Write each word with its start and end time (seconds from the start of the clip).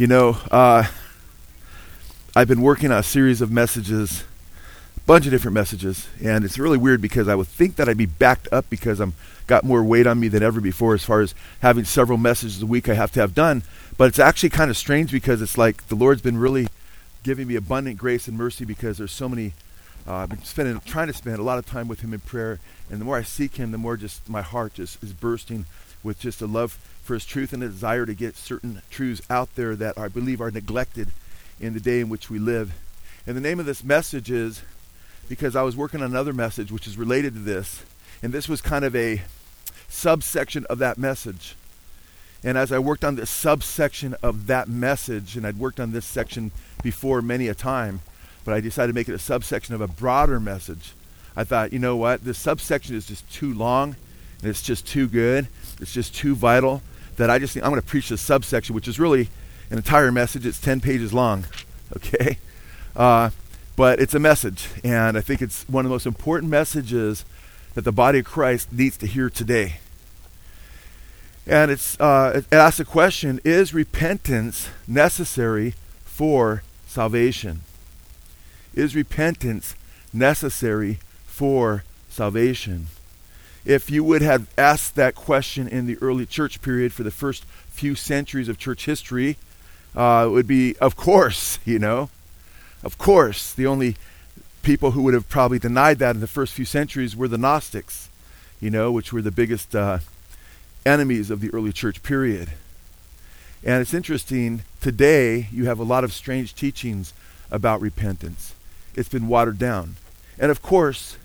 You 0.00 0.06
know, 0.06 0.38
uh, 0.50 0.84
I've 2.34 2.48
been 2.48 2.62
working 2.62 2.90
on 2.90 3.00
a 3.00 3.02
series 3.02 3.42
of 3.42 3.52
messages, 3.52 4.24
a 4.96 5.00
bunch 5.00 5.26
of 5.26 5.30
different 5.30 5.52
messages, 5.54 6.08
and 6.24 6.42
it's 6.42 6.58
really 6.58 6.78
weird 6.78 7.02
because 7.02 7.28
I 7.28 7.34
would 7.34 7.48
think 7.48 7.76
that 7.76 7.86
I'd 7.86 7.98
be 7.98 8.06
backed 8.06 8.48
up 8.50 8.64
because 8.70 8.98
I'm 8.98 9.12
got 9.46 9.62
more 9.62 9.84
weight 9.84 10.06
on 10.06 10.18
me 10.18 10.28
than 10.28 10.42
ever 10.42 10.58
before 10.58 10.94
as 10.94 11.04
far 11.04 11.20
as 11.20 11.34
having 11.60 11.84
several 11.84 12.16
messages 12.16 12.62
a 12.62 12.66
week 12.66 12.88
I 12.88 12.94
have 12.94 13.12
to 13.12 13.20
have 13.20 13.34
done. 13.34 13.62
But 13.98 14.08
it's 14.08 14.18
actually 14.18 14.48
kind 14.48 14.70
of 14.70 14.78
strange 14.78 15.12
because 15.12 15.42
it's 15.42 15.58
like 15.58 15.88
the 15.88 15.96
Lord's 15.96 16.22
been 16.22 16.38
really 16.38 16.68
giving 17.22 17.46
me 17.46 17.56
abundant 17.56 17.98
grace 17.98 18.26
and 18.26 18.38
mercy 18.38 18.64
because 18.64 18.96
there's 18.96 19.12
so 19.12 19.28
many. 19.28 19.52
Uh, 20.08 20.14
I've 20.14 20.30
been 20.30 20.42
spending, 20.44 20.80
trying 20.80 21.08
to 21.08 21.12
spend 21.12 21.38
a 21.40 21.42
lot 21.42 21.58
of 21.58 21.66
time 21.66 21.88
with 21.88 22.00
Him 22.00 22.14
in 22.14 22.20
prayer, 22.20 22.58
and 22.88 23.02
the 23.02 23.04
more 23.04 23.18
I 23.18 23.22
seek 23.22 23.56
Him, 23.56 23.70
the 23.70 23.76
more 23.76 23.98
just 23.98 24.30
my 24.30 24.40
heart 24.40 24.72
just 24.72 25.04
is 25.04 25.12
bursting 25.12 25.66
with 26.02 26.18
just 26.18 26.40
a 26.40 26.46
love 26.46 26.78
for 27.10 27.14
His 27.14 27.26
truth 27.26 27.52
and 27.52 27.60
a 27.64 27.68
desire 27.68 28.06
to 28.06 28.14
get 28.14 28.36
certain 28.36 28.82
truths 28.88 29.20
out 29.28 29.52
there 29.56 29.74
that 29.74 29.98
I 29.98 30.06
believe 30.06 30.40
are 30.40 30.52
neglected 30.52 31.08
in 31.58 31.74
the 31.74 31.80
day 31.80 31.98
in 31.98 32.08
which 32.08 32.30
we 32.30 32.38
live. 32.38 32.72
And 33.26 33.36
the 33.36 33.40
name 33.40 33.58
of 33.58 33.66
this 33.66 33.82
message 33.82 34.30
is 34.30 34.62
because 35.28 35.56
I 35.56 35.62
was 35.62 35.74
working 35.74 36.02
on 36.02 36.10
another 36.10 36.32
message 36.32 36.70
which 36.70 36.86
is 36.86 36.96
related 36.96 37.34
to 37.34 37.40
this, 37.40 37.82
and 38.22 38.32
this 38.32 38.48
was 38.48 38.60
kind 38.60 38.84
of 38.84 38.94
a 38.94 39.22
subsection 39.88 40.64
of 40.70 40.78
that 40.78 40.98
message. 40.98 41.56
And 42.44 42.56
as 42.56 42.70
I 42.70 42.78
worked 42.78 43.04
on 43.04 43.16
this 43.16 43.28
subsection 43.28 44.14
of 44.22 44.46
that 44.46 44.68
message, 44.68 45.36
and 45.36 45.44
I'd 45.44 45.58
worked 45.58 45.80
on 45.80 45.90
this 45.90 46.06
section 46.06 46.52
before 46.80 47.22
many 47.22 47.48
a 47.48 47.56
time, 47.56 48.02
but 48.44 48.54
I 48.54 48.60
decided 48.60 48.92
to 48.92 48.94
make 48.94 49.08
it 49.08 49.16
a 49.16 49.18
subsection 49.18 49.74
of 49.74 49.80
a 49.80 49.88
broader 49.88 50.38
message. 50.38 50.92
I 51.34 51.42
thought, 51.42 51.72
you 51.72 51.80
know 51.80 51.96
what, 51.96 52.22
this 52.22 52.38
subsection 52.38 52.94
is 52.94 53.04
just 53.04 53.28
too 53.32 53.52
long, 53.52 53.96
and 54.42 54.48
it's 54.48 54.62
just 54.62 54.86
too 54.86 55.08
good, 55.08 55.48
it's 55.80 55.92
just 55.92 56.14
too 56.14 56.36
vital 56.36 56.82
that 57.20 57.28
I 57.28 57.38
just 57.38 57.52
think 57.52 57.66
I'm 57.66 57.70
going 57.70 57.82
to 57.82 57.86
preach 57.86 58.08
this 58.08 58.22
subsection, 58.22 58.74
which 58.74 58.88
is 58.88 58.98
really 58.98 59.28
an 59.68 59.76
entire 59.76 60.10
message. 60.10 60.46
It's 60.46 60.58
10 60.58 60.80
pages 60.80 61.12
long, 61.12 61.44
okay? 61.96 62.38
Uh, 62.96 63.28
but 63.76 64.00
it's 64.00 64.14
a 64.14 64.18
message, 64.18 64.70
and 64.82 65.18
I 65.18 65.20
think 65.20 65.42
it's 65.42 65.68
one 65.68 65.84
of 65.84 65.90
the 65.90 65.94
most 65.94 66.06
important 66.06 66.50
messages 66.50 67.26
that 67.74 67.82
the 67.82 67.92
body 67.92 68.20
of 68.20 68.24
Christ 68.24 68.72
needs 68.72 68.96
to 68.96 69.06
hear 69.06 69.28
today. 69.28 69.80
And 71.46 71.70
it's, 71.70 72.00
uh, 72.00 72.32
it 72.50 72.54
asks 72.54 72.80
a 72.80 72.86
question 72.86 73.38
Is 73.44 73.74
repentance 73.74 74.70
necessary 74.88 75.74
for 76.04 76.62
salvation? 76.86 77.60
Is 78.74 78.96
repentance 78.96 79.74
necessary 80.10 81.00
for 81.26 81.84
salvation? 82.08 82.86
If 83.64 83.90
you 83.90 84.02
would 84.04 84.22
have 84.22 84.48
asked 84.56 84.94
that 84.96 85.14
question 85.14 85.68
in 85.68 85.86
the 85.86 85.98
early 85.98 86.26
church 86.26 86.62
period 86.62 86.92
for 86.92 87.02
the 87.02 87.10
first 87.10 87.44
few 87.68 87.94
centuries 87.94 88.48
of 88.48 88.58
church 88.58 88.86
history, 88.86 89.36
uh, 89.94 90.24
it 90.26 90.30
would 90.30 90.46
be, 90.46 90.76
of 90.78 90.96
course, 90.96 91.58
you 91.64 91.78
know. 91.78 92.10
Of 92.82 92.96
course, 92.96 93.52
the 93.52 93.66
only 93.66 93.96
people 94.62 94.92
who 94.92 95.02
would 95.02 95.14
have 95.14 95.28
probably 95.28 95.58
denied 95.58 95.98
that 95.98 96.14
in 96.14 96.20
the 96.20 96.26
first 96.26 96.54
few 96.54 96.64
centuries 96.64 97.16
were 97.16 97.28
the 97.28 97.38
Gnostics, 97.38 98.08
you 98.60 98.70
know, 98.70 98.90
which 98.90 99.12
were 99.12 99.22
the 99.22 99.30
biggest 99.30 99.74
uh, 99.74 99.98
enemies 100.86 101.30
of 101.30 101.40
the 101.40 101.50
early 101.50 101.72
church 101.72 102.02
period. 102.02 102.50
And 103.62 103.82
it's 103.82 103.92
interesting, 103.92 104.62
today 104.80 105.48
you 105.52 105.66
have 105.66 105.78
a 105.78 105.84
lot 105.84 106.04
of 106.04 106.12
strange 106.12 106.54
teachings 106.54 107.12
about 107.50 107.80
repentance. 107.80 108.54
It's 108.94 109.08
been 109.08 109.28
watered 109.28 109.58
down. 109.58 109.96
And 110.38 110.50
of 110.50 110.62
course, 110.62 111.16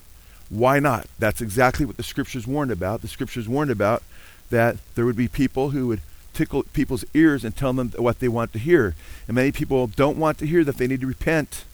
why 0.50 0.80
not? 0.80 1.08
That's 1.20 1.42
exactly 1.42 1.86
what 1.86 1.98
the 1.98 2.04
scriptures 2.04 2.46
warned 2.46 2.72
about. 2.72 3.02
The 3.02 3.08
scriptures 3.08 3.48
warned 3.48 3.72
about 3.72 4.04
that 4.50 4.78
there 4.96 5.06
would 5.06 5.16
be 5.16 5.28
people 5.28 5.72
who 5.72 5.88
would 5.88 6.02
tickle 6.34 6.64
people's 6.74 7.06
ears 7.14 7.44
and 7.44 7.56
tell 7.56 7.74
them 7.74 7.92
what 7.98 8.20
they 8.20 8.28
want 8.28 8.54
to 8.54 8.60
hear. 8.60 8.96
And 9.28 9.36
many 9.36 9.52
people 9.52 9.88
don't 9.88 10.18
want 10.18 10.38
to 10.40 10.48
hear 10.48 10.64
that 10.64 10.78
they 10.78 10.88
need 10.88 11.02
to 11.02 11.08
repent. 11.08 11.66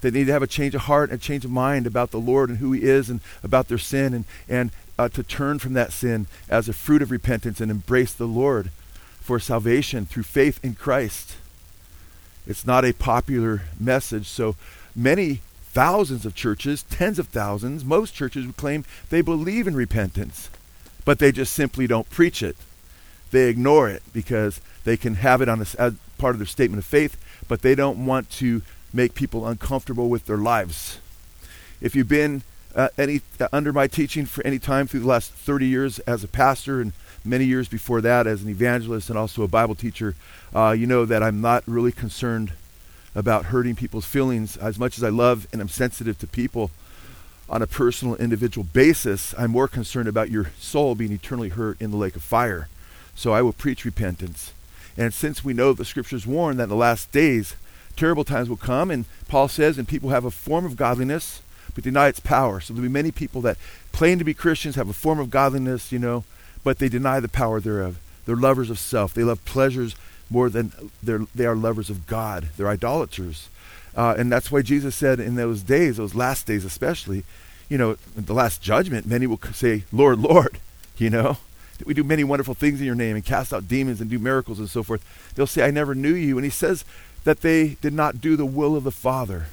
They 0.00 0.10
need 0.10 0.26
to 0.26 0.32
have 0.32 0.42
a 0.42 0.46
change 0.46 0.74
of 0.74 0.82
heart 0.82 1.10
and 1.10 1.20
a 1.20 1.22
change 1.22 1.44
of 1.44 1.50
mind 1.50 1.86
about 1.86 2.10
the 2.10 2.20
Lord 2.20 2.50
and 2.50 2.58
who 2.58 2.72
He 2.72 2.82
is 2.82 3.08
and 3.08 3.20
about 3.42 3.68
their 3.68 3.78
sin 3.78 4.12
and, 4.12 4.24
and 4.48 4.70
uh, 4.98 5.08
to 5.10 5.22
turn 5.22 5.58
from 5.58 5.72
that 5.74 5.92
sin 5.92 6.26
as 6.48 6.68
a 6.68 6.72
fruit 6.72 7.02
of 7.02 7.10
repentance 7.10 7.60
and 7.60 7.70
embrace 7.70 8.12
the 8.12 8.26
Lord 8.26 8.70
for 9.20 9.38
salvation 9.38 10.06
through 10.06 10.24
faith 10.24 10.58
in 10.62 10.74
Christ. 10.74 11.36
It's 12.46 12.66
not 12.66 12.84
a 12.84 12.92
popular 12.92 13.62
message, 13.78 14.26
so 14.26 14.56
many 14.96 15.40
thousands 15.72 16.26
of 16.26 16.34
churches, 16.34 16.82
tens 16.84 17.18
of 17.18 17.28
thousands, 17.28 17.84
most 17.84 18.14
churches 18.14 18.46
would 18.46 18.56
claim 18.56 18.84
they 19.08 19.20
believe 19.20 19.66
in 19.66 19.74
repentance, 19.74 20.50
but 21.04 21.18
they 21.18 21.32
just 21.32 21.52
simply 21.52 21.86
don't 21.86 22.10
preach 22.10 22.42
it 22.42 22.56
they 23.30 23.48
ignore 23.48 23.88
it 23.88 24.02
because 24.12 24.60
they 24.84 24.96
can 24.96 25.16
have 25.16 25.40
it 25.40 25.48
on 25.48 25.60
a, 25.60 25.66
as 25.78 25.94
part 26.18 26.34
of 26.34 26.38
their 26.38 26.46
statement 26.46 26.78
of 26.78 26.84
faith, 26.84 27.16
but 27.48 27.62
they 27.62 27.74
don't 27.74 28.04
want 28.04 28.30
to 28.30 28.62
make 28.92 29.14
people 29.14 29.46
uncomfortable 29.46 30.08
with 30.08 30.26
their 30.26 30.36
lives. 30.36 30.98
If 31.80 31.94
you've 31.94 32.08
been 32.08 32.42
uh, 32.74 32.88
any 32.98 33.20
uh, 33.40 33.48
under 33.52 33.72
my 33.72 33.86
teaching 33.86 34.26
for 34.26 34.46
any 34.46 34.58
time 34.58 34.86
through 34.86 35.00
the 35.00 35.06
last 35.06 35.32
30 35.32 35.66
years 35.66 35.98
as 36.00 36.22
a 36.22 36.28
pastor 36.28 36.80
and 36.80 36.92
many 37.24 37.44
years 37.44 37.68
before 37.68 38.00
that 38.00 38.26
as 38.26 38.42
an 38.42 38.48
evangelist 38.48 39.08
and 39.08 39.18
also 39.18 39.42
a 39.42 39.48
Bible 39.48 39.74
teacher, 39.74 40.14
uh, 40.54 40.70
you 40.70 40.86
know 40.86 41.04
that 41.04 41.22
I'm 41.22 41.40
not 41.40 41.62
really 41.66 41.92
concerned 41.92 42.52
about 43.14 43.46
hurting 43.46 43.74
people's 43.74 44.04
feelings 44.04 44.56
as 44.56 44.78
much 44.78 44.96
as 44.96 45.04
I 45.04 45.08
love 45.08 45.46
and 45.52 45.60
I'm 45.60 45.68
sensitive 45.68 46.18
to 46.18 46.26
people 46.26 46.70
on 47.48 47.62
a 47.62 47.66
personal 47.66 48.14
individual 48.16 48.66
basis. 48.72 49.34
I'm 49.36 49.50
more 49.50 49.68
concerned 49.68 50.08
about 50.08 50.30
your 50.30 50.52
soul 50.58 50.94
being 50.94 51.12
eternally 51.12 51.48
hurt 51.48 51.80
in 51.80 51.90
the 51.90 51.96
lake 51.96 52.14
of 52.14 52.22
fire. 52.22 52.68
So 53.14 53.32
I 53.32 53.42
will 53.42 53.52
preach 53.52 53.84
repentance. 53.84 54.52
And 54.96 55.12
since 55.12 55.44
we 55.44 55.52
know 55.52 55.72
the 55.72 55.84
scriptures 55.84 56.26
warn 56.26 56.56
that 56.56 56.64
in 56.64 56.68
the 56.68 56.76
last 56.76 57.10
days 57.10 57.56
terrible 57.96 58.24
times 58.24 58.48
will 58.48 58.56
come, 58.56 58.90
and 58.90 59.04
Paul 59.28 59.48
says, 59.48 59.78
and 59.78 59.88
people 59.88 60.10
have 60.10 60.24
a 60.24 60.30
form 60.30 60.64
of 60.64 60.76
godliness, 60.76 61.42
but 61.74 61.84
deny 61.84 62.08
its 62.08 62.20
power. 62.20 62.60
So 62.60 62.72
there'll 62.72 62.88
be 62.88 62.92
many 62.92 63.10
people 63.10 63.40
that 63.42 63.58
claim 63.92 64.18
to 64.18 64.24
be 64.24 64.34
Christians, 64.34 64.76
have 64.76 64.88
a 64.88 64.94
form 64.94 65.18
of 65.18 65.30
godliness, 65.30 65.92
you 65.92 65.98
know, 65.98 66.24
but 66.62 66.78
they 66.78 66.88
deny 66.88 67.20
the 67.20 67.28
power 67.28 67.60
thereof. 67.60 67.98
They're 68.26 68.36
lovers 68.36 68.70
of 68.70 68.78
self. 68.78 69.12
They 69.12 69.24
love 69.24 69.44
pleasures 69.44 69.96
more 70.30 70.48
than 70.48 70.72
they're, 71.02 71.26
they 71.34 71.44
are 71.44 71.56
lovers 71.56 71.90
of 71.90 72.06
God. 72.06 72.48
They're 72.56 72.68
idolaters. 72.68 73.48
Uh, 73.96 74.14
and 74.16 74.30
that's 74.30 74.52
why 74.52 74.62
Jesus 74.62 74.94
said 74.94 75.18
in 75.18 75.34
those 75.34 75.62
days, 75.62 75.96
those 75.96 76.14
last 76.14 76.46
days 76.46 76.64
especially, 76.64 77.24
you 77.68 77.76
know, 77.76 77.96
the 78.16 78.32
last 78.32 78.62
judgment, 78.62 79.06
many 79.06 79.26
will 79.26 79.40
say, 79.52 79.84
Lord, 79.92 80.20
Lord, 80.20 80.58
you 80.96 81.10
know 81.10 81.38
that 81.78 81.86
we 81.86 81.94
do 81.94 82.04
many 82.04 82.22
wonderful 82.22 82.54
things 82.54 82.78
in 82.78 82.86
your 82.86 82.94
name 82.94 83.16
and 83.16 83.24
cast 83.24 83.52
out 83.52 83.66
demons 83.66 84.00
and 84.00 84.10
do 84.10 84.18
miracles 84.18 84.58
and 84.58 84.68
so 84.68 84.82
forth. 84.82 85.02
They'll 85.34 85.46
say, 85.46 85.66
I 85.66 85.70
never 85.70 85.94
knew 85.94 86.14
you. 86.14 86.36
And 86.36 86.44
he 86.44 86.50
says 86.50 86.84
that 87.24 87.40
they 87.40 87.76
did 87.80 87.94
not 87.94 88.20
do 88.20 88.36
the 88.36 88.46
will 88.46 88.76
of 88.76 88.84
the 88.84 88.90
Father. 88.90 89.46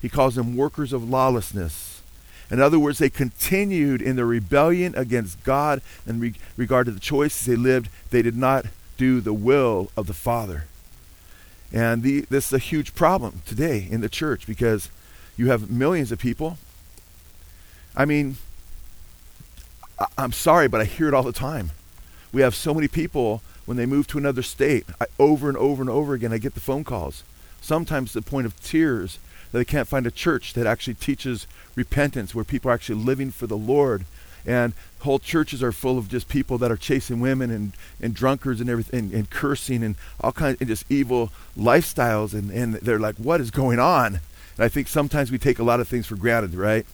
He 0.00 0.08
calls 0.08 0.36
them 0.36 0.56
workers 0.56 0.92
of 0.92 1.08
lawlessness. 1.08 2.02
In 2.50 2.60
other 2.60 2.78
words, 2.78 2.98
they 2.98 3.10
continued 3.10 4.00
in 4.00 4.16
their 4.16 4.26
rebellion 4.26 4.94
against 4.96 5.42
God 5.44 5.82
in 6.06 6.20
re- 6.20 6.34
regard 6.56 6.86
to 6.86 6.92
the 6.92 7.00
choices 7.00 7.46
they 7.46 7.56
lived. 7.56 7.88
They 8.10 8.22
did 8.22 8.36
not 8.36 8.66
do 8.96 9.20
the 9.20 9.32
will 9.32 9.90
of 9.96 10.06
the 10.06 10.14
Father. 10.14 10.64
And 11.72 12.02
the, 12.02 12.22
this 12.22 12.46
is 12.46 12.52
a 12.52 12.58
huge 12.58 12.94
problem 12.94 13.42
today 13.46 13.86
in 13.90 14.00
the 14.00 14.08
church 14.08 14.46
because 14.46 14.90
you 15.36 15.48
have 15.48 15.70
millions 15.70 16.12
of 16.12 16.18
people. 16.18 16.58
I 17.96 18.04
mean, 18.04 18.36
I, 19.98 20.06
am 20.18 20.32
sorry, 20.32 20.68
but 20.68 20.80
I 20.80 20.84
hear 20.84 21.08
it 21.08 21.14
all 21.14 21.22
the 21.22 21.32
time. 21.32 21.70
We 22.32 22.42
have 22.42 22.54
so 22.54 22.74
many 22.74 22.88
people 22.88 23.42
when 23.66 23.76
they 23.76 23.86
move 23.86 24.06
to 24.08 24.18
another 24.18 24.42
state, 24.42 24.86
I, 25.00 25.06
over 25.18 25.48
and 25.48 25.56
over 25.56 25.82
and 25.82 25.90
over 25.90 26.14
again, 26.14 26.32
I 26.32 26.38
get 26.38 26.54
the 26.54 26.60
phone 26.60 26.84
calls. 26.84 27.24
Sometimes 27.60 28.12
to 28.12 28.20
the 28.20 28.30
point 28.30 28.46
of 28.46 28.60
tears 28.62 29.18
that 29.50 29.58
they 29.58 29.64
can't 29.64 29.88
find 29.88 30.06
a 30.06 30.10
church 30.10 30.52
that 30.54 30.66
actually 30.66 30.94
teaches 30.94 31.46
repentance, 31.74 32.34
where 32.34 32.44
people 32.44 32.70
are 32.70 32.74
actually 32.74 33.02
living 33.02 33.30
for 33.30 33.46
the 33.46 33.56
Lord. 33.56 34.04
And 34.46 34.72
whole 35.00 35.18
churches 35.18 35.62
are 35.62 35.72
full 35.72 35.98
of 35.98 36.08
just 36.08 36.28
people 36.28 36.58
that 36.58 36.70
are 36.70 36.76
chasing 36.76 37.20
women 37.20 37.50
and, 37.50 37.72
and 38.00 38.14
drunkards 38.14 38.60
and 38.60 38.68
everything 38.68 39.04
and, 39.04 39.12
and 39.12 39.30
cursing 39.30 39.82
and 39.82 39.96
all 40.20 40.32
kinds 40.32 40.60
of 40.60 40.68
just 40.68 40.84
evil 40.90 41.32
lifestyles. 41.56 42.34
And, 42.34 42.50
and 42.50 42.74
they're 42.74 42.98
like, 42.98 43.16
what 43.16 43.40
is 43.40 43.50
going 43.50 43.78
on? 43.78 44.20
And 44.56 44.64
I 44.64 44.68
think 44.68 44.88
sometimes 44.88 45.30
we 45.30 45.38
take 45.38 45.58
a 45.58 45.64
lot 45.64 45.80
of 45.80 45.88
things 45.88 46.06
for 46.06 46.16
granted, 46.16 46.54
right? 46.54 46.86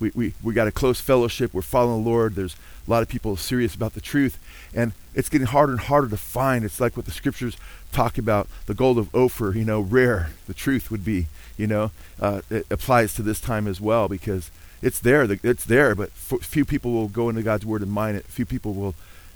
we, 0.00 0.10
we, 0.14 0.34
we 0.42 0.54
got 0.54 0.66
a 0.66 0.72
close 0.72 1.00
fellowship. 1.00 1.52
We're 1.52 1.62
following 1.62 2.02
the 2.02 2.10
Lord. 2.10 2.34
There's 2.34 2.56
a 2.86 2.90
lot 2.90 3.02
of 3.02 3.08
people 3.08 3.36
serious 3.36 3.74
about 3.74 3.92
the 3.92 4.00
truth. 4.00 4.38
And 4.74 4.92
it's 5.14 5.28
getting 5.28 5.46
harder 5.46 5.72
and 5.72 5.80
harder 5.82 6.08
to 6.08 6.16
find. 6.16 6.64
It's 6.64 6.80
like 6.80 6.96
what 6.96 7.04
the 7.04 7.12
scriptures 7.12 7.56
talk 7.92 8.18
about 8.18 8.48
the 8.66 8.74
gold 8.74 8.98
of 8.98 9.14
Ophir, 9.14 9.52
you 9.54 9.64
know, 9.64 9.80
rare. 9.80 10.30
The 10.46 10.54
truth 10.54 10.90
would 10.90 11.04
be, 11.04 11.26
you 11.56 11.66
know, 11.66 11.90
uh, 12.18 12.40
it 12.50 12.66
applies 12.70 13.14
to 13.14 13.22
this 13.22 13.40
time 13.40 13.68
as 13.68 13.80
well 13.80 14.08
because 14.08 14.50
it's 14.82 14.98
there. 14.98 15.26
It's 15.42 15.64
there, 15.64 15.94
but 15.94 16.10
few 16.12 16.64
people 16.64 16.92
will 16.92 17.08
go 17.08 17.28
into 17.28 17.42
God's 17.42 17.66
word 17.66 17.82
and 17.82 17.90
mine 17.90 18.14
it. 18.14 18.24
Few 18.24 18.46
people 18.46 18.74
will 18.74 18.94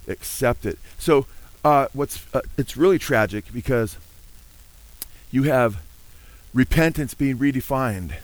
accept 0.09 0.67
it. 0.67 0.79
So, 0.99 1.27
uh, 1.65 1.89
what's 1.93 2.25
uh, 2.35 2.43
it's 2.59 2.77
really 2.77 2.99
tragic 2.99 3.47
because 3.53 3.97
you 5.31 5.45
have 5.45 5.83
repentance 6.53 7.15
being 7.15 7.39
redefined 7.39 8.15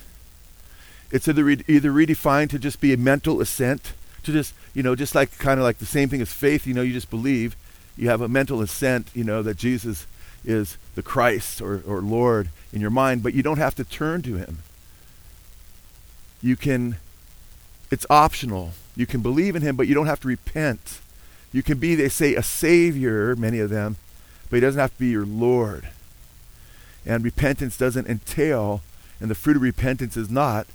it's 1.11 1.27
either, 1.27 1.45
re- 1.45 1.65
either 1.67 1.91
redefined 1.91 2.51
to 2.51 2.59
just 2.59 2.81
be 2.81 2.93
a 2.93 2.97
mental 2.97 3.41
assent, 3.41 3.93
to 4.23 4.33
just, 4.33 4.55
you 4.75 4.83
know, 4.83 4.95
just 4.95 5.15
like 5.15 5.39
kind 5.39 5.59
of 5.59 5.65
like 5.65 5.79
the 5.79 5.87
same 5.87 6.09
thing 6.09 6.21
as 6.21 6.33
faith, 6.33 6.67
you 6.67 6.75
know, 6.75 6.83
you 6.83 6.93
just 6.93 7.11
believe. 7.11 7.57
You 7.97 8.09
have 8.09 8.21
a 8.21 8.29
mental 8.29 8.63
assent, 8.63 9.09
you 9.15 9.25
know, 9.25 9.43
that 9.43 9.57
Jesus 9.57 10.07
is 10.45 10.79
the 10.95 11.03
Christ 11.03 11.61
or, 11.61 11.83
or 11.87 12.01
Lord 12.01 12.49
in 12.73 12.81
your 12.81 12.91
mind, 12.91 13.23
but 13.23 13.35
you 13.35 13.43
don't 13.43 13.59
have 13.59 13.75
to 13.75 13.85
turn 13.85 14.23
to 14.23 14.37
him. 14.37 14.59
You 16.41 16.57
can, 16.57 16.97
it's 17.91 18.07
optional. 18.09 18.73
You 18.97 19.07
can 19.07 19.21
believe 19.21 19.57
in 19.57 19.63
him, 19.63 19.77
but 19.77 19.87
you 19.87 19.95
don't 19.95 20.07
have 20.07 20.21
to 20.21 20.29
repent. 20.29 21.01
You 21.53 21.63
can 21.63 21.79
be, 21.79 21.95
they 21.95 22.09
say, 22.09 22.35
a 22.35 22.43
savior, 22.43 23.35
many 23.37 23.59
of 23.59 23.71
them, 23.71 23.97
but 24.49 24.57
he 24.57 24.61
doesn't 24.61 24.81
have 24.81 24.93
to 24.95 25.01
be 25.01 25.09
your 25.09 25.27
Lord. 25.27 25.89
And 27.05 27.25
repentance 27.25 27.77
doesn't 27.77 28.07
entail, 28.07 28.83
and 29.21 29.31
the 29.31 29.35
fruit 29.35 29.57
of 29.57 29.63
repentance 29.63 30.17
is 30.17 30.31
not 30.31 30.67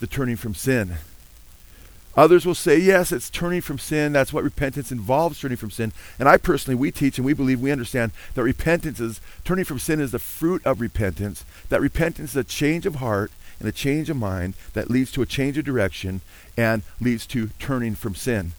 the 0.00 0.06
turning 0.06 0.36
from 0.36 0.54
sin. 0.54 0.96
Others 2.16 2.44
will 2.44 2.54
say, 2.54 2.76
yes, 2.76 3.12
it's 3.12 3.30
turning 3.30 3.60
from 3.60 3.78
sin. 3.78 4.12
That's 4.12 4.32
what 4.32 4.42
repentance 4.42 4.90
involves, 4.90 5.38
turning 5.38 5.56
from 5.56 5.70
sin. 5.70 5.92
And 6.18 6.28
I 6.28 6.36
personally, 6.36 6.74
we 6.74 6.90
teach 6.90 7.16
and 7.16 7.24
we 7.24 7.32
believe, 7.32 7.60
we 7.60 7.70
understand 7.70 8.10
that 8.34 8.42
repentance 8.42 8.98
is, 8.98 9.20
turning 9.44 9.64
from 9.64 9.78
sin 9.78 10.00
is 10.00 10.10
the 10.10 10.18
fruit 10.18 10.64
of 10.66 10.80
repentance. 10.80 11.44
That 11.68 11.80
repentance 11.80 12.30
is 12.30 12.36
a 12.36 12.44
change 12.44 12.86
of 12.86 12.96
heart 12.96 13.30
and 13.58 13.68
a 13.68 13.72
change 13.72 14.08
of 14.10 14.16
mind 14.16 14.54
that 14.74 14.90
leads 14.90 15.10
to 15.12 15.22
a 15.22 15.26
change 15.26 15.58
of 15.58 15.64
direction 15.64 16.20
and 16.56 16.82
leads 17.00 17.26
to 17.26 17.50
turning 17.58 17.94
from 17.94 18.14
sin. 18.14 18.52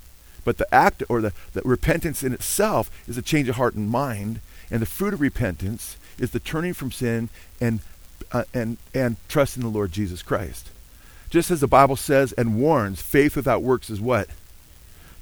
But 0.43 0.57
the 0.57 0.73
act 0.73 1.03
or 1.09 1.21
the, 1.21 1.33
the 1.53 1.61
repentance 1.63 2.23
in 2.23 2.33
itself 2.33 2.89
is 3.07 3.17
a 3.17 3.21
change 3.21 3.49
of 3.49 3.55
heart 3.55 3.75
and 3.75 3.89
mind. 3.89 4.39
And 4.71 4.81
the 4.81 4.85
fruit 4.85 5.13
of 5.13 5.21
repentance 5.21 5.97
is 6.17 6.31
the 6.31 6.39
turning 6.39 6.73
from 6.73 6.91
sin 6.91 7.29
and, 7.59 7.79
uh, 8.31 8.43
and, 8.53 8.77
and 8.93 9.17
trust 9.27 9.57
in 9.57 9.63
the 9.63 9.69
Lord 9.69 9.91
Jesus 9.91 10.21
Christ. 10.21 10.69
Just 11.29 11.51
as 11.51 11.61
the 11.61 11.67
Bible 11.67 11.95
says 11.95 12.33
and 12.33 12.59
warns, 12.59 13.01
faith 13.01 13.35
without 13.35 13.61
works 13.61 13.89
is 13.89 14.01
what? 14.01 14.27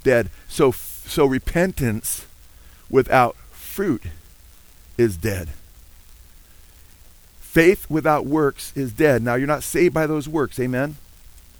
Dead. 0.03 0.29
So, 0.47 0.71
so 0.71 1.25
repentance 1.25 2.25
without 2.89 3.35
fruit 3.51 4.03
is 4.97 5.17
dead. 5.17 5.49
Faith 7.57 7.89
without 7.89 8.27
works 8.27 8.71
is 8.75 8.91
dead. 8.91 9.23
Now, 9.23 9.33
you're 9.33 9.47
not 9.47 9.63
saved 9.63 9.91
by 9.91 10.05
those 10.05 10.29
works, 10.29 10.59
amen? 10.59 10.97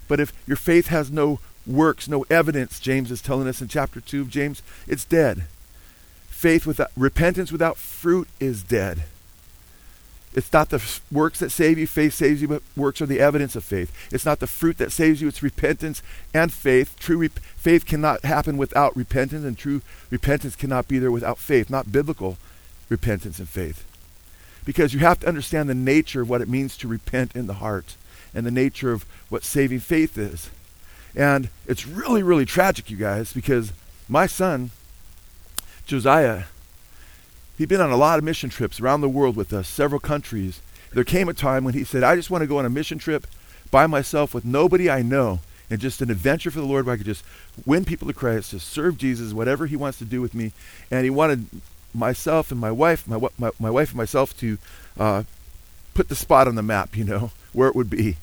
But 0.08 0.20
if 0.20 0.32
your 0.46 0.56
faith 0.56 0.90
has 0.90 1.12
no 1.12 1.40
works, 1.66 2.08
no 2.08 2.24
evidence, 2.30 2.80
James 2.80 3.10
is 3.10 3.20
telling 3.20 3.48
us 3.48 3.64
in 3.64 3.68
chapter 3.68 4.00
2 4.00 4.22
of 4.22 4.30
James, 4.30 4.62
it's 4.86 5.04
dead. 5.04 5.46
Faith 6.28 6.68
without 6.68 6.92
repentance 6.96 7.52
without 7.52 7.78
fruit 7.78 8.28
is 8.40 8.62
dead. 8.62 9.06
It's 10.36 10.54
not 10.54 10.70
the 10.70 11.00
works 11.12 11.40
that 11.40 11.50
save 11.50 11.80
you, 11.80 11.88
faith 11.88 12.14
saves 12.14 12.44
you, 12.44 12.48
but 12.48 12.62
works 12.76 13.02
are 13.02 13.08
the 13.08 13.20
evidence 13.20 13.56
of 13.56 13.64
faith. 13.64 13.92
It's 14.12 14.24
not 14.24 14.40
the 14.40 14.46
fruit 14.46 14.78
that 14.78 14.92
saves 14.92 15.20
you, 15.20 15.28
it's 15.28 15.42
repentance 15.42 16.04
and 16.32 16.54
faith. 16.54 16.96
True 17.00 17.28
faith 17.28 17.88
cannot 17.88 18.24
happen 18.24 18.58
without 18.58 18.96
repentance, 18.96 19.44
and 19.44 19.58
true 19.58 19.82
repentance 20.12 20.56
cannot 20.56 20.88
be 20.88 21.00
there 21.00 21.10
without 21.10 21.40
faith, 21.40 21.72
not 21.72 21.92
biblical 21.92 22.38
repentance 22.88 23.40
and 23.40 23.50
faith. 23.50 23.84
Because 24.68 24.94
you 24.94 25.00
have 25.00 25.19
to 25.22 25.28
understand 25.28 25.68
the 25.68 25.74
nature 25.74 26.22
of 26.22 26.30
what 26.30 26.42
it 26.42 26.48
means 26.48 26.78
to 26.78 26.88
repent 26.88 27.36
in 27.36 27.48
the 27.48 27.56
heart 27.56 27.96
and 28.36 28.46
the 28.46 28.52
nature 28.52 28.92
of 28.92 29.04
what 29.30 29.44
saving 29.44 29.80
faith 29.80 30.16
is. 30.18 30.52
And 31.16 31.50
it's 31.66 31.88
really, 31.88 32.22
really 32.22 32.46
tragic, 32.46 32.92
you 32.92 32.98
guys, 32.98 33.34
because 33.34 33.74
my 34.08 34.28
son, 34.28 34.69
Josiah, 35.88 36.44
He'd 37.58 37.69
been 37.69 37.81
on 37.81 37.92
a 37.92 37.98
lot 37.98 38.19
of 38.19 38.24
mission 38.24 38.52
trips 38.52 38.80
around 38.80 39.02
the 39.02 39.10
world 39.10 39.36
with 39.36 39.52
us, 39.52 39.68
several 39.68 40.00
countries. 40.00 40.62
There 40.94 41.04
came 41.04 41.28
a 41.28 41.34
time 41.34 41.63
when 41.63 41.74
he 41.74 41.84
said, 41.84 42.04
I 42.04 42.16
just 42.16 42.30
want 42.30 42.44
to 42.44 42.48
go 42.48 42.60
on 42.60 42.66
a 42.66 42.70
mission 42.70 43.00
trip 43.00 43.25
by 43.72 43.88
myself 43.88 44.34
with 44.34 44.46
nobody 44.46 44.90
I 44.90 45.02
know 45.02 45.40
and 45.70 45.81
just 45.81 46.02
an 46.02 46.12
adventure 46.12 46.52
for 46.52 46.60
the 46.60 46.68
Lord 46.68 46.86
where 46.86 46.94
I 46.94 46.98
could 46.98 47.08
just 47.08 47.25
win 47.66 47.84
people 47.84 48.08
to 48.08 48.13
Christ, 48.13 48.52
just 48.52 48.68
serve 48.68 48.98
Jesus, 48.98 49.34
whatever 49.34 49.66
he 49.66 49.75
wants 49.75 49.98
to 49.98 50.06
do 50.06 50.22
with 50.22 50.36
me. 50.36 50.52
And 50.92 51.04
he 51.04 51.10
wanted 51.10 51.48
myself 51.98 52.52
and 52.52 52.60
my 52.60 52.72
wife, 52.72 53.08
my, 53.08 53.20
my, 53.38 53.52
my 53.60 53.70
wife 53.70 53.90
and 53.90 53.98
myself 53.98 54.38
to 54.40 54.58
uh, 54.98 55.24
put 55.94 56.10
the 56.10 56.16
spot 56.16 56.48
on 56.48 56.56
the 56.56 56.64
map, 56.64 56.96
you 56.96 57.04
know, 57.04 57.32
where 57.54 57.68
it 57.68 57.76
would 57.76 57.90
be. 57.90 58.18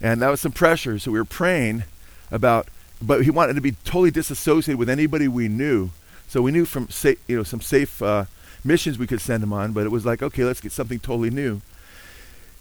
And 0.00 0.20
that 0.22 0.28
was 0.28 0.40
some 0.40 0.52
pressure. 0.52 0.98
So 0.98 1.10
we 1.10 1.18
were 1.18 1.24
praying 1.24 1.84
about, 2.30 2.68
but 3.00 3.24
he 3.24 3.30
wanted 3.30 3.54
to 3.54 3.60
be 3.60 3.72
totally 3.84 4.10
disassociated 4.10 4.78
with 4.78 4.90
anybody 4.90 5.28
we 5.28 5.48
knew. 5.48 5.90
So 6.28 6.42
we 6.42 6.52
knew 6.52 6.64
from, 6.64 6.88
you 7.26 7.36
know, 7.36 7.42
some 7.42 7.60
safe 7.60 8.02
uh, 8.02 8.24
missions 8.64 8.98
we 8.98 9.06
could 9.06 9.20
send 9.20 9.42
him 9.42 9.52
on, 9.52 9.72
but 9.72 9.86
it 9.86 9.90
was 9.90 10.04
like, 10.04 10.22
okay, 10.22 10.44
let's 10.44 10.60
get 10.60 10.72
something 10.72 10.98
totally 10.98 11.30
new. 11.30 11.60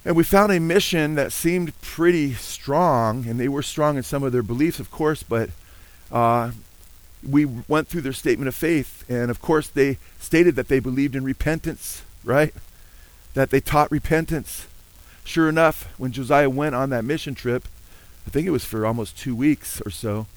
And 0.06 0.16
we 0.16 0.24
found 0.24 0.52
a 0.52 0.60
mission 0.60 1.16
that 1.16 1.32
seemed 1.32 1.80
pretty 1.82 2.34
strong, 2.34 3.26
and 3.26 3.40
they 3.40 3.48
were 3.48 3.64
strong 3.64 3.96
in 3.96 4.04
some 4.04 4.22
of 4.22 4.34
their 4.34 4.44
beliefs, 4.44 4.80
of 4.80 4.92
course, 4.92 5.24
but 5.24 5.50
uh, 6.12 6.52
we 7.28 7.46
went 7.46 7.88
through 7.88 8.02
their 8.02 8.14
statement 8.14 8.48
of 8.48 8.56
faith, 8.56 9.04
and 9.10 9.32
of 9.32 9.42
course, 9.42 9.68
they 9.68 9.98
stated 10.20 10.56
that 10.56 10.68
they 10.68 10.80
believed 10.80 11.16
in 11.16 11.24
repentance, 11.24 12.04
right? 12.24 12.54
That 13.34 13.50
they 13.50 13.60
taught 13.60 13.92
repentance. 13.92 14.68
Sure 15.24 15.48
enough, 15.48 15.94
when 15.98 16.12
Josiah 16.12 16.50
went 16.50 16.76
on 16.76 16.90
that 16.90 17.06
mission 17.06 17.34
trip, 17.36 17.68
I 18.28 18.30
think 18.30 18.48
it 18.48 18.52
was 18.52 18.66
for 18.66 18.86
almost 18.86 19.18
two 19.18 19.36
weeks 19.36 19.82
or 19.86 19.90
so, 19.90 20.28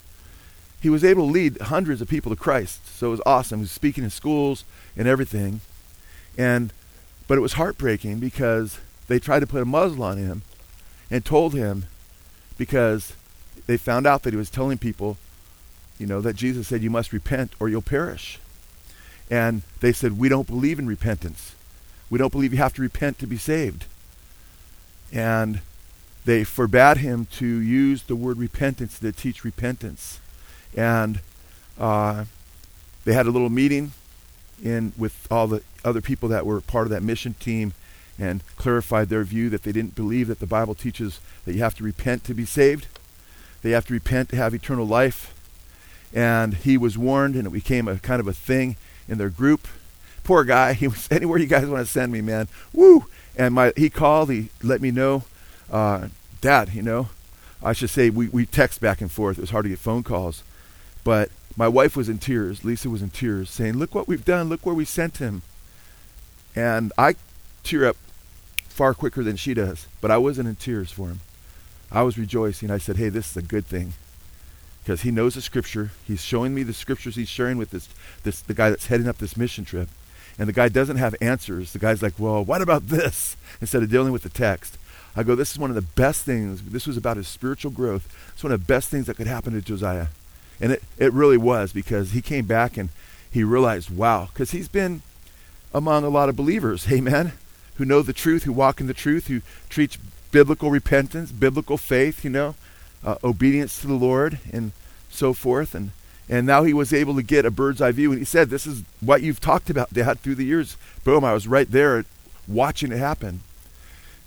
he 0.81 0.91
was 0.91 1.05
able 1.05 1.27
to 1.27 1.33
lead 1.33 1.61
hundreds 1.63 2.01
of 2.01 2.09
people 2.09 2.31
to 2.31 2.41
Christ. 2.41 2.87
So 2.87 3.09
it 3.09 3.11
was 3.11 3.23
awesome. 3.27 3.61
He 3.61 3.65
was 3.65 3.71
speaking 3.71 4.05
in 4.05 4.11
schools 4.11 4.65
and 4.97 5.09
everything. 5.09 5.61
And 6.39 6.73
but 7.27 7.39
it 7.39 7.41
was 7.41 7.55
heartbreaking 7.55 8.21
because 8.21 8.79
they 9.09 9.19
tried 9.19 9.41
to 9.41 9.47
put 9.47 9.63
a 9.63 9.65
muzzle 9.65 10.05
on 10.05 10.19
him 10.19 10.43
and 11.11 11.25
told 11.25 11.55
him 11.55 11.87
because 12.57 13.15
they 13.67 13.77
found 13.77 14.07
out 14.07 14.23
that 14.23 14.33
he 14.33 14.37
was 14.37 14.51
telling 14.51 14.79
people, 14.79 15.17
you 15.99 16.07
know, 16.07 16.21
that 16.21 16.37
Jesus 16.37 16.69
said 16.69 16.83
you 16.83 16.91
must 16.91 17.13
repent 17.13 17.53
or 17.59 17.69
you'll 17.69 17.83
perish. 17.83 18.39
And 19.31 19.63
they 19.81 19.93
said, 19.93 20.19
We 20.19 20.29
don't 20.29 20.47
believe 20.47 20.79
in 20.79 20.87
repentance. 20.87 21.55
We 22.09 22.19
don't 22.19 22.33
believe 22.33 22.53
you 22.53 22.59
have 22.59 22.75
to 22.75 22.83
repent 22.83 23.19
to 23.19 23.27
be 23.27 23.37
saved. 23.37 23.87
And 25.13 25.61
they 26.25 26.45
forbade 26.45 26.99
him 26.99 27.27
to 27.33 27.47
use 27.47 28.05
the 28.05 28.17
word 28.17 28.39
repentance 28.39 28.99
to 28.99 29.13
teach 29.13 29.45
repentance 29.45 30.21
and 30.77 31.21
uh, 31.79 32.25
they 33.05 33.15
had 33.15 33.27
a 33.27 33.31
little 33.31 33.49
meeting 33.49 33.93
in 34.63 34.93
with 34.97 35.27
all 35.31 35.47
the 35.47 35.63
other 35.85 36.01
people 36.01 36.29
that 36.29 36.47
were 36.47 36.61
part 36.61 36.87
of 36.87 36.91
that 36.91 37.03
mission 37.03 37.35
team 37.35 37.73
and 38.19 38.43
clarified 38.57 39.09
their 39.09 39.25
view 39.25 39.51
that 39.51 39.63
they 39.63 39.73
didn't 39.73 39.95
believe 39.95 40.29
that 40.29 40.41
the 40.41 40.47
Bible 40.47 40.75
teaches 40.75 41.21
that 41.45 41.55
you 41.55 41.63
have 41.63 41.75
to 41.75 41.85
repent 41.85 42.25
to 42.25 42.35
be 42.35 42.45
saved. 42.45 42.87
They 43.63 43.71
have 43.71 43.87
to 43.87 43.93
repent 43.93 44.31
to 44.31 44.37
have 44.37 44.55
eternal 44.55 44.87
life. 44.87 45.35
And 46.15 46.55
he 46.55 46.77
was 46.79 46.97
warned, 46.97 47.35
and 47.35 47.47
it 47.47 47.53
became 47.53 47.89
a 47.89 47.99
kind 47.99 48.21
of 48.21 48.29
a 48.29 48.33
thing 48.33 48.77
in 49.09 49.19
their 49.19 49.31
group. 49.31 49.67
Poor 50.25 50.45
guy. 50.45 50.73
He 50.75 50.89
was 50.89 51.09
anywhere 51.11 51.39
you 51.39 51.47
guys 51.47 51.67
want 51.67 51.85
to 51.87 51.93
send 51.93 52.13
me, 52.13 52.21
man. 52.21 52.49
Woo! 52.73 53.07
And 53.37 53.55
my 53.55 53.73
he 53.77 53.91
called. 53.91 54.31
He 54.31 54.51
let 54.63 54.81
me 54.81 54.91
know, 54.91 55.25
uh, 55.71 56.09
Dad. 56.41 56.71
You 56.73 56.83
know, 56.83 57.09
I 57.63 57.73
should 57.73 57.91
say 57.91 58.11
we 58.11 58.29
we 58.29 58.47
text 58.47 58.81
back 58.81 59.01
and 59.01 59.11
forth. 59.11 59.39
It 59.39 59.43
was 59.43 59.51
hard 59.51 59.65
to 59.65 59.69
get 59.69 59.79
phone 59.79 60.03
calls. 60.03 60.43
But 61.07 61.31
my 61.57 61.69
wife 61.69 61.97
was 61.97 62.09
in 62.09 62.19
tears. 62.19 62.65
Lisa 62.65 62.91
was 62.91 63.01
in 63.01 63.11
tears, 63.11 63.49
saying, 63.49 63.75
Look 63.79 63.95
what 63.95 64.09
we've 64.09 64.25
done. 64.25 64.49
Look 64.49 64.67
where 64.67 64.75
we 64.75 64.85
sent 64.85 65.19
him. 65.19 65.43
And 66.55 66.93
I 66.99 67.15
tear 67.63 67.87
up 67.87 67.97
far 68.69 68.93
quicker 68.93 69.23
than 69.23 69.37
she 69.37 69.55
does. 69.55 69.87
But 70.01 70.11
I 70.11 70.19
wasn't 70.19 70.49
in 70.49 70.57
tears 70.57 70.91
for 70.91 71.09
him. 71.09 71.21
I 71.91 72.03
was 72.03 72.19
rejoicing. 72.19 72.71
I 72.71 72.79
said, 72.79 72.97
Hey, 72.97 73.09
this 73.09 73.31
is 73.31 73.37
a 73.37 73.43
good 73.43 73.67
thing. 73.67 73.95
Because 74.87 75.03
he 75.03 75.11
knows 75.11 75.35
the 75.35 75.43
scripture. 75.43 75.91
He's 76.07 76.23
showing 76.23 76.55
me 76.55 76.63
the 76.63 76.73
scriptures 76.73 77.17
he's 77.17 77.29
sharing 77.29 77.59
with 77.59 77.71
this, 77.73 77.89
this 78.23 78.41
the 78.41 78.55
guy 78.55 78.71
that's 78.71 78.87
heading 78.87 79.09
up 79.09 79.19
this 79.19 79.37
mission 79.37 79.65
trip. 79.65 79.89
And 80.39 80.49
the 80.49 80.53
guy 80.53 80.69
doesn't 80.69 80.99
have 80.99 81.17
answers. 81.21 81.73
The 81.73 81.81
guy's 81.81 82.05
like, 82.05 82.13
Well, 82.21 82.45
what 82.45 82.63
about 82.63 82.87
this? 82.87 83.37
Instead 83.61 83.83
of 83.83 83.91
dealing 83.91 84.13
with 84.13 84.23
the 84.23 84.29
text. 84.29 84.79
I 85.17 85.25
go, 85.25 85.35
This 85.35 85.51
is 85.51 85.59
one 85.59 85.71
of 85.71 85.75
the 85.75 85.83
best 85.83 86.23
things. 86.23 86.63
This 86.63 86.87
was 86.87 86.97
about 86.97 87.17
his 87.17 87.27
spiritual 87.27 87.73
growth. 87.73 88.15
It's 88.33 88.45
one 88.45 88.53
of 88.53 88.61
the 88.61 88.73
best 88.73 88.89
things 88.89 89.07
that 89.07 89.17
could 89.17 89.27
happen 89.27 89.55
to 89.55 89.61
Josiah. 89.61 90.07
And 90.61 90.71
it, 90.71 90.85
it 90.99 91.13
really 91.13 91.37
was 91.37 91.73
because 91.73 92.13
he 92.13 92.23
came 92.23 92.47
back 92.47 92.77
and 92.77 92.91
he 93.29 93.43
realized, 93.43 93.91
wow, 93.91 94.29
because 94.33 94.53
he's 94.53 94.69
been 94.69 95.03
among 95.75 96.05
a 96.05 96.09
lot 96.09 96.29
of 96.29 96.37
believers, 96.37 96.87
amen, 96.93 97.33
who 97.75 97.85
know 97.85 98.03
the 98.03 98.13
truth, 98.13 98.45
who 98.45 98.53
walk 98.53 98.81
in 98.81 98.87
the 98.87 98.95
truth, 98.95 99.27
who 99.27 99.43
teach 99.69 99.99
biblical 100.31 100.71
repentance, 100.71 101.33
biblical 101.33 101.77
faith, 101.77 102.23
you 102.23 102.31
know, 102.31 102.55
uh, 103.05 103.17
obedience 103.23 103.81
to 103.81 103.87
the 103.87 103.95
Lord, 103.95 104.39
and 104.53 104.73
so 105.11 105.33
forth. 105.33 105.75
And, 105.75 105.91
and 106.29 106.47
now 106.47 106.65
he 106.65 106.75
was 106.75 106.93
able 106.93 107.15
to 107.17 107.23
get 107.23 107.47
a 107.47 107.51
bird's 107.51 107.81
eye 107.81 107.93
view. 107.93 108.11
And 108.11 108.19
he 108.19 108.25
said, 108.25 108.51
This 108.51 108.67
is 108.67 108.83
what 109.01 109.23
you've 109.23 109.41
talked 109.41 109.71
about, 109.71 109.93
Dad, 109.93 110.21
through 110.21 110.37
the 110.37 110.45
years. 110.45 110.77
Boom, 111.05 111.25
I 111.25 111.33
was 111.33 111.47
right 111.47 111.71
there 111.71 112.05
watching 112.49 112.93
it 112.93 112.99
happen. 112.99 113.41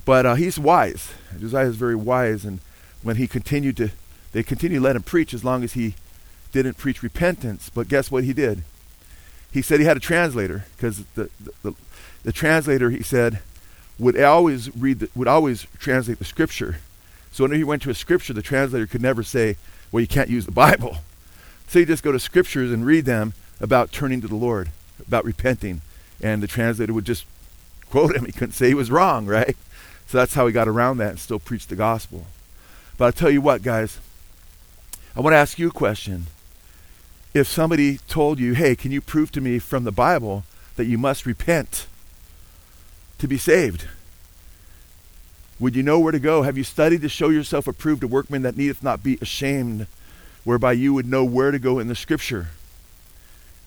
But 0.05 0.25
uh, 0.25 0.35
he's 0.35 0.57
wise. 0.57 1.11
Josiah 1.39 1.67
is 1.67 1.75
very 1.75 1.95
wise. 1.95 2.45
And 2.45 2.59
when 3.03 3.17
he 3.17 3.27
continued 3.27 3.77
to, 3.77 3.91
they 4.31 4.43
continued 4.43 4.79
to 4.79 4.83
let 4.83 4.95
him 4.95 5.03
preach 5.03 5.33
as 5.33 5.43
long 5.43 5.63
as 5.63 5.73
he 5.73 5.95
didn't 6.51 6.77
preach 6.77 7.03
repentance, 7.03 7.69
but 7.69 7.87
guess 7.87 8.09
what 8.09 8.23
he 8.23 8.33
did? 8.33 8.63
He 9.51 9.61
said 9.61 9.79
he 9.79 9.85
had 9.85 9.97
a 9.97 10.01
translator 10.01 10.65
because 10.75 11.05
the, 11.15 11.29
the, 11.39 11.51
the, 11.63 11.73
the, 12.23 12.31
translator, 12.31 12.89
he 12.89 13.03
said, 13.03 13.39
would 13.97 14.19
always 14.19 14.75
read, 14.75 14.99
the, 14.99 15.09
would 15.15 15.27
always 15.27 15.65
translate 15.79 16.19
the 16.19 16.25
scripture. 16.25 16.77
So 17.39 17.45
when 17.45 17.53
he 17.53 17.63
went 17.63 17.81
to 17.83 17.89
a 17.89 17.95
scripture, 17.95 18.33
the 18.33 18.41
translator 18.41 18.85
could 18.85 19.01
never 19.01 19.23
say, 19.23 19.55
well, 19.93 20.01
you 20.01 20.07
can't 20.07 20.29
use 20.29 20.45
the 20.45 20.51
Bible. 20.51 20.97
So 21.69 21.79
you 21.79 21.85
just 21.85 22.03
go 22.03 22.11
to 22.11 22.19
scriptures 22.19 22.69
and 22.69 22.85
read 22.85 23.05
them 23.05 23.31
about 23.61 23.93
turning 23.93 24.19
to 24.19 24.27
the 24.27 24.35
Lord, 24.35 24.71
about 25.07 25.23
repenting 25.23 25.79
And 26.21 26.43
the 26.43 26.47
translator 26.47 26.91
would 26.91 27.05
just 27.05 27.25
quote 27.89 28.13
him. 28.13 28.25
He 28.25 28.33
couldn't 28.33 28.55
say 28.55 28.67
he 28.67 28.73
was 28.73 28.91
wrong, 28.91 29.25
right? 29.25 29.55
So 30.05 30.17
that's 30.17 30.33
how 30.33 30.47
he 30.47 30.51
got 30.51 30.67
around 30.67 30.97
that 30.97 31.11
and 31.11 31.19
still 31.19 31.39
preached 31.39 31.69
the 31.69 31.77
gospel. 31.77 32.27
But 32.97 33.05
I'll 33.05 33.11
tell 33.13 33.29
you 33.29 33.39
what, 33.39 33.63
guys, 33.63 33.99
I 35.15 35.21
want 35.21 35.33
to 35.33 35.37
ask 35.37 35.57
you 35.57 35.69
a 35.69 35.71
question. 35.71 36.27
If 37.33 37.47
somebody 37.47 37.99
told 38.09 38.39
you, 38.39 38.51
hey, 38.51 38.75
can 38.75 38.91
you 38.91 38.99
prove 38.99 39.31
to 39.31 39.39
me 39.39 39.59
from 39.59 39.85
the 39.85 39.93
Bible 39.93 40.43
that 40.75 40.87
you 40.87 40.97
must 40.97 41.25
repent 41.25 41.87
to 43.17 43.29
be 43.29 43.37
saved? 43.37 43.87
Would 45.59 45.75
you 45.75 45.83
know 45.83 45.99
where 45.99 46.11
to 46.11 46.19
go? 46.19 46.43
Have 46.43 46.57
you 46.57 46.63
studied 46.63 47.01
to 47.01 47.09
show 47.09 47.29
yourself 47.29 47.67
approved, 47.67 48.03
a 48.03 48.07
workman 48.07 48.43
that 48.43 48.55
needeth 48.55 48.81
not 48.81 49.03
be 49.03 49.17
ashamed, 49.21 49.87
whereby 50.43 50.71
you 50.71 50.93
would 50.93 51.05
know 51.05 51.25
where 51.25 51.51
to 51.51 51.59
go 51.59 51.79
in 51.79 51.87
the 51.87 51.95
scripture? 51.95 52.47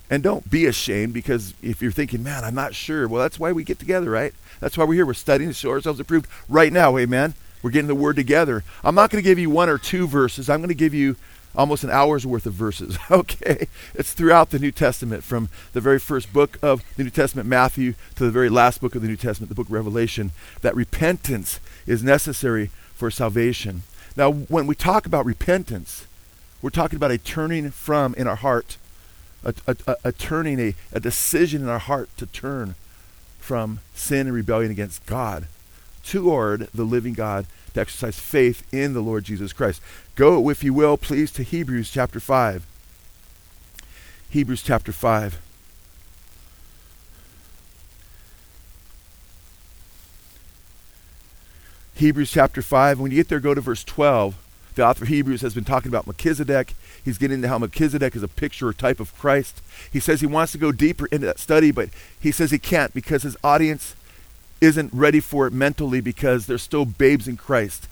And 0.08 0.22
don't 0.22 0.50
be 0.50 0.66
ashamed 0.66 1.14
because 1.14 1.54
if 1.62 1.80
you're 1.80 1.90
thinking, 1.90 2.22
man, 2.22 2.44
I'm 2.44 2.54
not 2.54 2.74
sure, 2.74 3.08
well, 3.08 3.22
that's 3.22 3.38
why 3.38 3.52
we 3.52 3.64
get 3.64 3.78
together, 3.78 4.10
right? 4.10 4.34
That's 4.60 4.76
why 4.76 4.84
we're 4.84 4.94
here. 4.94 5.06
We're 5.06 5.14
studying 5.14 5.50
to 5.50 5.54
show 5.54 5.70
ourselves 5.70 6.00
approved 6.00 6.28
right 6.48 6.72
now, 6.72 6.96
amen? 6.98 7.34
We're 7.62 7.70
getting 7.70 7.88
the 7.88 7.94
word 7.94 8.16
together. 8.16 8.64
I'm 8.82 8.94
not 8.94 9.10
going 9.10 9.22
to 9.22 9.28
give 9.28 9.38
you 9.38 9.50
one 9.50 9.68
or 9.68 9.78
two 9.78 10.06
verses. 10.06 10.50
I'm 10.50 10.60
going 10.60 10.68
to 10.68 10.74
give 10.74 10.94
you 10.94 11.16
almost 11.54 11.84
an 11.84 11.90
hour's 11.90 12.26
worth 12.26 12.46
of 12.46 12.54
verses. 12.54 12.98
okay? 13.10 13.68
It's 13.94 14.12
throughout 14.12 14.50
the 14.50 14.58
New 14.58 14.72
Testament, 14.72 15.24
from 15.24 15.48
the 15.72 15.80
very 15.80 15.98
first 15.98 16.32
book 16.32 16.58
of 16.62 16.82
the 16.96 17.04
New 17.04 17.10
Testament, 17.10 17.48
Matthew, 17.48 17.94
to 18.16 18.24
the 18.24 18.30
very 18.30 18.48
last 18.48 18.80
book 18.80 18.94
of 18.94 19.02
the 19.02 19.08
New 19.08 19.16
Testament, 19.16 19.48
the 19.48 19.54
book 19.54 19.66
Revelation, 19.68 20.32
that 20.62 20.74
repentance 20.74 21.60
is 21.86 22.02
necessary 22.02 22.70
for 22.94 23.10
salvation. 23.10 23.82
Now, 24.16 24.30
when 24.30 24.66
we 24.66 24.74
talk 24.74 25.06
about 25.06 25.24
repentance, 25.24 26.06
we're 26.60 26.70
talking 26.70 26.96
about 26.96 27.10
a 27.10 27.18
turning 27.18 27.70
from 27.70 28.14
in 28.14 28.26
our 28.26 28.36
heart, 28.36 28.76
a, 29.44 29.54
a, 29.66 29.76
a, 29.86 29.96
a 30.04 30.12
turning, 30.12 30.60
a, 30.60 30.74
a 30.92 31.00
decision 31.00 31.62
in 31.62 31.68
our 31.68 31.78
heart 31.78 32.08
to 32.18 32.26
turn 32.26 32.74
from 33.38 33.80
sin 33.94 34.28
and 34.28 34.34
rebellion 34.34 34.70
against 34.70 35.04
God 35.06 35.46
toward 36.04 36.68
the 36.74 36.84
living 36.84 37.14
God 37.14 37.46
to 37.74 37.80
exercise 37.80 38.18
faith 38.18 38.66
in 38.72 38.92
the 38.92 39.00
Lord 39.00 39.24
Jesus 39.24 39.52
Christ. 39.52 39.80
Go, 40.14 40.48
if 40.50 40.62
you 40.62 40.74
will, 40.74 40.96
please, 40.96 41.30
to 41.32 41.42
Hebrews 41.42 41.90
chapter 41.90 42.20
5. 42.20 42.66
Hebrews 44.30 44.62
chapter 44.62 44.92
5. 44.92 45.40
Hebrews 51.94 52.30
chapter 52.30 52.62
5. 52.62 52.98
When 52.98 53.10
you 53.10 53.16
get 53.18 53.28
there, 53.28 53.40
go 53.40 53.54
to 53.54 53.60
verse 53.60 53.84
12. 53.84 54.36
The 54.74 54.86
author 54.86 55.04
of 55.04 55.08
Hebrews 55.08 55.42
has 55.42 55.54
been 55.54 55.64
talking 55.64 55.88
about 55.88 56.06
Melchizedek. 56.06 56.74
He's 57.04 57.18
getting 57.18 57.36
into 57.36 57.48
how 57.48 57.58
Melchizedek 57.58 58.16
is 58.16 58.22
a 58.22 58.28
picture 58.28 58.68
or 58.68 58.72
type 58.72 59.00
of 59.00 59.16
Christ. 59.18 59.60
He 59.92 60.00
says 60.00 60.20
he 60.20 60.26
wants 60.26 60.52
to 60.52 60.58
go 60.58 60.72
deeper 60.72 61.06
into 61.06 61.26
that 61.26 61.38
study, 61.38 61.70
but 61.70 61.90
he 62.18 62.32
says 62.32 62.50
he 62.50 62.58
can't 62.58 62.94
because 62.94 63.22
his 63.22 63.36
audience 63.44 63.94
isn't 64.62 64.94
ready 64.94 65.18
for 65.18 65.46
it 65.46 65.52
mentally 65.52 66.00
because 66.00 66.46
they're 66.46 66.56
still 66.56 66.84
babes 66.84 67.26
in 67.26 67.36
Christ. 67.36 67.88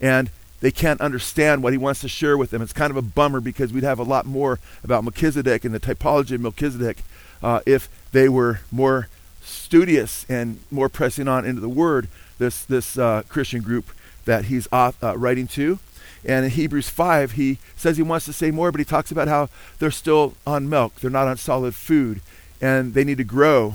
And 0.00 0.30
they 0.60 0.70
can't 0.70 1.00
understand 1.00 1.62
what 1.62 1.72
he 1.72 1.78
wants 1.78 2.00
to 2.02 2.08
share 2.08 2.38
with 2.38 2.50
them. 2.50 2.62
It's 2.62 2.72
kind 2.72 2.90
of 2.90 2.96
a 2.96 3.02
bummer 3.02 3.40
because 3.40 3.72
we'd 3.72 3.82
have 3.82 3.98
a 3.98 4.04
lot 4.04 4.24
more 4.24 4.60
about 4.84 5.02
Melchizedek 5.02 5.64
and 5.64 5.74
the 5.74 5.80
typology 5.80 6.36
of 6.36 6.40
Melchizedek 6.40 6.98
uh, 7.42 7.60
if 7.66 7.88
they 8.12 8.28
were 8.28 8.60
more 8.70 9.08
studious 9.42 10.24
and 10.28 10.60
more 10.70 10.88
pressing 10.88 11.28
on 11.28 11.44
into 11.44 11.60
the 11.60 11.68
Word. 11.68 12.08
This 12.38 12.64
this 12.64 12.96
uh, 12.96 13.22
Christian 13.28 13.62
group 13.62 13.90
that 14.24 14.46
he's 14.46 14.66
uh, 14.72 14.92
writing 15.16 15.46
to, 15.48 15.78
and 16.24 16.44
in 16.44 16.50
Hebrews 16.50 16.88
five 16.88 17.32
he 17.32 17.58
says 17.76 17.96
he 17.96 18.02
wants 18.02 18.24
to 18.26 18.32
say 18.32 18.50
more, 18.50 18.72
but 18.72 18.80
he 18.80 18.84
talks 18.84 19.10
about 19.10 19.28
how 19.28 19.48
they're 19.78 19.90
still 19.90 20.34
on 20.46 20.68
milk, 20.68 20.94
they're 20.96 21.10
not 21.10 21.28
on 21.28 21.36
solid 21.36 21.74
food, 21.74 22.22
and 22.60 22.94
they 22.94 23.04
need 23.04 23.18
to 23.18 23.24
grow. 23.24 23.74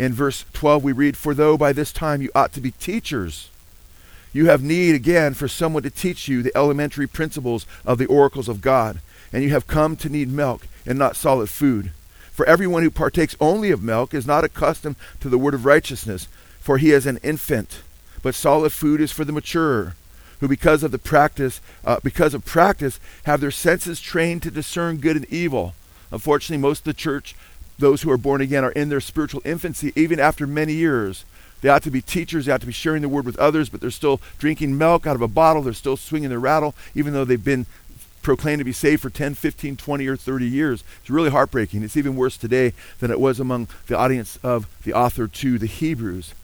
In 0.00 0.14
verse 0.14 0.46
12, 0.54 0.82
we 0.82 0.92
read, 0.92 1.14
For 1.14 1.34
though 1.34 1.58
by 1.58 1.74
this 1.74 1.92
time 1.92 2.22
you 2.22 2.30
ought 2.34 2.54
to 2.54 2.60
be 2.62 2.70
teachers, 2.70 3.50
you 4.32 4.46
have 4.46 4.62
need 4.62 4.94
again 4.94 5.34
for 5.34 5.46
someone 5.46 5.82
to 5.82 5.90
teach 5.90 6.26
you 6.26 6.42
the 6.42 6.56
elementary 6.56 7.06
principles 7.06 7.66
of 7.84 7.98
the 7.98 8.06
oracles 8.06 8.48
of 8.48 8.62
God, 8.62 9.02
and 9.30 9.42
you 9.42 9.50
have 9.50 9.66
come 9.66 9.96
to 9.96 10.08
need 10.08 10.30
milk 10.30 10.66
and 10.86 10.98
not 10.98 11.16
solid 11.16 11.50
food. 11.50 11.92
For 12.32 12.46
everyone 12.46 12.82
who 12.82 12.90
partakes 12.90 13.36
only 13.42 13.70
of 13.70 13.82
milk 13.82 14.14
is 14.14 14.26
not 14.26 14.42
accustomed 14.42 14.96
to 15.20 15.28
the 15.28 15.36
word 15.36 15.52
of 15.52 15.66
righteousness, 15.66 16.28
for 16.60 16.78
he 16.78 16.92
is 16.92 17.04
an 17.04 17.18
infant. 17.18 17.82
But 18.22 18.34
solid 18.34 18.72
food 18.72 19.02
is 19.02 19.12
for 19.12 19.26
the 19.26 19.32
mature, 19.32 19.96
who 20.38 20.48
because 20.48 20.82
of 20.82 20.92
the 20.92 20.98
practice, 20.98 21.60
uh, 21.84 22.00
because 22.02 22.32
of 22.32 22.46
practice, 22.46 23.00
have 23.24 23.42
their 23.42 23.50
senses 23.50 24.00
trained 24.00 24.42
to 24.44 24.50
discern 24.50 24.96
good 24.96 25.16
and 25.16 25.26
evil. 25.26 25.74
Unfortunately, 26.10 26.56
most 26.56 26.80
of 26.80 26.84
the 26.84 26.94
church 26.94 27.34
those 27.80 28.02
who 28.02 28.10
are 28.10 28.16
born 28.16 28.40
again 28.40 28.64
are 28.64 28.72
in 28.72 28.88
their 28.88 29.00
spiritual 29.00 29.42
infancy 29.44 29.92
even 29.96 30.20
after 30.20 30.46
many 30.46 30.74
years. 30.74 31.24
They 31.60 31.68
ought 31.68 31.82
to 31.82 31.90
be 31.90 32.00
teachers, 32.00 32.46
they 32.46 32.52
ought 32.52 32.60
to 32.60 32.66
be 32.66 32.72
sharing 32.72 33.02
the 33.02 33.08
word 33.08 33.26
with 33.26 33.38
others, 33.38 33.68
but 33.68 33.80
they're 33.80 33.90
still 33.90 34.20
drinking 34.38 34.78
milk 34.78 35.06
out 35.06 35.16
of 35.16 35.22
a 35.22 35.28
bottle, 35.28 35.62
they're 35.62 35.72
still 35.74 35.96
swinging 35.96 36.30
their 36.30 36.38
rattle, 36.38 36.74
even 36.94 37.12
though 37.12 37.24
they've 37.24 37.44
been 37.44 37.66
proclaimed 38.22 38.60
to 38.60 38.64
be 38.64 38.72
saved 38.72 39.02
for 39.02 39.10
10, 39.10 39.34
15, 39.34 39.76
20, 39.76 40.06
or 40.06 40.16
30 40.16 40.46
years. 40.46 40.84
It's 41.00 41.10
really 41.10 41.30
heartbreaking. 41.30 41.82
It's 41.82 41.96
even 41.96 42.16
worse 42.16 42.36
today 42.36 42.72
than 42.98 43.10
it 43.10 43.20
was 43.20 43.40
among 43.40 43.68
the 43.86 43.96
audience 43.96 44.38
of 44.42 44.66
the 44.84 44.92
author 44.92 45.26
to 45.26 45.58
the 45.58 45.66
Hebrews. 45.66 46.34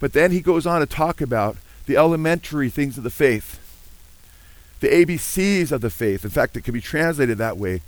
But 0.00 0.12
then 0.12 0.30
he 0.32 0.40
goes 0.40 0.66
on 0.66 0.80
to 0.80 0.86
talk 0.86 1.20
about 1.20 1.56
the 1.86 1.96
elementary 1.96 2.70
things 2.70 2.96
of 2.96 3.04
the 3.04 3.10
faith, 3.10 3.60
the 4.80 4.88
ABCs 4.88 5.72
of 5.72 5.80
the 5.80 5.90
faith. 5.90 6.24
In 6.24 6.30
fact, 6.30 6.56
it 6.56 6.62
can 6.62 6.74
be 6.74 6.80
translated 6.80 7.38
that 7.38 7.56
way 7.56 7.80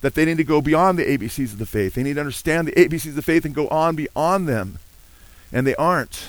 that 0.00 0.14
they 0.14 0.24
need 0.24 0.36
to 0.36 0.44
go 0.44 0.60
beyond 0.60 0.98
the 0.98 1.04
ABCs 1.04 1.52
of 1.52 1.58
the 1.58 1.66
faith. 1.66 1.94
They 1.94 2.02
need 2.02 2.14
to 2.14 2.20
understand 2.20 2.68
the 2.68 2.72
ABCs 2.72 3.10
of 3.10 3.14
the 3.14 3.22
faith 3.22 3.44
and 3.44 3.54
go 3.54 3.68
on 3.68 3.96
beyond 3.96 4.48
them. 4.48 4.78
And 5.52 5.66
they 5.66 5.74
aren't. 5.76 6.26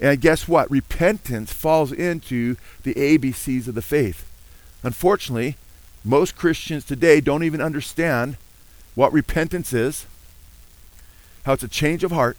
And 0.00 0.20
guess 0.20 0.46
what? 0.46 0.70
Repentance 0.70 1.52
falls 1.52 1.92
into 1.92 2.56
the 2.82 2.94
ABCs 2.94 3.68
of 3.68 3.74
the 3.74 3.82
faith. 3.82 4.30
Unfortunately, 4.82 5.56
most 6.04 6.36
Christians 6.36 6.84
today 6.84 7.20
don't 7.20 7.42
even 7.42 7.60
understand 7.60 8.36
what 8.94 9.12
repentance 9.12 9.72
is, 9.72 10.06
how 11.44 11.54
it's 11.54 11.62
a 11.62 11.68
change 11.68 12.04
of 12.04 12.12
heart 12.12 12.36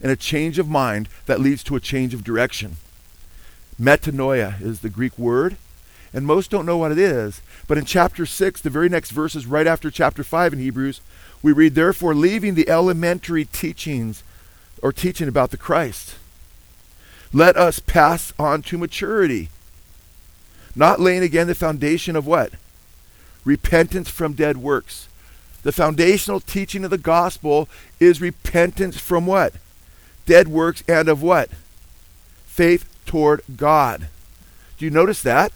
and 0.00 0.10
a 0.10 0.16
change 0.16 0.58
of 0.58 0.68
mind 0.68 1.08
that 1.26 1.40
leads 1.40 1.62
to 1.64 1.76
a 1.76 1.80
change 1.80 2.14
of 2.14 2.24
direction. 2.24 2.76
Metanoia 3.80 4.60
is 4.60 4.80
the 4.80 4.88
Greek 4.88 5.18
word 5.18 5.56
and 6.12 6.26
most 6.26 6.50
don't 6.50 6.66
know 6.66 6.78
what 6.78 6.92
it 6.92 6.98
is. 6.98 7.40
But 7.66 7.78
in 7.78 7.84
chapter 7.84 8.26
6, 8.26 8.60
the 8.60 8.70
very 8.70 8.88
next 8.88 9.10
verses, 9.10 9.46
right 9.46 9.66
after 9.66 9.90
chapter 9.90 10.24
5 10.24 10.54
in 10.54 10.58
Hebrews, 10.58 11.00
we 11.42 11.52
read, 11.52 11.74
Therefore, 11.74 12.14
leaving 12.14 12.54
the 12.54 12.68
elementary 12.68 13.44
teachings 13.44 14.22
or 14.82 14.92
teaching 14.92 15.28
about 15.28 15.50
the 15.50 15.56
Christ, 15.56 16.16
let 17.32 17.56
us 17.56 17.78
pass 17.78 18.32
on 18.38 18.62
to 18.62 18.78
maturity, 18.78 19.50
not 20.74 21.00
laying 21.00 21.22
again 21.22 21.46
the 21.46 21.54
foundation 21.54 22.16
of 22.16 22.26
what? 22.26 22.52
Repentance 23.44 24.08
from 24.08 24.32
dead 24.32 24.56
works. 24.56 25.08
The 25.62 25.72
foundational 25.72 26.40
teaching 26.40 26.84
of 26.84 26.90
the 26.90 26.98
gospel 26.98 27.68
is 28.00 28.20
repentance 28.20 28.98
from 28.98 29.26
what? 29.26 29.54
Dead 30.24 30.48
works 30.48 30.82
and 30.88 31.08
of 31.08 31.22
what? 31.22 31.50
Faith 32.46 32.88
toward 33.04 33.42
God. 33.56 34.08
Do 34.78 34.84
you 34.84 34.90
notice 34.90 35.22
that? 35.22 35.52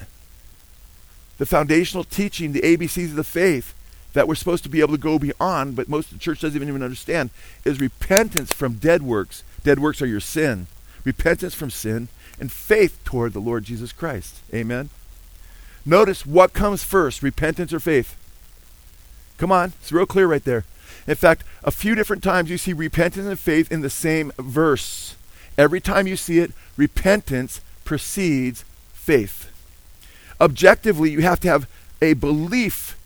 The 1.42 1.46
foundational 1.46 2.04
teaching, 2.04 2.52
the 2.52 2.60
ABCs 2.60 3.06
of 3.06 3.16
the 3.16 3.24
faith 3.24 3.74
that 4.12 4.28
we're 4.28 4.34
supposed 4.36 4.62
to 4.62 4.70
be 4.70 4.78
able 4.78 4.94
to 4.94 4.96
go 4.96 5.18
beyond, 5.18 5.74
but 5.74 5.88
most 5.88 6.12
of 6.12 6.12
the 6.12 6.22
church 6.22 6.40
doesn't 6.40 6.62
even 6.62 6.84
understand, 6.84 7.30
is 7.64 7.80
repentance 7.80 8.52
from 8.52 8.74
dead 8.74 9.02
works. 9.02 9.42
Dead 9.64 9.80
works 9.80 10.00
are 10.00 10.06
your 10.06 10.20
sin. 10.20 10.68
Repentance 11.02 11.52
from 11.52 11.68
sin 11.68 12.06
and 12.38 12.52
faith 12.52 13.00
toward 13.02 13.32
the 13.32 13.40
Lord 13.40 13.64
Jesus 13.64 13.90
Christ. 13.90 14.36
Amen. 14.54 14.90
Notice 15.84 16.24
what 16.24 16.52
comes 16.52 16.84
first, 16.84 17.24
repentance 17.24 17.72
or 17.72 17.80
faith? 17.80 18.14
Come 19.36 19.50
on, 19.50 19.72
it's 19.82 19.90
real 19.90 20.06
clear 20.06 20.28
right 20.28 20.44
there. 20.44 20.64
In 21.08 21.16
fact, 21.16 21.42
a 21.64 21.72
few 21.72 21.96
different 21.96 22.22
times 22.22 22.50
you 22.50 22.56
see 22.56 22.72
repentance 22.72 23.26
and 23.26 23.36
faith 23.36 23.72
in 23.72 23.80
the 23.80 23.90
same 23.90 24.30
verse. 24.38 25.16
Every 25.58 25.80
time 25.80 26.06
you 26.06 26.14
see 26.14 26.38
it, 26.38 26.52
repentance 26.76 27.60
precedes 27.84 28.64
faith 28.92 29.48
objectively, 30.42 31.10
you 31.10 31.22
have 31.22 31.40
to 31.40 31.48
have 31.48 31.68
a 32.02 32.14
belief 32.14 32.98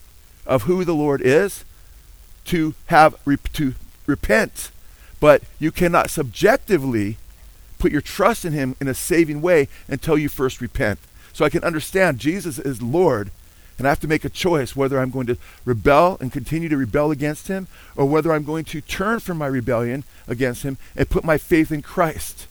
of 0.46 0.62
who 0.62 0.84
the 0.84 0.94
Lord 0.94 1.20
is 1.20 1.64
to 2.46 2.74
have 2.86 3.14
to 3.52 3.74
repent. 4.06 4.70
But 5.20 5.42
you 5.58 5.70
cannot 5.70 6.10
subjectively 6.10 7.18
put 7.78 7.92
your 7.92 8.00
trust 8.00 8.44
in 8.44 8.52
him 8.52 8.74
in 8.80 8.88
a 8.88 8.94
saving 8.94 9.42
way 9.42 9.68
until 9.86 10.16
you 10.16 10.28
first 10.28 10.60
repent. 10.60 10.98
So 11.32 11.44
I 11.44 11.50
can 11.50 11.62
understand 11.62 12.18
Jesus 12.18 12.58
is 12.58 12.80
Lord, 12.80 13.30
and 13.76 13.86
I 13.86 13.90
have 13.90 14.00
to 14.00 14.08
make 14.08 14.24
a 14.24 14.30
choice 14.30 14.74
whether 14.74 14.98
I'm 14.98 15.10
going 15.10 15.26
to 15.26 15.36
rebel 15.66 16.16
and 16.20 16.32
continue 16.32 16.70
to 16.70 16.76
rebel 16.78 17.10
against 17.10 17.48
him 17.48 17.66
or 17.96 18.06
whether 18.06 18.32
I'm 18.32 18.44
going 18.44 18.64
to 18.66 18.80
turn 18.80 19.20
from 19.20 19.36
my 19.36 19.46
rebellion 19.46 20.04
against 20.26 20.62
him 20.62 20.78
and 20.96 21.10
put 21.10 21.24
my 21.24 21.36
faith 21.36 21.70
in 21.70 21.82
Christ. 21.82 22.46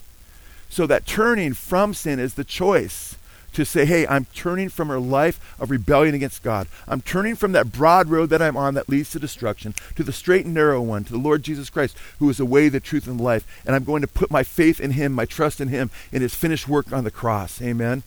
So 0.70 0.86
that 0.86 1.08
turning 1.08 1.54
from 1.54 1.96
sin 1.96 2.20
is 2.20 2.36
the 2.36 2.44
choice 2.44 3.16
to 3.56 3.66
say, 3.66 3.86
hey, 3.86 4.06
I'm 4.08 4.26
turning 4.34 4.70
from 4.70 4.92
a 4.92 4.98
life 4.98 5.56
of 5.60 5.72
rebellion 5.72 6.14
against 6.14 6.44
God. 6.44 6.68
I'm 6.88 7.02
turning 7.02 7.36
from 7.36 7.54
that 7.54 7.72
broad 7.72 8.10
road 8.10 8.30
that 8.30 8.42
I'm 8.42 8.58
on 8.58 8.74
that 8.76 8.90
leads 8.90 9.12
to 9.12 9.20
destruction 9.20 9.74
to 9.96 10.04
the 10.04 10.14
straight 10.14 10.46
and 10.46 10.54
narrow 10.54 10.82
one, 10.82 11.04
to 11.06 11.12
the 11.12 11.18
Lord 11.18 11.44
Jesus 11.44 11.70
Christ, 11.70 11.98
who 12.20 12.30
is 12.30 12.38
the 12.38 12.46
way, 12.46 12.70
the 12.70 12.80
truth, 12.80 13.08
and 13.08 13.20
the 13.20 13.24
life. 13.24 13.48
And 13.66 13.76
I'm 13.76 13.84
going 13.84 14.02
to 14.02 14.08
put 14.08 14.30
my 14.30 14.44
faith 14.44 14.80
in 14.80 14.92
Him, 14.92 15.14
my 15.14 15.26
trust 15.26 15.62
in 15.62 15.70
Him, 15.70 15.90
in 16.12 16.22
His 16.22 16.36
finished 16.36 16.68
work 16.68 16.92
on 16.92 17.04
the 17.04 17.12
cross. 17.12 17.62
Amen. 17.62 18.04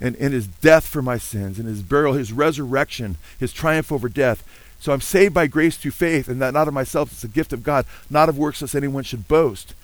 And 0.00 0.16
in 0.16 0.32
His 0.32 0.46
death 0.48 0.86
for 0.86 1.02
my 1.02 1.18
sins, 1.18 1.58
and 1.58 1.68
His 1.68 1.82
burial, 1.82 2.14
His 2.14 2.32
resurrection, 2.32 3.16
His 3.38 3.52
triumph 3.52 3.92
over 3.92 4.08
death. 4.08 4.44
So 4.80 4.92
I'm 4.92 5.00
saved 5.00 5.32
by 5.32 5.46
grace 5.46 5.76
through 5.76 5.92
faith, 5.92 6.28
and 6.28 6.42
that 6.42 6.52
not 6.52 6.68
of 6.68 6.74
myself, 6.74 7.12
it's 7.12 7.24
a 7.24 7.28
gift 7.28 7.52
of 7.52 7.62
God, 7.62 7.86
not 8.10 8.28
of 8.28 8.36
works, 8.36 8.60
lest 8.60 8.74
anyone 8.74 9.04
should 9.04 9.28
boast. 9.28 9.74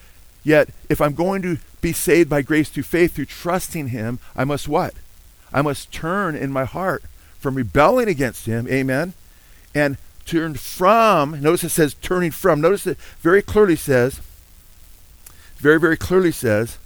Yet, 0.43 0.71
if 0.89 1.01
I'm 1.01 1.15
going 1.15 1.43
to 1.43 1.59
be 1.81 1.93
saved 1.93 2.31
by 2.31 2.43
grace 2.43 2.69
through 2.69 2.85
faith, 2.85 3.15
through 3.15 3.27
trusting 3.27 3.89
Him, 3.89 4.19
I 4.35 4.45
must 4.45 4.69
what? 4.69 4.95
I 5.53 5.63
must 5.63 5.93
turn 5.93 6.37
in 6.37 6.53
my 6.53 6.65
heart 6.65 7.03
from 7.39 7.55
rebelling 7.55 8.09
against 8.09 8.47
Him, 8.47 8.69
amen, 8.69 9.15
and 9.75 9.97
turn 10.25 10.55
from, 10.55 11.41
notice 11.41 11.65
it 11.65 11.71
says 11.71 11.95
turning 11.95 12.31
from. 12.31 12.61
Notice 12.61 12.87
it 12.87 12.99
very 13.21 13.43
clearly 13.43 13.77
says, 13.77 14.21
very, 15.57 15.79
very 15.79 15.97
clearly 15.97 16.33
says, 16.33 16.79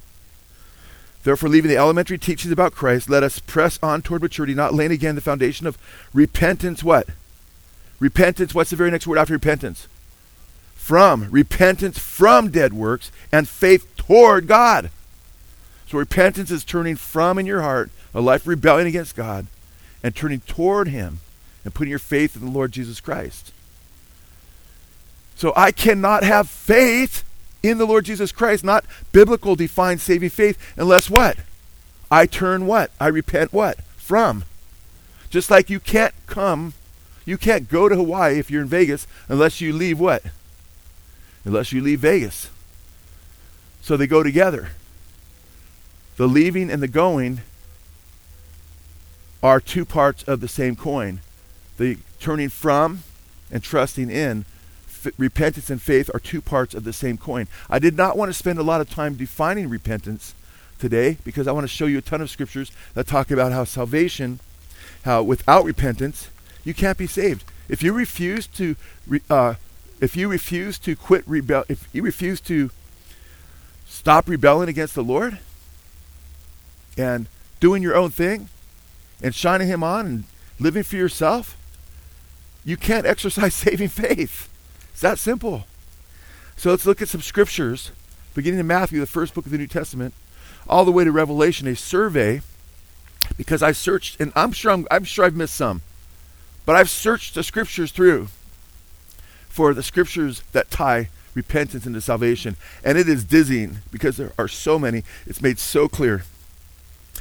Therefore, 1.24 1.48
leaving 1.48 1.70
the 1.70 1.78
elementary 1.78 2.18
teachings 2.18 2.52
about 2.52 2.74
Christ, 2.74 3.08
let 3.08 3.22
us 3.22 3.38
press 3.38 3.78
on 3.82 4.02
toward 4.02 4.20
maturity, 4.20 4.52
not 4.54 4.74
laying 4.74 4.90
again 4.90 5.14
the 5.14 5.22
foundation 5.22 5.66
of 5.66 5.78
repentance. 6.12 6.84
What? 6.84 7.08
Repentance, 7.98 8.54
what's 8.54 8.68
the 8.68 8.76
very 8.76 8.90
next 8.90 9.06
word 9.06 9.16
after 9.16 9.32
repentance? 9.32 9.88
From 10.84 11.26
repentance 11.30 11.98
from 11.98 12.50
dead 12.50 12.74
works 12.74 13.10
and 13.32 13.48
faith 13.48 13.90
toward 13.96 14.46
God. 14.46 14.90
So 15.88 15.96
repentance 15.96 16.50
is 16.50 16.62
turning 16.62 16.96
from 16.96 17.38
in 17.38 17.46
your 17.46 17.62
heart 17.62 17.90
a 18.12 18.20
life 18.20 18.42
of 18.42 18.48
rebellion 18.48 18.86
against 18.86 19.16
God 19.16 19.46
and 20.02 20.14
turning 20.14 20.40
toward 20.40 20.88
Him 20.88 21.20
and 21.64 21.72
putting 21.72 21.88
your 21.88 21.98
faith 21.98 22.36
in 22.36 22.44
the 22.44 22.50
Lord 22.50 22.70
Jesus 22.70 23.00
Christ. 23.00 23.50
So 25.36 25.54
I 25.56 25.72
cannot 25.72 26.22
have 26.22 26.50
faith 26.50 27.24
in 27.62 27.78
the 27.78 27.86
Lord 27.86 28.04
Jesus 28.04 28.30
Christ, 28.30 28.62
not 28.62 28.84
biblical 29.10 29.56
defined 29.56 30.02
saving 30.02 30.28
faith, 30.28 30.58
unless 30.76 31.08
what? 31.08 31.38
I 32.10 32.26
turn 32.26 32.66
what? 32.66 32.90
I 33.00 33.06
repent 33.06 33.54
what? 33.54 33.80
From. 33.96 34.44
Just 35.30 35.50
like 35.50 35.70
you 35.70 35.80
can't 35.80 36.14
come, 36.26 36.74
you 37.24 37.38
can't 37.38 37.70
go 37.70 37.88
to 37.88 37.96
Hawaii 37.96 38.38
if 38.38 38.50
you're 38.50 38.60
in 38.60 38.68
Vegas 38.68 39.06
unless 39.30 39.62
you 39.62 39.72
leave 39.72 39.98
what? 39.98 40.22
Unless 41.44 41.72
you 41.72 41.80
leave 41.80 42.00
Vegas. 42.00 42.50
So 43.80 43.96
they 43.96 44.06
go 44.06 44.22
together. 44.22 44.70
The 46.16 46.26
leaving 46.26 46.70
and 46.70 46.82
the 46.82 46.88
going 46.88 47.40
are 49.42 49.60
two 49.60 49.84
parts 49.84 50.22
of 50.22 50.40
the 50.40 50.48
same 50.48 50.74
coin. 50.74 51.20
The 51.76 51.98
turning 52.18 52.48
from 52.48 53.02
and 53.50 53.62
trusting 53.62 54.10
in, 54.10 54.46
f- 54.86 55.12
repentance 55.18 55.68
and 55.68 55.82
faith 55.82 56.10
are 56.14 56.20
two 56.20 56.40
parts 56.40 56.72
of 56.74 56.84
the 56.84 56.92
same 56.92 57.18
coin. 57.18 57.46
I 57.68 57.78
did 57.78 57.96
not 57.96 58.16
want 58.16 58.30
to 58.30 58.32
spend 58.32 58.58
a 58.58 58.62
lot 58.62 58.80
of 58.80 58.88
time 58.88 59.14
defining 59.14 59.68
repentance 59.68 60.34
today 60.78 61.18
because 61.24 61.46
I 61.46 61.52
want 61.52 61.64
to 61.64 61.68
show 61.68 61.86
you 61.86 61.98
a 61.98 62.02
ton 62.02 62.22
of 62.22 62.30
scriptures 62.30 62.72
that 62.94 63.06
talk 63.06 63.30
about 63.30 63.52
how 63.52 63.64
salvation, 63.64 64.40
how 65.04 65.22
without 65.22 65.64
repentance, 65.64 66.30
you 66.64 66.72
can't 66.72 66.96
be 66.96 67.06
saved. 67.06 67.44
If 67.68 67.82
you 67.82 67.92
refuse 67.92 68.46
to 68.46 68.76
re- 69.06 69.20
uh, 69.28 69.54
if 70.04 70.16
you 70.16 70.28
refuse 70.28 70.78
to 70.80 70.94
quit 70.94 71.26
rebel, 71.26 71.64
if 71.66 71.88
you 71.92 72.02
refuse 72.02 72.38
to 72.42 72.70
stop 73.86 74.28
rebelling 74.28 74.68
against 74.68 74.94
the 74.94 75.02
Lord 75.02 75.38
and 76.98 77.26
doing 77.58 77.82
your 77.82 77.96
own 77.96 78.10
thing 78.10 78.50
and 79.22 79.34
shining 79.34 79.66
Him 79.66 79.82
on 79.82 80.06
and 80.06 80.24
living 80.60 80.82
for 80.82 80.96
yourself, 80.96 81.56
you 82.66 82.76
can't 82.76 83.06
exercise 83.06 83.54
saving 83.54 83.88
faith. 83.88 84.50
It's 84.92 85.00
that 85.00 85.18
simple. 85.18 85.64
So 86.56 86.68
let's 86.68 86.84
look 86.84 87.00
at 87.00 87.08
some 87.08 87.22
scriptures, 87.22 87.90
beginning 88.34 88.60
in 88.60 88.66
Matthew, 88.66 89.00
the 89.00 89.06
first 89.06 89.32
book 89.32 89.46
of 89.46 89.52
the 89.52 89.58
New 89.58 89.66
Testament, 89.66 90.12
all 90.68 90.84
the 90.84 90.92
way 90.92 91.04
to 91.04 91.12
Revelation, 91.12 91.66
a 91.66 91.74
survey, 91.74 92.42
because 93.38 93.62
I 93.62 93.72
searched, 93.72 94.20
and 94.20 94.32
I'm 94.36 94.52
sure 94.52 94.70
I'm, 94.70 94.86
I'm 94.90 95.04
sure 95.04 95.24
I've 95.24 95.34
missed 95.34 95.54
some, 95.54 95.80
but 96.66 96.76
I've 96.76 96.90
searched 96.90 97.34
the 97.34 97.42
scriptures 97.42 97.90
through 97.90 98.28
for 99.54 99.72
the 99.72 99.84
scriptures 99.84 100.42
that 100.50 100.68
tie 100.68 101.08
repentance 101.32 101.86
into 101.86 102.00
salvation. 102.00 102.56
And 102.82 102.98
it 102.98 103.08
is 103.08 103.22
dizzying 103.22 103.76
because 103.92 104.16
there 104.16 104.32
are 104.36 104.48
so 104.48 104.80
many. 104.80 105.04
It's 105.28 105.40
made 105.40 105.60
so 105.60 105.86
clear. 105.86 106.24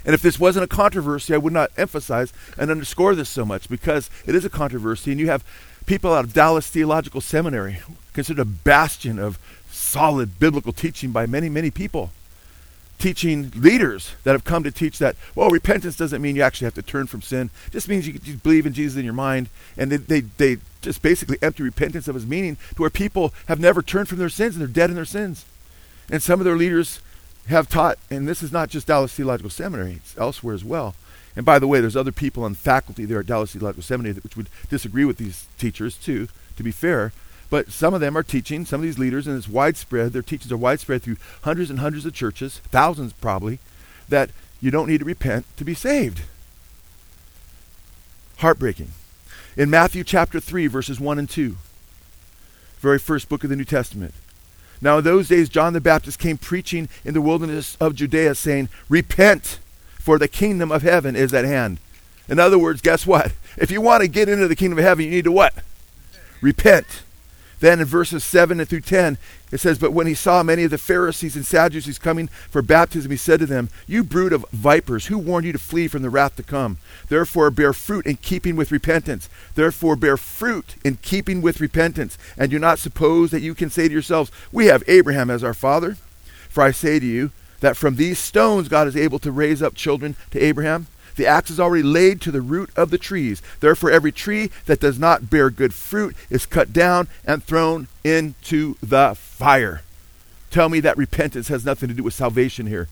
And 0.03 0.15
if 0.15 0.23
this 0.23 0.39
wasn't 0.39 0.63
a 0.63 0.67
controversy, 0.67 1.35
I 1.35 1.37
would 1.37 1.53
not 1.53 1.69
emphasize 1.77 2.33
and 2.57 2.71
underscore 2.71 3.13
this 3.13 3.29
so 3.29 3.45
much 3.45 3.69
because 3.69 4.09
it 4.25 4.33
is 4.33 4.43
a 4.43 4.49
controversy. 4.49 5.11
And 5.11 5.19
you 5.19 5.27
have 5.27 5.45
people 5.85 6.11
out 6.11 6.25
of 6.25 6.33
Dallas 6.33 6.67
Theological 6.67 7.21
Seminary, 7.21 7.81
considered 8.13 8.41
a 8.41 8.45
bastion 8.45 9.19
of 9.19 9.37
solid 9.69 10.39
biblical 10.39 10.73
teaching 10.73 11.11
by 11.11 11.27
many, 11.27 11.49
many 11.49 11.69
people 11.69 12.09
teaching 12.99 13.51
leaders 13.55 14.11
that 14.23 14.31
have 14.31 14.43
come 14.43 14.63
to 14.63 14.71
teach 14.71 14.97
that, 14.99 15.15
well, 15.35 15.49
repentance 15.49 15.97
doesn't 15.97 16.21
mean 16.21 16.35
you 16.35 16.41
actually 16.41 16.65
have 16.65 16.73
to 16.75 16.81
turn 16.81 17.07
from 17.07 17.21
sin. 17.21 17.49
It 17.67 17.71
just 17.71 17.89
means 17.89 18.07
you, 18.07 18.19
you 18.23 18.35
believe 18.37 18.65
in 18.65 18.73
Jesus 18.73 18.97
in 18.97 19.05
your 19.05 19.13
mind. 19.13 19.49
And 19.77 19.91
they, 19.91 19.97
they, 19.97 20.21
they 20.21 20.57
just 20.81 21.01
basically 21.01 21.37
empty 21.41 21.63
repentance 21.63 22.07
of 22.07 22.15
his 22.15 22.25
meaning 22.25 22.57
to 22.75 22.81
where 22.81 22.89
people 22.89 23.33
have 23.47 23.59
never 23.59 23.81
turned 23.81 24.09
from 24.09 24.19
their 24.19 24.29
sins 24.29 24.55
and 24.55 24.61
they're 24.61 24.67
dead 24.67 24.89
in 24.89 24.95
their 24.95 25.05
sins. 25.05 25.45
And 26.09 26.21
some 26.21 26.39
of 26.39 26.45
their 26.45 26.55
leaders 26.55 27.01
have 27.47 27.69
taught, 27.69 27.97
and 28.09 28.27
this 28.27 28.41
is 28.41 28.51
not 28.51 28.69
just 28.69 28.87
Dallas 28.87 29.13
Theological 29.13 29.49
Seminary, 29.49 29.93
it's 29.93 30.17
elsewhere 30.17 30.55
as 30.55 30.63
well. 30.63 30.95
And 31.35 31.45
by 31.45 31.59
the 31.59 31.67
way, 31.67 31.81
there's 31.81 31.95
other 31.95 32.11
people 32.11 32.43
on 32.43 32.53
faculty 32.53 33.05
there 33.05 33.19
at 33.19 33.25
Dallas 33.25 33.53
Theological 33.53 33.83
Seminary 33.83 34.13
which 34.15 34.37
would 34.37 34.49
disagree 34.69 35.05
with 35.05 35.17
these 35.17 35.47
teachers 35.57 35.97
too, 35.97 36.27
to 36.55 36.63
be 36.63 36.71
fair. 36.71 37.11
But 37.53 37.71
some 37.71 37.93
of 37.93 38.01
them 38.01 38.17
are 38.17 38.23
teaching, 38.23 38.65
some 38.65 38.81
of 38.81 38.83
these 38.83 38.97
leaders, 38.97 39.27
and 39.27 39.37
it's 39.37 39.47
widespread, 39.47 40.11
their 40.11 40.23
teachings 40.23 40.51
are 40.51 40.57
widespread 40.57 41.03
through 41.03 41.17
hundreds 41.43 41.69
and 41.69 41.77
hundreds 41.77 42.03
of 42.03 42.11
churches, 42.11 42.61
thousands 42.71 43.13
probably, 43.13 43.59
that 44.09 44.31
you 44.59 44.71
don't 44.71 44.87
need 44.87 45.01
to 45.01 45.05
repent 45.05 45.45
to 45.57 45.63
be 45.63 45.75
saved. 45.75 46.23
Heartbreaking. 48.37 48.93
In 49.55 49.69
Matthew 49.69 50.03
chapter 50.03 50.39
3, 50.39 50.65
verses 50.65 50.99
1 50.99 51.19
and 51.19 51.29
2, 51.29 51.55
very 52.79 52.97
first 52.97 53.29
book 53.29 53.43
of 53.43 53.51
the 53.51 53.55
New 53.55 53.65
Testament. 53.65 54.15
Now, 54.81 54.97
in 54.97 55.03
those 55.03 55.27
days, 55.27 55.47
John 55.47 55.73
the 55.73 55.79
Baptist 55.79 56.17
came 56.17 56.39
preaching 56.39 56.89
in 57.05 57.13
the 57.13 57.21
wilderness 57.21 57.77
of 57.79 57.93
Judea, 57.93 58.33
saying, 58.33 58.69
Repent, 58.89 59.59
for 59.99 60.17
the 60.17 60.27
kingdom 60.27 60.71
of 60.71 60.81
heaven 60.81 61.15
is 61.15 61.35
at 61.35 61.45
hand. 61.45 61.77
In 62.27 62.39
other 62.39 62.57
words, 62.57 62.81
guess 62.81 63.05
what? 63.05 63.33
If 63.57 63.69
you 63.69 63.79
want 63.79 64.01
to 64.01 64.07
get 64.07 64.27
into 64.27 64.47
the 64.47 64.55
kingdom 64.55 64.79
of 64.79 64.85
heaven, 64.85 65.05
you 65.05 65.11
need 65.11 65.25
to 65.25 65.31
what? 65.31 65.53
Repent. 66.41 67.03
Then 67.63 67.79
in 67.79 67.85
verses 67.85 68.25
7 68.25 68.65
through 68.65 68.81
10, 68.81 69.17
it 69.49 69.57
says, 69.57 69.79
But 69.79 69.93
when 69.93 70.05
he 70.05 70.13
saw 70.13 70.43
many 70.43 70.65
of 70.65 70.71
the 70.71 70.77
Pharisees 70.77 71.37
and 71.37 71.45
Sadducees 71.45 71.97
coming 71.97 72.27
for 72.27 72.61
baptism, 72.61 73.09
he 73.09 73.15
said 73.15 73.39
to 73.39 73.45
them, 73.45 73.69
You 73.87 74.03
brood 74.03 74.33
of 74.33 74.45
vipers, 74.51 75.05
who 75.05 75.17
warned 75.17 75.45
you 75.45 75.53
to 75.53 75.57
flee 75.57 75.87
from 75.87 76.01
the 76.01 76.09
wrath 76.09 76.35
to 76.35 76.43
come? 76.43 76.77
Therefore 77.07 77.51
bear 77.51 77.71
fruit 77.71 78.05
in 78.05 78.17
keeping 78.17 78.57
with 78.57 78.69
repentance. 78.69 79.29
Therefore 79.55 79.95
bear 79.95 80.17
fruit 80.17 80.75
in 80.83 80.97
keeping 80.97 81.41
with 81.41 81.61
repentance. 81.61 82.17
And 82.37 82.51
do 82.51 82.59
not 82.59 82.79
suppose 82.79 83.31
that 83.31 83.39
you 83.39 83.55
can 83.55 83.69
say 83.69 83.87
to 83.87 83.93
yourselves, 83.93 84.29
We 84.51 84.65
have 84.65 84.83
Abraham 84.85 85.29
as 85.29 85.41
our 85.41 85.53
father. 85.53 85.95
For 86.49 86.63
I 86.63 86.71
say 86.71 86.99
to 86.99 87.05
you, 87.05 87.31
that 87.61 87.77
from 87.77 87.95
these 87.95 88.19
stones 88.19 88.67
God 88.67 88.89
is 88.89 88.97
able 88.97 89.19
to 89.19 89.31
raise 89.31 89.61
up 89.61 89.73
children 89.73 90.17
to 90.31 90.43
Abraham. 90.43 90.87
The 91.15 91.27
axe 91.27 91.49
is 91.49 91.59
already 91.59 91.83
laid 91.83 92.21
to 92.21 92.31
the 92.31 92.41
root 92.41 92.69
of 92.75 92.89
the 92.89 92.97
trees. 92.97 93.41
Therefore, 93.59 93.91
every 93.91 94.11
tree 94.11 94.49
that 94.65 94.79
does 94.79 94.97
not 94.97 95.29
bear 95.29 95.49
good 95.49 95.73
fruit 95.73 96.15
is 96.29 96.45
cut 96.45 96.73
down 96.73 97.07
and 97.25 97.43
thrown 97.43 97.87
into 98.03 98.75
the 98.81 99.15
fire. 99.15 99.81
Tell 100.49 100.69
me 100.69 100.79
that 100.81 100.97
repentance 100.97 101.47
has 101.47 101.65
nothing 101.65 101.89
to 101.89 101.95
do 101.95 102.03
with 102.03 102.13
salvation 102.13 102.67
here. 102.67 102.87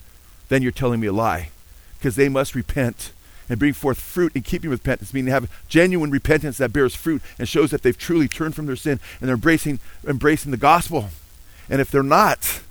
Then 0.49 0.61
you're 0.61 0.71
telling 0.71 0.99
me 0.99 1.07
a 1.07 1.13
lie. 1.13 1.49
Because 1.97 2.15
they 2.15 2.29
must 2.29 2.55
repent 2.55 3.11
and 3.47 3.59
bring 3.59 3.73
forth 3.73 3.99
fruit 3.99 4.31
in 4.33 4.41
keeping 4.41 4.69
with 4.69 4.79
repentance, 4.79 5.13
meaning 5.13 5.31
have 5.31 5.51
genuine 5.67 6.09
repentance 6.09 6.57
that 6.57 6.73
bears 6.73 6.95
fruit 6.95 7.21
and 7.37 7.47
shows 7.47 7.69
that 7.71 7.83
they've 7.83 7.97
truly 7.97 8.27
turned 8.27 8.55
from 8.55 8.65
their 8.65 8.75
sin 8.75 8.99
and 9.19 9.27
they're 9.27 9.35
embracing, 9.35 9.79
embracing 10.07 10.51
the 10.51 10.57
gospel. 10.57 11.09
And 11.69 11.81
if 11.81 11.91
they're 11.91 12.01
not, 12.01 12.61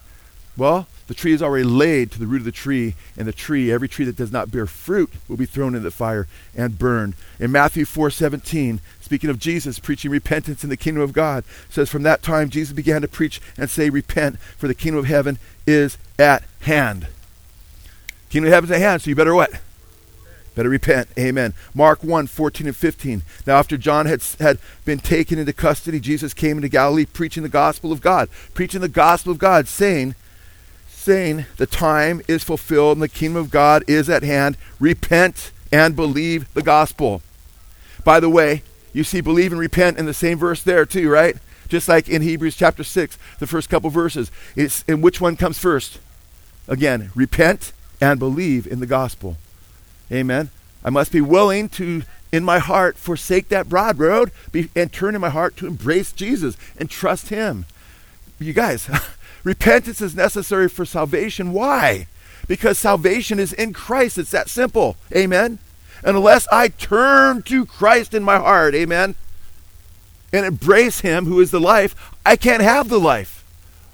well, 0.56 0.88
the 1.10 1.14
tree 1.14 1.32
is 1.32 1.42
already 1.42 1.64
laid 1.64 2.12
to 2.12 2.20
the 2.20 2.26
root 2.28 2.42
of 2.42 2.44
the 2.44 2.52
tree, 2.52 2.94
and 3.16 3.26
the 3.26 3.32
tree, 3.32 3.72
every 3.72 3.88
tree 3.88 4.04
that 4.04 4.14
does 4.14 4.30
not 4.30 4.52
bear 4.52 4.64
fruit, 4.64 5.12
will 5.26 5.36
be 5.36 5.44
thrown 5.44 5.74
into 5.74 5.80
the 5.80 5.90
fire 5.90 6.28
and 6.56 6.78
burned. 6.78 7.14
In 7.40 7.50
Matthew 7.50 7.84
4:17, 7.84 8.78
speaking 9.00 9.28
of 9.28 9.40
Jesus 9.40 9.80
preaching 9.80 10.12
repentance 10.12 10.62
in 10.62 10.70
the 10.70 10.76
kingdom 10.76 11.02
of 11.02 11.12
God, 11.12 11.42
says 11.68 11.90
from 11.90 12.04
that 12.04 12.22
time 12.22 12.48
Jesus 12.48 12.72
began 12.72 13.02
to 13.02 13.08
preach 13.08 13.40
and 13.58 13.68
say, 13.68 13.90
"Repent, 13.90 14.38
for 14.56 14.68
the 14.68 14.74
kingdom 14.74 15.00
of 15.00 15.06
heaven 15.06 15.40
is 15.66 15.98
at 16.16 16.44
hand." 16.60 17.08
Kingdom 18.28 18.46
of 18.46 18.54
heaven 18.54 18.70
is 18.70 18.76
at 18.76 18.80
hand, 18.80 19.02
so 19.02 19.10
you 19.10 19.16
better 19.16 19.34
what? 19.34 19.50
Better 20.54 20.68
repent. 20.68 21.08
Amen. 21.18 21.54
Mark 21.74 22.04
1 22.04 22.28
14 22.28 22.68
and 22.68 22.76
15. 22.76 23.22
Now, 23.48 23.58
after 23.58 23.76
John 23.76 24.06
had, 24.06 24.22
had 24.38 24.60
been 24.84 25.00
taken 25.00 25.40
into 25.40 25.52
custody, 25.52 25.98
Jesus 25.98 26.34
came 26.34 26.56
into 26.56 26.68
Galilee 26.68 27.04
preaching 27.04 27.42
the 27.42 27.48
gospel 27.48 27.90
of 27.90 28.00
God. 28.00 28.28
Preaching 28.54 28.80
the 28.80 28.88
gospel 28.88 29.32
of 29.32 29.38
God, 29.38 29.66
saying, 29.66 30.14
saying 31.00 31.46
the 31.56 31.66
time 31.66 32.20
is 32.28 32.44
fulfilled 32.44 32.96
and 32.96 33.02
the 33.02 33.08
kingdom 33.08 33.40
of 33.42 33.50
God 33.50 33.82
is 33.86 34.10
at 34.10 34.22
hand. 34.22 34.56
Repent 34.78 35.50
and 35.72 35.96
believe 35.96 36.52
the 36.54 36.62
gospel. 36.62 37.22
By 38.04 38.20
the 38.20 38.28
way, 38.28 38.62
you 38.92 39.04
see 39.04 39.20
believe 39.20 39.52
and 39.52 39.60
repent 39.60 39.98
in 39.98 40.06
the 40.06 40.14
same 40.14 40.38
verse 40.38 40.62
there 40.62 40.84
too, 40.84 41.08
right? 41.08 41.36
Just 41.68 41.88
like 41.88 42.08
in 42.08 42.22
Hebrews 42.22 42.56
chapter 42.56 42.84
6, 42.84 43.16
the 43.38 43.46
first 43.46 43.70
couple 43.70 43.90
verses. 43.90 44.30
It's, 44.56 44.84
and 44.88 45.02
which 45.02 45.20
one 45.20 45.36
comes 45.36 45.58
first? 45.58 45.98
Again, 46.68 47.10
repent 47.14 47.72
and 48.00 48.18
believe 48.18 48.66
in 48.66 48.80
the 48.80 48.86
gospel. 48.86 49.36
Amen. 50.12 50.50
I 50.84 50.90
must 50.90 51.12
be 51.12 51.20
willing 51.20 51.68
to, 51.70 52.02
in 52.32 52.44
my 52.44 52.58
heart, 52.58 52.96
forsake 52.96 53.48
that 53.48 53.68
broad 53.68 53.98
road 53.98 54.32
be, 54.50 54.68
and 54.74 54.92
turn 54.92 55.14
in 55.14 55.20
my 55.20 55.30
heart 55.30 55.56
to 55.58 55.66
embrace 55.66 56.12
Jesus 56.12 56.56
and 56.78 56.90
trust 56.90 57.28
Him. 57.28 57.66
You 58.38 58.52
guys, 58.52 58.90
repentance 59.44 60.00
is 60.00 60.14
necessary 60.14 60.68
for 60.68 60.84
salvation. 60.84 61.52
Why? 61.52 62.06
Because 62.48 62.78
salvation 62.78 63.38
is 63.38 63.52
in 63.52 63.72
Christ. 63.72 64.18
It's 64.18 64.30
that 64.30 64.48
simple. 64.48 64.96
Amen. 65.14 65.58
And 66.02 66.16
unless 66.16 66.48
I 66.48 66.68
turn 66.68 67.42
to 67.42 67.66
Christ 67.66 68.14
in 68.14 68.22
my 68.22 68.38
heart, 68.38 68.74
amen, 68.74 69.14
and 70.32 70.46
embrace 70.46 71.00
Him 71.00 71.26
who 71.26 71.40
is 71.40 71.50
the 71.50 71.60
life, 71.60 71.94
I 72.24 72.36
can't 72.36 72.62
have 72.62 72.88
the 72.88 73.00
life. 73.00 73.44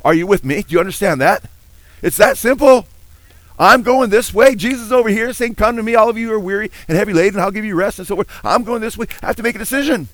Are 0.05 0.15
you 0.15 0.27
with 0.27 0.45
me? 0.45 0.63
Do 0.63 0.73
you 0.73 0.81
understand 0.81 1.21
that? 1.21 1.51
It's 2.03 2.17
that 2.19 2.37
simple. 2.37 2.87
I'm 3.59 3.83
going 3.83 4.11
this 4.11 4.35
way. 4.35 4.55
Jesus 4.55 4.93
over 4.93 5.09
here 5.09 5.33
saying, 5.33 5.55
Come 5.55 5.77
to 5.77 5.83
me, 5.83 5.95
all 5.95 6.11
of 6.11 6.19
you 6.19 6.29
who 6.29 6.35
are 6.35 6.41
weary 6.41 6.71
and 6.89 6.97
heavy 6.97 7.13
laden, 7.13 7.41
I'll 7.41 7.51
give 7.51 7.65
you 7.65 7.75
rest 7.75 7.99
and 7.99 8.07
so 8.07 8.15
forth. 8.15 8.29
I'm 8.45 8.65
going 8.65 8.83
this 8.83 8.99
way. 8.99 9.07
I 9.23 9.27
have 9.27 9.37
to 9.37 9.43
make 9.43 9.57
a 9.57 9.59
decision. 9.59 10.09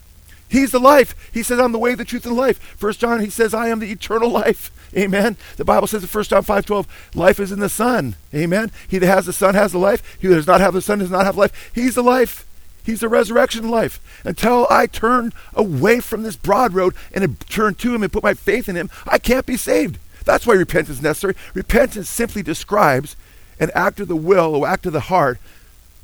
He's 0.48 0.70
the 0.70 0.78
life. 0.78 1.30
He 1.32 1.42
says, 1.42 1.58
I'm 1.58 1.72
the 1.72 1.78
way, 1.78 1.94
the 1.94 2.04
truth, 2.04 2.26
and 2.26 2.36
the 2.36 2.40
life. 2.40 2.58
First 2.58 3.00
John, 3.00 3.20
he 3.20 3.30
says, 3.30 3.54
I 3.54 3.68
am 3.68 3.80
the 3.80 3.90
eternal 3.90 4.28
life. 4.30 4.70
Amen. 4.96 5.36
The 5.56 5.64
Bible 5.64 5.86
says 5.86 6.02
in 6.02 6.08
1 6.08 6.24
John 6.24 6.42
5 6.42 6.66
12, 6.66 7.10
life 7.14 7.40
is 7.40 7.52
in 7.52 7.60
the 7.60 7.68
Son. 7.68 8.16
Amen. 8.34 8.70
He 8.88 8.98
that 8.98 9.06
has 9.06 9.26
the 9.26 9.32
Son 9.32 9.54
has 9.54 9.72
the 9.72 9.78
life. 9.78 10.18
He 10.20 10.28
that 10.28 10.34
does 10.34 10.46
not 10.46 10.60
have 10.60 10.74
the 10.74 10.82
Son 10.82 10.98
does 10.98 11.10
not 11.10 11.24
have 11.24 11.36
life. 11.36 11.70
He's 11.74 11.94
the 11.94 12.02
life. 12.02 12.46
He's 12.84 13.00
the 13.00 13.08
resurrection 13.08 13.68
life. 13.68 14.00
Until 14.24 14.66
I 14.68 14.86
turn 14.86 15.32
away 15.54 16.00
from 16.00 16.22
this 16.22 16.36
broad 16.36 16.74
road 16.74 16.94
and 17.12 17.38
turn 17.48 17.74
to 17.76 17.94
Him 17.94 18.02
and 18.02 18.12
put 18.12 18.22
my 18.22 18.34
faith 18.34 18.68
in 18.68 18.76
Him, 18.76 18.90
I 19.06 19.18
can't 19.18 19.46
be 19.46 19.56
saved. 19.56 19.98
That's 20.24 20.46
why 20.46 20.54
repentance 20.54 20.98
is 20.98 21.02
necessary. 21.02 21.34
Repentance 21.54 22.08
simply 22.08 22.42
describes 22.42 23.16
an 23.60 23.70
act 23.74 24.00
of 24.00 24.08
the 24.08 24.16
will, 24.16 24.56
or 24.56 24.66
act 24.66 24.86
of 24.86 24.92
the 24.92 25.00
heart, 25.00 25.38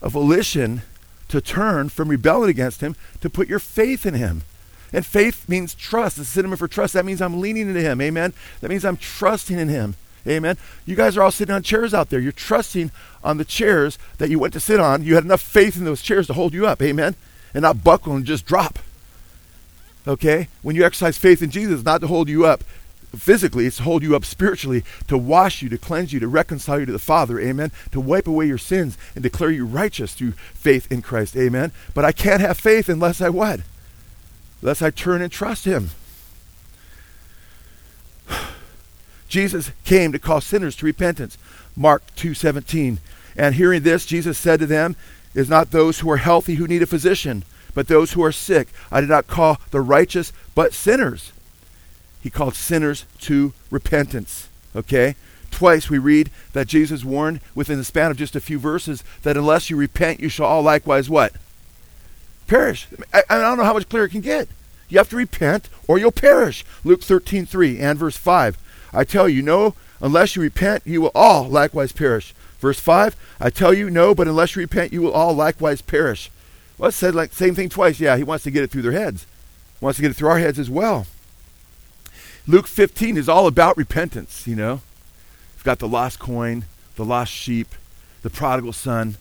a 0.01 0.09
volition 0.09 0.83
to 1.29 1.41
turn 1.41 1.89
from 1.89 2.09
rebelling 2.09 2.51
against 2.51 2.81
Him 2.81 2.95
to 3.21 3.29
put 3.29 3.49
your 3.49 3.59
faith 3.59 4.07
in 4.07 4.15
Him. 4.15 4.43
And 4.93 5.05
faith 5.05 5.49
means 5.49 5.75
trust. 5.75 6.19
It's 6.19 6.29
a 6.29 6.33
synonym 6.33 6.57
for 6.57 6.69
trust. 6.69 6.95
That 6.95 7.05
means 7.05 7.21
I'm 7.21 7.41
leaning 7.41 7.69
into 7.69 7.81
Him. 7.81 8.01
Amen. 8.01 8.33
That 8.61 8.71
means 8.71 8.85
I'm 8.85 8.97
trusting 8.97 9.59
in 9.59 9.69
Him. 9.69 9.97
Amen. 10.27 10.57
You 10.85 10.97
guys 10.97 11.17
are 11.17 11.23
all 11.23 11.31
sitting 11.31 11.55
on 11.55 11.63
chairs 11.63 11.95
out 11.95 12.11
there. 12.11 12.21
You're 12.21 12.33
trusting 12.33 12.91
on 13.25 13.39
the 13.39 13.45
chairs 13.45 13.99
that 14.19 14.31
you 14.31 14.39
went 14.39 14.53
to 14.55 14.61
sit 14.61 14.81
on. 14.81 15.03
You 15.03 15.15
had 15.15 15.25
enough 15.25 15.41
faith 15.41 15.77
in 15.77 15.85
those 15.85 16.03
chairs 16.03 16.27
to 16.27 16.35
hold 16.35 16.53
you 16.53 16.67
up. 16.67 16.83
Amen. 16.83 17.15
And 17.55 17.63
not 17.63 17.85
buckle 17.85 18.15
and 18.15 18.25
just 18.25 18.47
drop. 18.47 18.79
Okay? 20.07 20.49
When 20.63 20.77
you 20.77 20.85
exercise 20.85 21.19
faith 21.19 21.43
in 21.43 21.51
Jesus, 21.51 21.85
not 21.85 22.01
to 22.03 22.07
hold 22.07 22.29
you 22.29 22.45
up 22.45 22.63
physically, 23.17 23.67
it's 23.67 23.79
to 23.79 23.85
hold 23.85 24.03
you 24.03 24.15
up 24.15 24.25
spiritually, 24.25 24.85
to 25.07 25.17
wash 25.17 25.63
you, 25.63 25.69
to 25.71 25.79
cleanse 25.79 26.13
you, 26.13 26.21
to 26.21 26.29
reconcile 26.29 26.81
you 26.81 26.87
to 26.87 26.93
the 26.93 26.99
Father. 26.99 27.41
Amen. 27.41 27.73
To 27.93 28.01
wipe 28.01 28.27
away 28.27 28.47
your 28.47 28.59
sins 28.59 28.99
and 29.15 29.23
declare 29.23 29.51
you 29.51 29.65
righteous 29.65 30.15
through 30.15 30.33
faith 30.33 30.91
in 30.93 31.01
Christ. 31.01 31.37
Amen. 31.37 31.73
But 31.95 32.05
I 32.05 32.13
can't 32.13 32.43
have 32.43 32.59
faith 32.59 32.89
unless 32.89 33.21
I 33.21 33.31
what? 33.31 33.61
Unless 34.61 34.83
I 34.83 34.91
turn 34.91 35.23
and 35.23 35.31
trust 35.31 35.65
Him. 35.65 35.91
Jesus 39.29 39.71
came 39.85 40.13
to 40.13 40.19
call 40.19 40.41
sinners 40.41 40.77
to 40.77 40.87
repentance. 40.87 41.39
Mark 41.77 42.03
2:17. 42.17 42.99
And 43.37 43.55
hearing 43.55 43.83
this, 43.83 44.05
Jesus 44.05 44.37
said 44.37 44.61
to 44.61 44.67
them, 44.67 44.97
"Is 45.35 45.49
not 45.49 45.71
those 45.71 46.01
who 46.01 46.11
are 46.11 46.17
healthy 46.17 46.57
who 46.57 46.67
need 46.67 46.83
a 46.83 46.87
physician, 46.87 47.45
but 47.75 47.87
those 47.87 48.13
who 48.13 48.25
are 48.25 48.33
sick. 48.33 48.69
I 48.91 49.01
did 49.01 49.11
not 49.11 49.29
call 49.29 49.61
the 49.71 49.81
righteous, 49.81 50.33
but 50.55 50.75
sinners." 50.75 51.33
He 52.21 52.31
called 52.31 52.57
sinners 52.57 53.05
to 53.21 53.53
repentance. 53.71 54.49
Okay? 54.75 55.15
Twice 55.51 55.89
we 55.89 55.99
read 55.99 56.31
that 56.53 56.69
Jesus 56.69 57.05
warned 57.05 57.41
within 57.55 57.79
the 57.79 57.85
span 57.85 58.11
of 58.11 58.17
just 58.17 58.37
a 58.37 58.41
few 58.41 58.59
verses 58.59 59.03
that 59.23 59.37
unless 59.37 59.71
you 59.71 59.77
repent, 59.77 60.21
you 60.21 60.29
shall 60.29 60.47
all 60.47 60.63
likewise 60.63 61.09
what? 61.09 61.33
Perish. 62.49 62.89
I, 63.15 63.23
I 63.31 63.39
don't 63.39 63.59
know 63.59 63.65
how 63.65 63.75
much 63.75 63.89
clearer 63.89 64.07
it 64.07 64.11
can 64.11 64.21
get. 64.21 64.49
You 64.89 64.99
have 64.99 65.11
to 65.11 65.17
repent 65.17 65.69
or 65.87 65.99
you'll 65.99 66.11
perish. 66.11 66.65
Luke 66.83 67.03
13, 67.03 67.47
3 67.47 67.79
and 67.79 67.99
verse 67.99 68.17
5. 68.17 68.59
I 68.93 69.05
tell 69.05 69.29
you, 69.29 69.43
no, 69.43 69.75
unless 70.01 70.35
you 70.35 70.43
repent, 70.43 70.83
you 70.87 71.01
will 71.01 71.13
all 71.15 71.47
likewise 71.47 71.93
perish. 71.93 72.35
Verse 72.59 72.81
5, 72.81 73.15
I 73.39 73.51
tell 73.51 73.73
you, 73.73 73.89
no, 73.91 74.15
but 74.15 74.27
unless 74.27 74.57
you 74.57 74.61
repent, 74.61 74.93
you 74.93 75.03
will 75.03 75.13
all 75.13 75.33
likewise 75.35 75.81
perish. 75.83 76.31
Well, 76.77 76.89
it 76.89 76.93
said 76.93 77.15
like 77.15 77.33
same 77.33 77.55
thing 77.55 77.69
twice. 77.69 78.01
Yeah, 78.01 78.17
he 78.17 78.25
wants 78.25 78.45
to 78.45 78.51
get 78.51 78.65
it 78.65 78.71
through 78.71 78.83
their 78.83 78.93
heads. 78.93 79.27
He 79.79 79.85
wants 79.85 79.97
to 79.97 80.03
get 80.03 80.11
it 80.11 80.15
through 80.15 80.31
our 80.31 80.39
heads 80.39 80.59
as 80.59 80.71
well. 80.71 81.07
Luke 82.47 82.67
15 82.67 83.17
is 83.17 83.29
all 83.29 83.47
about 83.47 83.77
repentance, 83.77 84.47
you 84.47 84.57
know. 84.57 84.81
We've 85.57 85.65
got 85.65 85.81
the 85.81 85.89
lost 85.89 86.19
coin, 86.19 86.65
the 86.97 87.05
lost 87.05 87.31
sheep, 87.33 87.75
the 88.23 88.31
prodigal 88.31 88.73
son. 88.73 89.17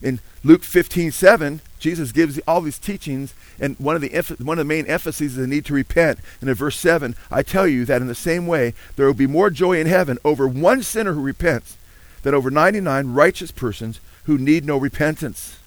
In 0.00 0.20
Luke 0.42 0.62
15, 0.64 1.10
7, 1.10 1.60
Jesus 1.80 2.12
gives 2.12 2.38
all 2.46 2.60
these 2.60 2.78
teachings, 2.78 3.34
and 3.58 3.76
one 3.78 3.96
of 3.96 4.02
the 4.02 4.10
one 4.38 4.58
of 4.58 4.66
the 4.66 4.68
main 4.68 4.86
emphases 4.86 5.32
is 5.32 5.36
the 5.36 5.46
need 5.46 5.64
to 5.64 5.74
repent. 5.74 6.18
And 6.40 6.48
in 6.48 6.54
verse 6.54 6.78
seven, 6.78 7.16
I 7.30 7.42
tell 7.42 7.66
you 7.66 7.84
that 7.86 8.00
in 8.00 8.06
the 8.06 8.14
same 8.14 8.46
way 8.46 8.74
there 8.96 9.06
will 9.06 9.14
be 9.14 9.26
more 9.26 9.50
joy 9.50 9.80
in 9.80 9.86
heaven 9.86 10.18
over 10.24 10.46
one 10.46 10.82
sinner 10.82 11.14
who 11.14 11.22
repents 11.22 11.76
than 12.22 12.34
over 12.34 12.50
99 12.50 13.12
righteous 13.12 13.50
persons 13.50 14.00
who 14.24 14.38
need 14.38 14.64
no 14.64 14.76
repentance. 14.76 15.58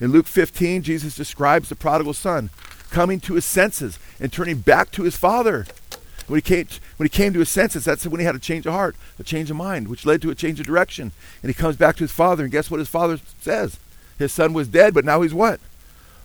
In 0.00 0.12
Luke 0.12 0.26
15, 0.26 0.82
Jesus 0.82 1.14
describes 1.14 1.68
the 1.68 1.76
prodigal 1.76 2.14
son 2.14 2.50
coming 2.90 3.20
to 3.20 3.34
his 3.34 3.44
senses 3.44 3.98
and 4.18 4.32
turning 4.32 4.58
back 4.58 4.90
to 4.92 5.04
his 5.04 5.16
father. 5.16 5.66
When 6.26 6.38
he 6.38 6.42
came, 6.42 6.66
when 6.96 7.06
he 7.06 7.10
came 7.10 7.32
to 7.32 7.40
his 7.40 7.48
senses, 7.48 7.84
that's 7.84 8.06
when 8.06 8.20
he 8.20 8.26
had 8.26 8.36
a 8.36 8.40
change 8.40 8.66
of 8.66 8.72
heart, 8.72 8.96
a 9.18 9.24
change 9.24 9.50
of 9.50 9.56
mind, 9.56 9.88
which 9.88 10.06
led 10.06 10.22
to 10.22 10.30
a 10.30 10.34
change 10.34 10.60
of 10.60 10.66
direction. 10.66 11.12
And 11.42 11.50
he 11.50 11.54
comes 11.54 11.76
back 11.76 11.96
to 11.96 12.04
his 12.04 12.12
father, 12.12 12.44
and 12.44 12.52
guess 12.52 12.70
what 12.70 12.78
his 12.78 12.88
father 12.88 13.18
says? 13.40 13.78
His 14.20 14.32
son 14.32 14.52
was 14.52 14.68
dead, 14.68 14.92
but 14.92 15.06
now 15.06 15.22
he's 15.22 15.32
what? 15.32 15.60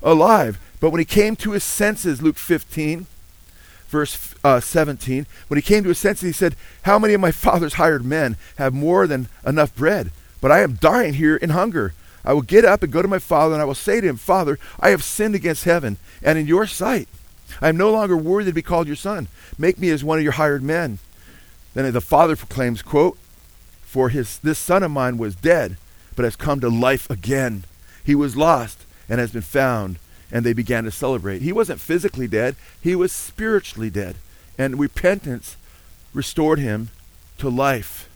Alive. 0.03 0.60
But 0.81 0.89
when 0.89 0.99
he 0.99 1.05
came 1.05 1.38
to 1.38 1.51
his 1.51 1.63
senses, 1.63 2.21
Luke 2.21 2.36
15, 2.36 3.08
verse 3.88 4.36
uh, 4.43 4.60
17, 4.60 5.25
when 5.47 5.58
he 5.58 5.62
came 5.62 5.84
to 5.84 5.89
his 5.89 5.97
senses, 5.97 6.27
he 6.27 6.34
said, 6.34 6.58
How 6.81 6.99
many 6.99 7.13
of 7.13 7.21
my 7.21 7.31
father's 7.31 7.75
hired 7.75 8.03
men 8.03 8.36
have 8.58 8.73
more 8.73 9.08
than 9.08 9.29
enough 9.45 9.73
bread? 9.75 10.12
But 10.41 10.51
I 10.51 10.60
am 10.60 10.73
dying 10.73 11.13
here 11.13 11.38
in 11.38 11.51
hunger. 11.51 11.93
I 12.25 12.34
will 12.34 12.41
get 12.41 12.65
up 12.65 12.84
and 12.84 12.91
go 12.91 13.01
to 13.01 13.08
my 13.08 13.17
father, 13.17 13.53
and 13.53 13.62
I 13.62 13.65
will 13.65 13.73
say 13.73 14.01
to 14.01 14.08
him, 14.08 14.17
Father, 14.17 14.60
I 14.77 14.89
have 14.89 15.01
sinned 15.01 15.34
against 15.34 15.63
heaven 15.63 15.95
and 16.21 16.38
in 16.38 16.47
your 16.47 16.67
sight. 16.67 17.08
I 17.62 17.69
am 17.69 17.77
no 17.77 17.91
longer 17.91 18.17
worthy 18.17 18.51
to 18.51 18.55
be 18.55 18.62
called 18.62 18.88
your 18.88 18.97
son. 18.97 19.29
Make 19.58 19.79
me 19.79 19.89
as 19.89 20.03
one 20.03 20.17
of 20.17 20.23
your 20.23 20.34
hired 20.34 20.63
men. 20.63 20.99
Then 21.73 21.93
the 21.93 22.01
father 22.01 22.36
proclaims, 22.36 22.81
quote, 22.81 23.17
For 23.84 24.10
his 24.10 24.38
this 24.39 24.60
son 24.60 24.84
of 24.84 24.91
mine 24.91 25.17
was 25.17 25.36
dead, 25.36 25.77
but 26.17 26.25
has 26.25 26.36
come 26.36 26.60
to 26.60 26.69
life 26.69 27.10
again. 27.10 27.63
He 28.06 28.15
was 28.15 28.38
lost 28.38 28.86
and 29.10 29.20
has 29.20 29.32
been 29.32 29.41
found. 29.41 29.98
And 30.32 30.46
they 30.46 30.54
began 30.54 30.84
to 30.86 30.91
celebrate. 30.91 31.41
He 31.41 31.54
wasn't 31.54 31.80
physically 31.80 32.28
dead, 32.28 32.56
he 32.82 32.96
was 32.96 33.12
spiritually 33.12 33.89
dead. 33.89 34.15
And 34.58 34.80
repentance 34.80 35.56
restored 36.13 36.60
him 36.60 36.89
to 37.38 37.50
life. 37.50 38.10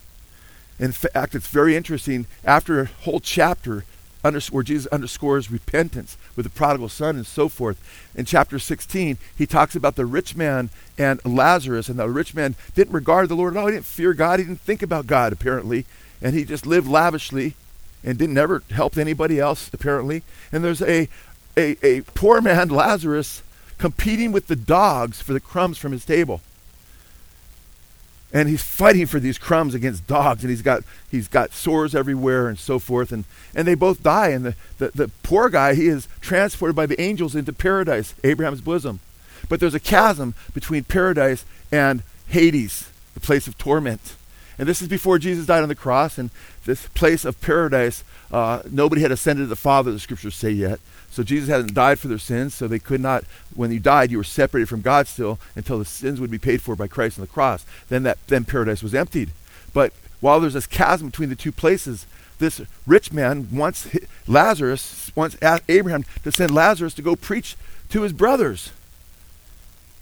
In 0.79 0.91
fact, 0.91 1.35
it's 1.35 1.47
very 1.47 1.75
interesting. 1.75 2.25
After 2.43 2.81
a 2.81 2.85
whole 2.85 3.19
chapter 3.19 3.83
where 4.21 4.63
Jesus 4.63 4.87
underscores 4.87 5.49
repentance 5.49 6.17
with 6.35 6.45
the 6.45 6.49
prodigal 6.49 6.89
son 6.89 7.15
and 7.15 7.25
so 7.25 7.47
forth. 7.47 7.79
In 8.15 8.25
chapter 8.25 8.59
16, 8.59 9.17
he 9.37 9.45
talks 9.45 9.75
about 9.75 9.95
the 9.95 10.05
rich 10.05 10.35
man 10.35 10.69
and 10.97 11.23
Lazarus, 11.25 11.87
and 11.87 11.97
the 11.97 12.09
rich 12.09 12.35
man 12.35 12.55
didn't 12.75 12.93
regard 12.93 13.29
the 13.29 13.35
Lord 13.35 13.55
at 13.55 13.59
all. 13.59 13.67
He 13.67 13.73
didn't 13.73 13.85
fear 13.85 14.13
God. 14.13 14.39
He 14.39 14.45
didn't 14.45 14.61
think 14.61 14.81
about 14.81 15.07
God, 15.07 15.31
apparently. 15.31 15.85
And 16.21 16.35
he 16.35 16.43
just 16.43 16.65
lived 16.65 16.87
lavishly 16.87 17.55
and 18.03 18.17
didn't 18.17 18.37
ever 18.37 18.63
help 18.71 18.97
anybody 18.97 19.39
else, 19.39 19.69
apparently. 19.73 20.23
And 20.51 20.63
there's 20.63 20.81
a, 20.81 21.09
a, 21.57 21.77
a 21.85 22.01
poor 22.01 22.41
man, 22.41 22.69
Lazarus, 22.69 23.43
competing 23.77 24.31
with 24.31 24.47
the 24.47 24.55
dogs 24.55 25.21
for 25.21 25.33
the 25.33 25.39
crumbs 25.39 25.77
from 25.77 25.91
his 25.91 26.05
table. 26.05 26.41
And 28.31 28.47
he's 28.47 28.61
fighting 28.61 29.07
for 29.07 29.19
these 29.19 29.39
crumbs 29.39 29.73
against 29.73 30.05
dogs, 30.05 30.43
and 30.43 30.51
he's 30.51 30.61
got 30.61 30.83
he's 31.09 31.27
got 31.27 31.51
sores 31.51 31.95
everywhere 31.95 32.47
and 32.47 32.59
so 32.59 32.77
forth, 32.77 33.11
and, 33.11 33.23
and 33.55 33.67
they 33.67 33.73
both 33.73 34.03
die. 34.03 34.29
And 34.29 34.45
the, 34.45 34.55
the, 34.77 34.91
the 34.93 35.07
poor 35.23 35.49
guy, 35.49 35.73
he 35.73 35.87
is 35.87 36.07
transported 36.21 36.75
by 36.75 36.85
the 36.85 36.99
angels 37.01 37.35
into 37.35 37.51
paradise, 37.51 38.13
Abraham's 38.23 38.61
bosom. 38.61 38.99
But 39.47 39.59
there's 39.59 39.73
a 39.73 39.79
chasm 39.79 40.35
between 40.53 40.83
paradise 40.83 41.43
and 41.71 42.03
Hades, 42.27 42.91
the 43.15 43.19
place 43.19 43.47
of 43.47 43.57
torment. 43.57 44.15
And 44.59 44.67
this 44.67 44.81
is 44.81 44.89
before 44.89 45.17
Jesus 45.17 45.45
died 45.45 45.63
on 45.63 45.69
the 45.69 45.75
cross, 45.75 46.17
and 46.17 46.29
this 46.65 46.85
place 46.89 47.23
of 47.23 47.39
paradise, 47.39 48.03
uh, 48.29 48.61
nobody 48.69 49.01
had 49.01 49.11
ascended 49.11 49.43
to 49.43 49.47
the 49.47 49.55
Father, 49.55 49.91
the 49.91 49.99
scriptures 49.99 50.35
say 50.35 50.51
yet. 50.51 50.81
So 51.09 51.23
Jesus 51.23 51.49
hadn't 51.49 51.73
died 51.73 51.97
for 51.97 52.09
their 52.09 52.19
sins, 52.19 52.53
so 52.53 52.67
they 52.67 52.77
could 52.77 53.01
not, 53.01 53.23
when 53.55 53.71
you 53.71 53.79
died, 53.79 54.11
you 54.11 54.17
were 54.17 54.23
separated 54.23 54.67
from 54.67 54.81
God 54.81 55.07
still 55.07 55.39
until 55.55 55.79
the 55.79 55.85
sins 55.85 56.19
would 56.19 56.29
be 56.29 56.37
paid 56.37 56.61
for 56.61 56.75
by 56.75 56.87
Christ 56.87 57.17
on 57.17 57.21
the 57.21 57.31
cross. 57.31 57.65
Then 57.87 58.03
that 58.03 58.17
then 58.27 58.43
paradise 58.43 58.83
was 58.83 58.93
emptied. 58.93 59.31
But 59.73 59.93
while 60.19 60.39
there's 60.41 60.53
this 60.53 60.67
chasm 60.67 61.07
between 61.07 61.29
the 61.29 61.35
two 61.35 61.53
places, 61.53 62.05
this 62.39 62.61
rich 62.85 63.13
man 63.13 63.47
wants 63.51 63.87
Lazarus, 64.27 65.11
wants 65.15 65.37
Abraham 65.69 66.03
to 66.23 66.31
send 66.31 66.53
Lazarus 66.53 66.93
to 66.95 67.01
go 67.01 67.15
preach 67.15 67.55
to 67.89 68.01
his 68.01 68.13
brothers. 68.13 68.71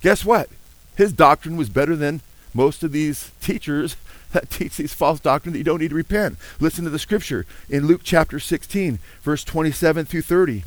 Guess 0.02 0.26
what? 0.26 0.50
His 0.96 1.14
doctrine 1.14 1.58
was 1.58 1.70
better 1.70 1.96
than 1.96 2.22
most 2.54 2.84
of 2.84 2.92
these 2.92 3.32
teachers 3.42 3.96
that 4.34 4.50
teach 4.50 4.78
these 4.78 4.94
false 4.94 5.20
doctrine 5.20 5.54
that 5.54 5.60
you 5.60 5.64
don't 5.64 5.82
need 5.82 5.90
to 5.90 5.96
repent. 5.96 6.38
Listen 6.60 6.84
to 6.84 6.90
the 6.90 7.00
scripture 7.00 7.46
in 7.70 7.88
Luke 7.88 8.02
chapter 8.04 8.40
16, 8.40 9.00
verse 9.22 9.44
27 9.44 10.06
through 10.06 10.22
30. 10.22 10.64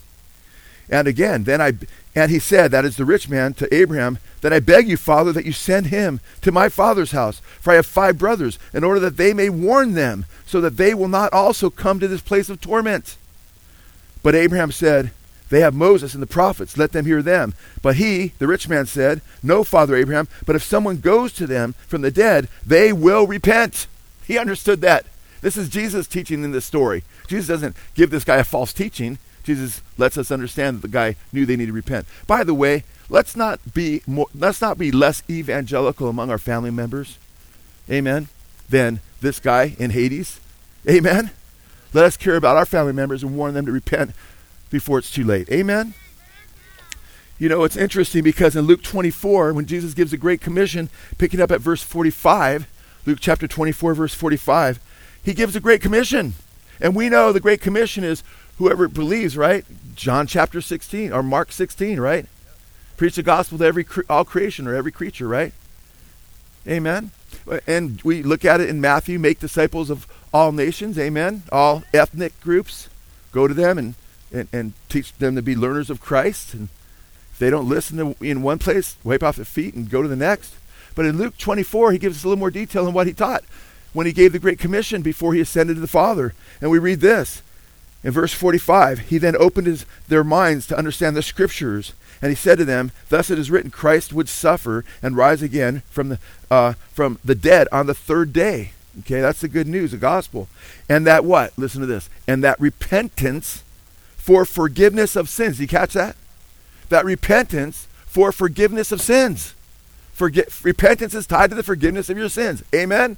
And 0.89 1.07
again, 1.07 1.45
then 1.45 1.61
I 1.61 1.75
and 2.15 2.31
he 2.31 2.41
said, 2.41 2.73
that 2.73 2.85
is 2.85 2.97
the 2.97 3.05
rich 3.05 3.29
man 3.29 3.55
to 3.55 3.73
Abraham, 3.73 4.19
that 4.41 4.53
I 4.53 4.59
beg 4.59 4.89
you, 4.89 4.97
Father, 4.97 5.33
that 5.33 5.45
you 5.45 5.53
send 5.53 5.87
him 5.87 6.21
to 6.41 6.51
my 6.51 6.69
father's 6.69 7.13
house, 7.13 7.41
for 7.61 7.73
I 7.73 7.77
have 7.77 7.87
five 7.87 8.19
brothers, 8.19 8.59
in 8.75 8.83
order 8.83 8.99
that 9.01 9.17
they 9.17 9.33
may 9.33 9.49
warn 9.49 9.93
them, 9.93 10.27
so 10.45 10.61
that 10.61 10.77
they 10.77 10.93
will 10.93 11.09
not 11.09 11.33
also 11.33 11.71
come 11.71 12.01
to 12.01 12.09
this 12.09 12.21
place 12.21 12.51
of 12.51 12.61
torment. 12.61 13.17
But 14.25 14.35
Abraham 14.35 14.73
said, 14.73 15.13
They 15.51 15.61
have 15.61 15.75
Moses 15.75 16.15
and 16.15 16.23
the 16.23 16.29
prophets, 16.29 16.79
let 16.79 16.93
them 16.93 17.05
hear 17.05 17.23
them. 17.23 17.55
But 17.83 17.97
he, 17.97 18.29
the 18.39 18.47
rich 18.47 18.69
man, 18.69 18.87
said, 18.87 19.21
No, 19.43 19.65
Father 19.65 19.97
Abraham, 19.97 20.29
but 20.47 20.57
if 20.57 20.63
someone 20.63 20.99
goes 20.99 21.33
to 21.35 21.47
them 21.47 21.75
from 21.87 22.03
the 22.03 22.11
dead, 22.11 22.49
they 22.65 22.93
will 22.93 23.27
repent. 23.27 23.89
He 24.27 24.39
understood 24.39 24.81
that. 24.81 25.07
This 25.41 25.57
is 25.57 25.69
Jesus 25.69 26.07
teaching 26.07 26.45
in 26.45 26.53
this 26.53 26.65
story. 26.65 27.03
Jesus 27.27 27.49
doesn't 27.49 27.77
give 27.95 28.11
this 28.11 28.25
guy 28.25 28.37
a 28.37 28.45
false 28.45 28.73
teaching. 28.73 29.19
Jesus 29.43 29.83
lets 29.99 30.17
us 30.17 30.31
understand 30.31 30.77
that 30.77 30.83
the 30.83 30.89
guy 30.89 31.17
knew 31.33 31.45
they 31.45 31.57
needed 31.57 31.69
to 31.69 31.73
repent. 31.73 32.07
By 32.27 32.45
the 32.45 32.55
way, 32.55 32.85
let's 33.09 33.35
not 33.35 33.75
be 33.75 34.03
more, 34.07 34.27
let's 34.35 34.61
not 34.61 34.79
be 34.79 34.93
less 34.93 35.23
evangelical 35.29 36.09
among 36.09 36.31
our 36.31 36.39
family 36.39 36.71
members. 36.71 37.19
Amen. 37.91 38.29
Than 38.69 39.01
this 39.21 39.41
guy 39.41 39.75
in 39.79 39.91
Hades. 39.91 40.39
Amen. 40.89 41.31
Let 41.93 42.05
us 42.05 42.17
care 42.17 42.37
about 42.37 42.57
our 42.57 42.67
family 42.67 42.93
members 42.93 43.25
and 43.25 43.37
warn 43.37 43.55
them 43.55 43.67
to 43.67 43.73
repent 43.73 44.13
before 44.71 44.99
it's 44.99 45.11
too 45.11 45.25
late. 45.25 45.51
Amen. 45.51 45.95
You 47.39 47.49
know, 47.49 47.65
it's 47.65 47.77
interesting 47.77 48.23
because 48.23 48.55
in 48.55 48.67
Luke 48.67 48.83
24, 48.83 49.55
when 49.55 49.67
Jesus 49.67 49.95
gives 49.95 50.13
a 50.13 50.19
great 50.19 50.41
commission, 50.41 50.91
picking 51.17 51.41
up 51.41 51.51
at 51.51 51.61
verse 51.61 51.83
45, 51.83 52.69
Luke 53.07 53.19
chapter 53.21 53.49
24, 53.49 53.95
verse 53.95 54.15
45, 54.15 54.79
he 55.23 55.33
gives 55.33 55.57
a 55.57 55.61
great 55.61 55.81
commission. 55.81 56.35
And 56.81 56.95
we 56.95 57.09
know 57.09 57.33
the 57.33 57.41
great 57.41 57.61
commission 57.61 58.05
is 58.05 58.23
whoever 58.59 58.89
believes, 58.89 59.37
right? 59.37 59.65
John 59.95 60.27
chapter 60.27 60.61
16 60.61 61.13
or 61.13 61.23
Mark 61.23 61.51
16, 61.51 61.99
right? 61.99 62.27
Preach 62.99 63.17
the 63.17 63.23
gospel 63.23 63.57
to 63.59 63.65
every 63.65 63.87
all 64.11 64.27
creation 64.27 64.67
or 64.67 64.75
every 64.75 64.93
creature, 64.93 65.27
right? 65.27 65.55
Amen. 66.69 67.11
And 67.67 68.03
we 68.03 68.23
look 68.23 68.45
at 68.45 68.61
it 68.61 68.69
in 68.69 68.83
Matthew, 68.83 69.19
make 69.19 69.41
disciples 69.41 69.89
of 69.89 70.07
all 70.33 70.53
nations, 70.53 70.99
amen. 70.99 71.45
All 71.51 71.85
ethnic 71.95 72.39
groups, 72.41 72.91
go 73.33 73.49
to 73.49 73.55
them 73.55 73.79
and, 73.79 73.95
and, 74.33 74.49
and 74.53 74.73
teach 74.89 75.13
them 75.15 75.37
to 75.37 75.43
be 75.43 75.57
learners 75.57 75.91
of 75.91 76.01
Christ. 76.01 76.55
And 76.55 76.69
if 77.33 77.39
they 77.39 77.51
don't 77.51 77.69
listen 77.69 77.97
to, 77.99 78.25
in 78.25 78.43
one 78.43 78.59
place, 78.59 78.97
wipe 79.05 79.23
off 79.23 79.37
their 79.37 79.45
feet 79.45 79.75
and 79.75 79.91
go 79.91 80.03
to 80.03 80.09
the 80.09 80.17
next. 80.17 80.55
But 80.95 81.07
in 81.07 81.19
Luke 81.19 81.39
24, 81.39 81.93
he 81.93 81.99
gives 81.99 82.19
us 82.19 82.25
a 82.25 82.29
little 82.29 82.41
more 82.41 82.51
detail 82.51 82.87
on 82.87 82.93
what 82.93 83.07
he 83.07 83.13
taught 83.13 83.45
when 83.93 84.07
he 84.07 84.13
gave 84.13 84.33
the 84.33 84.39
Great 84.39 84.59
Commission 84.59 85.03
before 85.03 85.35
he 85.35 85.41
ascended 85.41 85.75
to 85.75 85.81
the 85.81 85.87
Father. 85.87 86.35
And 86.61 86.71
we 86.71 86.79
read 86.79 87.01
this 87.01 87.43
in 88.03 88.13
verse 88.13 88.33
45, 88.33 89.01
he 89.01 89.19
then 89.19 89.37
opened 89.37 89.67
his, 89.67 89.85
their 90.09 90.25
minds 90.25 90.67
to 90.69 90.79
understand 90.79 91.17
the 91.17 91.23
scriptures. 91.23 91.93
And 92.23 92.31
he 92.31 92.37
said 92.37 92.59
to 92.59 92.65
them, 92.65 92.93
Thus 93.09 93.31
it 93.31 93.39
is 93.39 93.51
written, 93.51 93.71
Christ 93.71 94.13
would 94.13 94.29
suffer 94.29 94.85
and 95.03 95.17
rise 95.17 95.43
again 95.43 95.83
from 95.91 96.11
the, 96.11 96.19
uh, 96.51 96.75
from 96.93 97.19
the 97.25 97.35
dead 97.35 97.69
on 97.73 97.87
the 97.87 97.95
third 97.95 98.33
day. 98.33 98.73
Okay, 99.01 99.21
that's 99.21 99.41
the 99.41 99.49
good 99.49 99.67
news, 99.67 99.93
the 99.93 99.99
gospel. 99.99 100.49
And 100.89 101.07
that 101.07 101.25
what? 101.25 101.57
Listen 101.59 101.81
to 101.81 101.87
this. 101.87 102.09
And 102.27 102.43
that 102.43 102.61
repentance 102.61 103.63
for 104.21 104.45
forgiveness 104.45 105.17
of 105.17 105.29
sins. 105.29 105.61
You 105.61 105.67
catch 105.67 105.95
that? 105.95 106.17
That 106.89 107.05
repentance 107.05 107.89
for 108.07 108.33
forgiveness 108.33 108.93
of 108.93 109.01
sins. 109.01 109.55
Forget, 110.13 110.63
repentance 110.63 111.15
is 111.15 111.27
tied 111.27 111.51
to 111.51 111.57
the 111.57 111.63
forgiveness 111.63 112.11
of 112.11 112.19
your 112.19 112.29
sins. 112.29 112.63
Amen? 112.75 113.17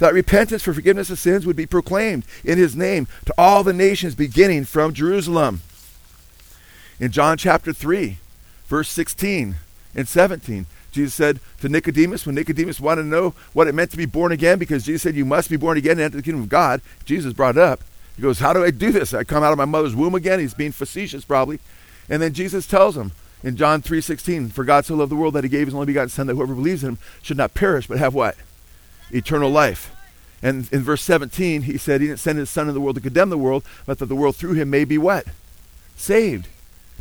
that 0.00 0.14
repentance 0.14 0.62
for 0.62 0.74
forgiveness 0.74 1.10
of 1.10 1.18
sins 1.18 1.46
would 1.46 1.56
be 1.56 1.66
proclaimed 1.66 2.24
in 2.42 2.58
his 2.58 2.74
name 2.74 3.06
to 3.26 3.34
all 3.38 3.62
the 3.62 3.72
nations 3.72 4.14
beginning 4.14 4.64
from 4.64 4.92
Jerusalem. 4.92 5.60
In 6.98 7.12
John 7.12 7.38
chapter 7.38 7.72
3, 7.72 8.18
verse 8.66 8.88
16 8.88 9.56
and 9.94 10.08
17, 10.08 10.66
Jesus 10.90 11.14
said 11.14 11.38
to 11.60 11.68
Nicodemus, 11.68 12.26
when 12.26 12.34
Nicodemus 12.34 12.80
wanted 12.80 13.02
to 13.02 13.08
know 13.08 13.34
what 13.52 13.68
it 13.68 13.74
meant 13.74 13.90
to 13.92 13.96
be 13.96 14.06
born 14.06 14.32
again, 14.32 14.58
because 14.58 14.84
Jesus 14.84 15.02
said, 15.02 15.14
You 15.14 15.24
must 15.24 15.48
be 15.48 15.56
born 15.56 15.78
again 15.78 15.92
and 15.92 16.00
enter 16.00 16.16
the 16.16 16.22
kingdom 16.22 16.42
of 16.42 16.48
God, 16.48 16.80
Jesus 17.04 17.32
brought 17.32 17.56
it 17.56 17.62
up. 17.62 17.80
He 18.16 18.22
goes, 18.22 18.38
How 18.38 18.52
do 18.52 18.64
I 18.64 18.70
do 18.70 18.92
this? 18.92 19.14
I 19.14 19.24
come 19.24 19.42
out 19.42 19.52
of 19.52 19.58
my 19.58 19.64
mother's 19.64 19.94
womb 19.94 20.14
again? 20.14 20.40
He's 20.40 20.54
being 20.54 20.72
facetious, 20.72 21.24
probably. 21.24 21.60
And 22.08 22.20
then 22.20 22.32
Jesus 22.32 22.66
tells 22.66 22.96
him 22.96 23.12
in 23.42 23.56
John 23.56 23.82
3.16, 23.82 24.52
For 24.52 24.64
God 24.64 24.84
so 24.84 24.94
loved 24.96 25.12
the 25.12 25.16
world 25.16 25.34
that 25.34 25.44
he 25.44 25.50
gave 25.50 25.66
his 25.66 25.74
only 25.74 25.86
begotten 25.86 26.08
Son, 26.08 26.26
that 26.26 26.34
whoever 26.34 26.54
believes 26.54 26.82
in 26.82 26.90
him 26.90 26.98
should 27.22 27.36
not 27.36 27.54
perish, 27.54 27.86
but 27.86 27.98
have 27.98 28.14
what? 28.14 28.36
eternal 29.12 29.50
life. 29.50 29.94
And 30.42 30.72
in 30.72 30.80
verse 30.82 31.02
17, 31.02 31.62
he 31.62 31.76
said 31.76 32.00
he 32.00 32.06
didn't 32.06 32.20
send 32.20 32.38
his 32.38 32.48
son 32.48 32.68
in 32.68 32.74
the 32.74 32.80
world 32.80 32.96
to 32.96 33.02
condemn 33.02 33.30
the 33.30 33.38
world, 33.38 33.64
but 33.86 33.98
that 33.98 34.06
the 34.06 34.16
world 34.16 34.36
through 34.36 34.54
him 34.54 34.70
may 34.70 34.84
be 34.84 34.96
what? 34.96 35.26
Saved. 35.96 36.48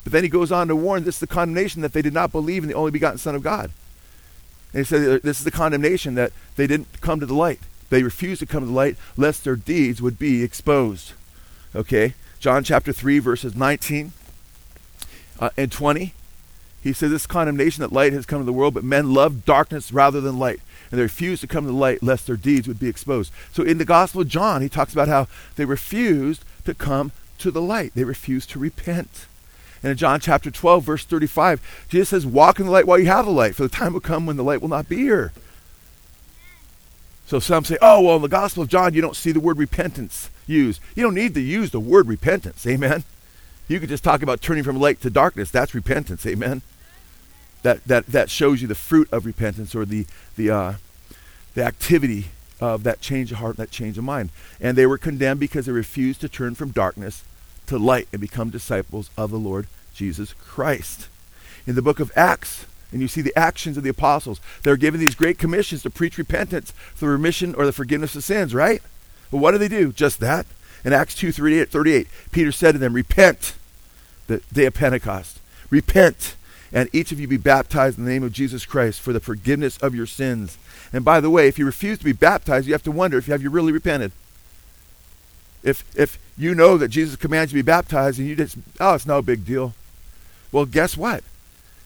But 0.03 0.11
then 0.11 0.23
he 0.23 0.29
goes 0.29 0.51
on 0.51 0.67
to 0.67 0.75
warn 0.75 1.03
this 1.03 1.15
is 1.15 1.21
the 1.21 1.27
condemnation 1.27 1.81
that 1.81 1.93
they 1.93 2.01
did 2.01 2.13
not 2.13 2.31
believe 2.31 2.63
in 2.63 2.69
the 2.69 2.75
only 2.75 2.91
begotten 2.91 3.17
Son 3.17 3.35
of 3.35 3.43
God. 3.43 3.71
And 4.73 4.79
he 4.79 4.83
said 4.83 5.21
this 5.21 5.39
is 5.39 5.45
the 5.45 5.51
condemnation 5.51 6.15
that 6.15 6.31
they 6.55 6.67
didn't 6.67 7.01
come 7.01 7.19
to 7.19 7.25
the 7.25 7.33
light. 7.33 7.61
They 7.89 8.03
refused 8.03 8.39
to 8.39 8.45
come 8.45 8.65
to 8.65 8.71
light 8.71 8.97
lest 9.17 9.43
their 9.43 9.55
deeds 9.55 10.01
would 10.01 10.19
be 10.19 10.43
exposed. 10.43 11.13
Okay? 11.75 12.13
John 12.39 12.63
chapter 12.63 12.93
3, 12.93 13.19
verses 13.19 13.55
19 13.55 14.13
uh, 15.39 15.49
and 15.57 15.71
20. 15.71 16.13
He 16.81 16.93
says, 16.93 17.11
this 17.11 17.27
condemnation 17.27 17.81
that 17.81 17.91
light 17.91 18.13
has 18.13 18.25
come 18.25 18.39
to 18.39 18.45
the 18.45 18.53
world, 18.53 18.73
but 18.73 18.85
men 18.85 19.13
love 19.13 19.43
darkness 19.43 19.91
rather 19.91 20.21
than 20.21 20.39
light 20.39 20.61
and 20.91 20.97
they 20.97 21.03
refused 21.03 21.41
to 21.41 21.47
come 21.47 21.65
to 21.65 21.71
light 21.71 22.01
lest 22.03 22.27
their 22.27 22.35
deeds 22.35 22.67
would 22.67 22.79
be 22.79 22.87
exposed. 22.87 23.31
So 23.51 23.63
in 23.63 23.77
the 23.77 23.85
Gospel 23.85 24.21
of 24.21 24.27
John, 24.27 24.61
he 24.61 24.69
talks 24.69 24.93
about 24.93 25.07
how 25.07 25.27
they 25.55 25.65
refused 25.65 26.43
to 26.65 26.73
come 26.73 27.11
to 27.39 27.51
the 27.51 27.61
light. 27.61 27.93
They 27.95 28.03
refused 28.03 28.49
to 28.51 28.59
repent. 28.59 29.27
And 29.81 29.91
in 29.91 29.97
John 29.97 30.19
chapter 30.19 30.51
12, 30.51 30.83
verse 30.83 31.05
35, 31.05 31.85
Jesus 31.89 32.09
says, 32.09 32.25
Walk 32.25 32.59
in 32.59 32.65
the 32.65 32.71
light 32.71 32.87
while 32.87 32.99
you 32.99 33.05
have 33.05 33.25
the 33.25 33.31
light, 33.31 33.55
for 33.55 33.63
the 33.63 33.69
time 33.69 33.93
will 33.93 33.99
come 33.99 34.25
when 34.25 34.35
the 34.35 34.43
light 34.43 34.61
will 34.61 34.69
not 34.69 34.89
be 34.89 34.97
here. 34.97 35.31
So 37.29 37.39
some 37.39 37.63
say, 37.63 37.77
oh, 37.81 38.01
well, 38.01 38.17
in 38.17 38.21
the 38.21 38.27
Gospel 38.27 38.63
of 38.63 38.69
John, 38.69 38.93
you 38.93 39.01
don't 39.01 39.15
see 39.15 39.31
the 39.31 39.39
word 39.39 39.57
repentance 39.57 40.29
used. 40.47 40.81
You 40.95 41.03
don't 41.03 41.15
need 41.15 41.33
to 41.35 41.41
use 41.41 41.71
the 41.71 41.79
word 41.79 42.07
repentance. 42.07 42.67
Amen. 42.67 43.05
You 43.69 43.79
could 43.79 43.89
just 43.89 44.03
talk 44.03 44.21
about 44.21 44.41
turning 44.41 44.63
from 44.63 44.79
light 44.79 44.99
to 45.01 45.09
darkness. 45.09 45.51
That's 45.51 45.73
repentance. 45.73 46.25
Amen 46.25 46.63
that, 47.63 47.83
that, 47.85 48.05
that 48.07 48.29
shows 48.29 48.61
you 48.61 48.67
the 48.67 48.75
fruit 48.75 49.09
of 49.11 49.25
repentance 49.25 49.75
or 49.75 49.85
the, 49.85 50.05
the, 50.35 50.49
uh, 50.49 50.73
the 51.55 51.63
activity 51.63 52.27
of 52.59 52.83
that 52.83 53.01
change 53.01 53.31
of 53.31 53.37
heart, 53.37 53.57
that 53.57 53.71
change 53.71 53.97
of 53.97 54.03
mind. 54.03 54.29
And 54.59 54.77
they 54.77 54.85
were 54.85 54.97
condemned 54.97 55.39
because 55.39 55.65
they 55.65 55.71
refused 55.71 56.21
to 56.21 56.29
turn 56.29 56.55
from 56.55 56.71
darkness 56.71 57.23
to 57.67 57.77
light 57.77 58.07
and 58.11 58.21
become 58.21 58.49
disciples 58.49 59.09
of 59.17 59.31
the 59.31 59.39
Lord 59.39 59.67
Jesus 59.93 60.33
Christ. 60.33 61.07
In 61.67 61.75
the 61.75 61.81
book 61.81 61.99
of 61.99 62.11
Acts, 62.15 62.65
and 62.91 63.01
you 63.01 63.07
see 63.07 63.21
the 63.21 63.37
actions 63.37 63.77
of 63.77 63.83
the 63.83 63.89
apostles, 63.89 64.41
they're 64.63 64.77
given 64.77 64.99
these 64.99 65.15
great 65.15 65.37
commissions 65.37 65.83
to 65.83 65.89
preach 65.89 66.17
repentance 66.17 66.71
for 66.71 67.05
the 67.05 67.11
remission 67.11 67.53
or 67.55 67.65
the 67.65 67.71
forgiveness 67.71 68.15
of 68.15 68.23
sins, 68.23 68.53
right? 68.53 68.81
But 69.31 69.37
what 69.37 69.51
do 69.51 69.57
they 69.57 69.67
do? 69.67 69.91
Just 69.91 70.19
that. 70.19 70.45
In 70.83 70.93
Acts 70.93 71.15
2 71.15 71.31
38, 71.31 71.69
38 71.69 72.07
Peter 72.31 72.51
said 72.51 72.71
to 72.73 72.77
them, 72.77 72.93
Repent, 72.93 73.55
the 74.27 74.41
day 74.51 74.65
of 74.65 74.73
Pentecost. 74.73 75.39
Repent 75.69 76.35
and 76.71 76.89
each 76.93 77.11
of 77.11 77.19
you 77.19 77.27
be 77.27 77.37
baptized 77.37 77.97
in 77.97 78.05
the 78.05 78.11
name 78.11 78.23
of 78.23 78.31
Jesus 78.31 78.65
Christ 78.65 78.99
for 78.99 79.11
the 79.11 79.19
forgiveness 79.19 79.77
of 79.79 79.95
your 79.95 80.05
sins. 80.05 80.57
And 80.93 81.03
by 81.03 81.19
the 81.19 81.29
way, 81.29 81.47
if 81.47 81.57
you 81.57 81.65
refuse 81.65 81.97
to 81.97 82.05
be 82.05 82.11
baptized, 82.13 82.67
you 82.67 82.73
have 82.73 82.83
to 82.83 82.91
wonder 82.91 83.17
if 83.17 83.27
you 83.27 83.33
have 83.33 83.41
you 83.41 83.49
really 83.49 83.71
repented. 83.71 84.11
If 85.63 85.83
if 85.95 86.17
you 86.37 86.55
know 86.55 86.77
that 86.77 86.87
Jesus 86.87 87.15
commands 87.15 87.51
you 87.51 87.59
to 87.59 87.63
be 87.63 87.67
baptized 87.67 88.19
and 88.19 88.27
you 88.27 88.35
just 88.35 88.57
oh 88.79 88.93
it's 88.93 89.05
no 89.05 89.21
big 89.21 89.45
deal. 89.45 89.73
Well, 90.51 90.65
guess 90.65 90.95
what? 90.95 91.23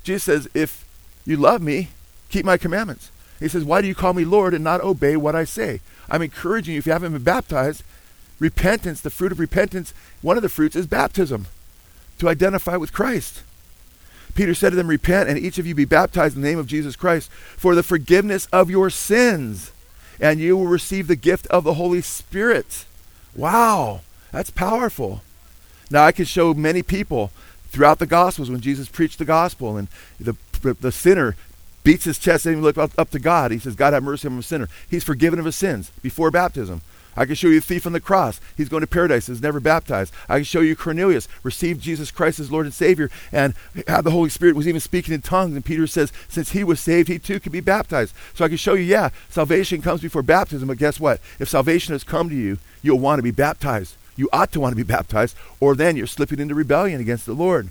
Jesus 0.04 0.24
says, 0.24 0.50
if 0.54 0.86
you 1.26 1.38
love 1.38 1.62
me, 1.62 1.90
keep 2.30 2.46
my 2.46 2.58
commandments. 2.58 3.12
He 3.40 3.48
says, 3.48 3.64
why 3.64 3.82
do 3.82 3.88
you 3.88 3.96
call 3.96 4.14
me 4.14 4.26
Lord 4.26 4.54
and 4.54 4.64
not 4.64 4.82
obey 4.82 5.18
what 5.18 5.36
I 5.36 5.44
say? 5.44 5.82
I'm 6.10 6.22
encouraging 6.22 6.74
you, 6.74 6.80
if 6.80 6.86
you 6.86 6.94
haven't 6.94 7.14
been 7.14 7.24
baptized, 7.24 7.84
repentance, 8.40 9.02
the 9.02 9.10
fruit 9.10 9.32
of 9.32 9.40
repentance, 9.40 9.94
one 10.22 10.38
of 10.38 10.44
the 10.44 10.50
fruits 10.50 10.76
is 10.76 10.88
baptism 10.88 11.48
to 12.20 12.30
identify 12.30 12.78
with 12.78 12.94
Christ. 12.94 13.44
Peter 14.36 14.54
said 14.54 14.72
to 14.72 14.76
them, 14.76 14.88
Repent, 14.88 15.30
and 15.30 15.38
each 15.38 15.58
of 15.58 15.68
you 15.68 15.76
be 15.76 15.86
baptized 15.86 16.36
in 16.36 16.42
the 16.42 16.48
name 16.48 16.58
of 16.58 16.68
Jesus 16.68 16.96
Christ 16.96 17.32
for 17.32 17.76
the 17.76 17.84
forgiveness 17.84 18.48
of 18.52 18.70
your 18.70 18.90
sins, 18.90 19.72
and 20.20 20.40
you 20.40 20.58
will 20.58 20.68
receive 20.68 21.08
the 21.08 21.16
gift 21.16 21.46
of 21.48 21.64
the 21.64 21.76
Holy 21.76 22.02
Spirit. 22.02 22.86
Wow, 23.36 24.02
that's 24.32 24.50
powerful. 24.50 25.22
Now, 25.92 26.06
I 26.06 26.12
could 26.12 26.28
show 26.28 26.54
many 26.54 26.82
people 26.82 27.32
throughout 27.68 28.00
the 28.00 28.06
Gospels 28.06 28.50
when 28.50 28.62
Jesus 28.62 28.88
preached 28.88 29.20
the 29.20 29.26
gospel 29.26 29.78
and 29.78 29.88
the, 30.20 30.36
the 30.64 30.92
sinner 30.92 31.36
beats 31.84 32.06
his 32.06 32.18
chest 32.18 32.46
and 32.46 32.54
even 32.54 32.64
look 32.64 32.78
up, 32.78 32.92
up 32.98 33.10
to 33.12 33.20
God. 33.20 33.52
He 33.52 33.60
says, 33.60 33.76
God 33.76 33.94
have 33.94 34.04
mercy 34.04 34.28
on 34.28 34.38
a 34.38 34.44
sinner. 34.44 34.70
He's 34.90 35.04
forgiven 35.04 35.40
of 35.40 35.46
his 35.46 35.56
sins 35.56 35.92
before 36.02 36.32
baptism. 36.32 36.82
I 37.16 37.26
can 37.26 37.36
show 37.36 37.48
you 37.48 37.60
a 37.60 37.62
thief 37.62 37.86
on 37.86 37.94
the 37.94 38.00
cross. 38.00 38.42
He's 38.58 38.70
going 38.70 38.82
to 38.82 38.88
paradise. 38.88 39.28
He's 39.28 39.42
never 39.42 39.60
baptized. 39.60 40.12
I 40.28 40.38
can 40.38 40.46
show 40.46 40.62
you 40.62 40.76
Cornelius 40.76 41.28
received 41.44 41.82
Jesus 41.82 42.10
Christ 42.10 42.40
as 42.40 42.52
Lord 42.52 42.66
and 42.66 42.74
Savior 42.74 43.12
and 43.32 43.54
had 43.88 44.04
the 44.04 44.12
Holy 44.12 44.30
Spirit 44.30 44.56
was 44.56 44.68
even 44.68 44.82
speaking 44.82 45.14
in 45.14 45.22
tongues. 45.22 45.54
And 45.54 45.64
Peter 45.64 45.86
says, 45.86 46.12
since 46.28 46.52
he 46.52 46.64
was 46.64 46.80
saved, 46.80 47.10
he 47.10 47.20
too 47.20 47.40
can 47.40 47.52
be 47.52 47.60
baptized. 47.60 48.16
So 48.34 48.44
I 48.44 48.48
can 48.48 48.58
show 48.58 48.74
you, 48.74 48.84
yeah, 48.84 49.10
salvation 49.30 49.82
comes 49.82 50.02
before 50.02 50.24
baptism. 50.24 50.68
But 50.68 50.80
guess 50.80 51.00
what? 51.00 51.20
If 51.38 51.50
salvation 51.50 51.94
has 51.94 52.04
come 52.04 52.30
to 52.30 52.36
you, 52.36 52.58
you'll 52.82 53.00
want 53.00 53.20
to 53.20 53.24
be 53.24 53.32
baptized. 53.32 53.96
You 54.16 54.30
ought 54.34 54.52
to 54.54 54.60
want 54.60 54.72
to 54.72 54.78
be 54.78 54.84
baptized, 54.84 55.36
or 55.60 55.76
then 55.76 55.96
you're 55.96 56.08
slipping 56.08 56.40
into 56.40 56.56
rebellion 56.56 57.02
against 57.02 57.26
the 57.26 57.34
Lord. 57.34 57.70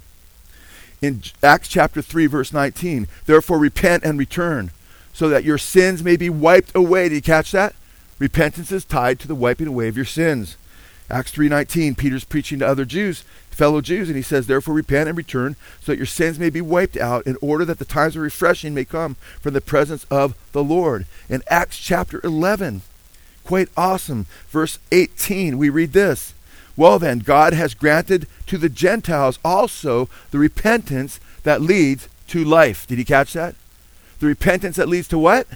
In 1.02 1.20
Acts 1.42 1.66
chapter 1.66 2.00
3, 2.00 2.26
verse 2.26 2.52
19, 2.52 3.08
therefore 3.26 3.58
repent 3.58 4.04
and 4.04 4.16
return, 4.16 4.70
so 5.12 5.28
that 5.28 5.42
your 5.42 5.58
sins 5.58 6.04
may 6.04 6.16
be 6.16 6.30
wiped 6.30 6.70
away. 6.76 7.08
Did 7.08 7.16
you 7.16 7.22
catch 7.22 7.50
that? 7.50 7.74
Repentance 8.20 8.70
is 8.70 8.84
tied 8.84 9.18
to 9.18 9.28
the 9.28 9.34
wiping 9.34 9.66
away 9.66 9.88
of 9.88 9.96
your 9.96 10.06
sins. 10.06 10.56
Acts 11.10 11.32
3:19, 11.32 11.96
Peter's 11.96 12.22
preaching 12.22 12.60
to 12.60 12.68
other 12.68 12.84
Jews, 12.84 13.24
fellow 13.50 13.80
Jews, 13.80 14.08
and 14.08 14.16
he 14.16 14.22
says, 14.22 14.46
"Therefore 14.46 14.74
repent 14.74 15.08
and 15.08 15.18
return, 15.18 15.56
so 15.84 15.90
that 15.90 15.98
your 15.98 16.06
sins 16.06 16.38
may 16.38 16.50
be 16.50 16.60
wiped 16.60 16.96
out, 16.96 17.26
in 17.26 17.36
order 17.40 17.64
that 17.64 17.80
the 17.80 17.84
times 17.84 18.14
of 18.14 18.22
refreshing 18.22 18.72
may 18.72 18.84
come 18.84 19.16
from 19.40 19.54
the 19.54 19.60
presence 19.60 20.06
of 20.08 20.34
the 20.52 20.62
Lord." 20.62 21.04
In 21.28 21.42
Acts 21.48 21.78
chapter 21.78 22.20
11, 22.22 22.82
quite 23.42 23.68
awesome, 23.76 24.26
verse 24.52 24.78
18, 24.92 25.58
we 25.58 25.68
read 25.68 25.92
this: 25.94 26.32
"Well 26.76 26.98
then, 26.98 27.20
God 27.20 27.52
has 27.52 27.74
granted 27.74 28.26
to 28.46 28.58
the 28.58 28.68
Gentiles 28.68 29.38
also 29.44 30.08
the 30.30 30.38
repentance 30.38 31.20
that 31.42 31.61
leads 31.61 32.08
to 32.28 32.44
life." 32.44 32.87
Did 32.87 32.98
you 32.98 33.04
catch 33.04 33.32
that? 33.32 33.54
The 34.20 34.26
repentance 34.26 34.76
that 34.76 34.88
leads 34.88 35.08
to 35.08 35.18
what? 35.18 35.46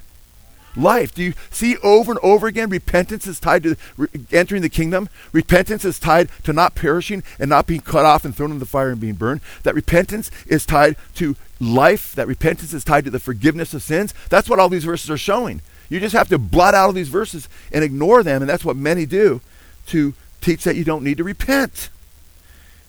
life. 0.77 1.15
Do 1.15 1.23
you 1.23 1.35
see 1.51 1.77
over 1.79 2.13
and 2.13 2.21
over 2.23 2.47
again 2.47 2.69
repentance 2.69 3.27
is 3.27 3.41
tied 3.41 3.63
to 3.65 3.77
re- 3.97 4.09
entering 4.31 4.63
the 4.63 4.69
kingdom? 4.69 5.09
Repentance 5.33 5.85
is 5.85 5.99
tied 5.99 6.29
to 6.45 6.53
not 6.53 6.75
perishing 6.75 7.23
and 7.39 7.49
not 7.49 7.67
being 7.67 7.81
cut 7.81 8.05
off 8.05 8.25
and 8.25 8.35
thrown 8.35 8.51
in 8.51 8.59
the 8.59 8.67
fire 8.67 8.91
and 8.91 9.01
being 9.01 9.15
burned. 9.15 9.41
That 9.63 9.75
repentance 9.75 10.31
is 10.47 10.67
tied 10.67 10.97
to 11.17 11.37
life. 11.61 12.15
That 12.15 12.29
repentance 12.29 12.73
is 12.73 12.85
tied 12.85 13.05
to 13.05 13.11
the 13.11 13.19
forgiveness 13.19 13.75
of 13.75 13.83
sins. 13.83 14.15
That's 14.29 14.49
what 14.49 14.59
all 14.59 14.69
these 14.69 14.85
verses 14.85 15.11
are 15.11 15.19
showing. 15.19 15.63
You 15.89 16.01
just 16.01 16.15
have 16.15 16.29
to 16.29 16.39
blot 16.39 16.75
out 16.75 16.87
all 16.87 16.93
these 16.93 17.09
verses 17.09 17.49
and 17.73 17.85
ignore 17.85 18.23
them, 18.23 18.43
and 18.43 18.49
that's 18.49 18.65
what 18.65 18.77
many 18.77 19.07
do 19.07 19.41
to 19.87 20.15
teach 20.47 20.63
that 20.63 20.77
you 20.77 20.85
don't 20.85 21.03
need 21.03 21.17
to 21.17 21.25
repent. 21.25 21.89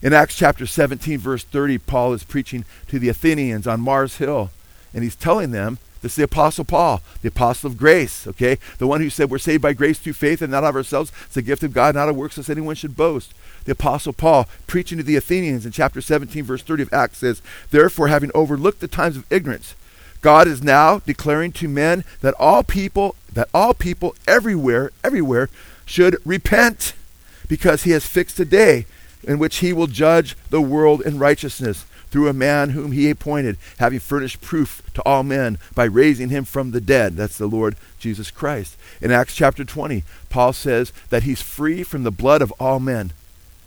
In 0.00 0.12
Acts 0.12 0.36
chapter 0.36 0.64
17, 0.64 1.18
verse 1.18 1.42
30, 1.42 1.78
Paul 1.78 2.12
is 2.12 2.22
preaching 2.22 2.64
to 2.86 3.00
the 3.00 3.08
Athenians 3.08 3.66
on 3.66 3.80
Mars 3.80 4.18
Hill, 4.18 4.50
and 4.94 5.02
he's 5.02 5.16
telling 5.16 5.50
them 5.50 5.78
this 6.00 6.12
is 6.12 6.16
the 6.16 6.22
Apostle 6.22 6.64
Paul, 6.64 7.02
the 7.20 7.28
Apostle 7.28 7.68
of 7.68 7.76
grace, 7.76 8.28
okay? 8.28 8.58
The 8.78 8.86
one 8.86 9.00
who 9.00 9.10
said 9.10 9.28
we're 9.28 9.38
saved 9.38 9.62
by 9.62 9.72
grace 9.72 9.98
through 9.98 10.12
faith 10.12 10.40
and 10.40 10.52
not 10.52 10.62
of 10.62 10.76
ourselves. 10.76 11.10
It's 11.26 11.36
a 11.36 11.42
gift 11.42 11.64
of 11.64 11.72
God, 11.72 11.96
not 11.96 12.08
of 12.08 12.14
works, 12.14 12.36
lest 12.36 12.48
anyone 12.48 12.76
should 12.76 12.96
boast. 12.96 13.34
The 13.64 13.72
Apostle 13.72 14.12
Paul, 14.12 14.46
preaching 14.68 14.98
to 14.98 15.04
the 15.04 15.16
Athenians 15.16 15.66
in 15.66 15.72
chapter 15.72 16.00
17, 16.00 16.44
verse 16.44 16.62
30 16.62 16.84
of 16.84 16.92
Acts, 16.92 17.18
says, 17.18 17.42
Therefore, 17.72 18.06
having 18.06 18.30
overlooked 18.32 18.78
the 18.78 18.86
times 18.86 19.16
of 19.16 19.30
ignorance, 19.32 19.74
God 20.20 20.46
is 20.46 20.62
now 20.62 21.00
declaring 21.00 21.50
to 21.52 21.66
men 21.66 22.04
that 22.20 22.34
all 22.38 22.62
people, 22.62 23.16
that 23.32 23.48
all 23.52 23.74
people 23.74 24.14
everywhere, 24.28 24.92
everywhere, 25.02 25.48
should 25.84 26.16
repent, 26.24 26.92
because 27.48 27.82
he 27.82 27.90
has 27.90 28.06
fixed 28.06 28.38
a 28.38 28.44
day 28.44 28.86
in 29.24 29.38
which 29.38 29.56
he 29.56 29.72
will 29.72 29.86
judge 29.86 30.36
the 30.50 30.60
world 30.60 31.02
in 31.02 31.18
righteousness 31.18 31.84
through 32.10 32.28
a 32.28 32.32
man 32.32 32.70
whom 32.70 32.92
he 32.92 33.10
appointed, 33.10 33.56
having 33.78 33.98
furnished 33.98 34.40
proof 34.40 34.82
to 34.94 35.02
all 35.02 35.22
men 35.22 35.58
by 35.74 35.84
raising 35.84 36.30
him 36.30 36.44
from 36.44 36.70
the 36.70 36.80
dead. 36.80 37.16
That's 37.16 37.36
the 37.36 37.46
Lord 37.46 37.76
Jesus 37.98 38.30
Christ. 38.30 38.76
In 39.00 39.10
Acts 39.10 39.34
chapter 39.34 39.64
20, 39.64 40.04
Paul 40.30 40.52
says 40.52 40.92
that 41.10 41.24
he's 41.24 41.42
free 41.42 41.82
from 41.82 42.04
the 42.04 42.10
blood 42.10 42.40
of 42.40 42.52
all 42.58 42.80
men 42.80 43.12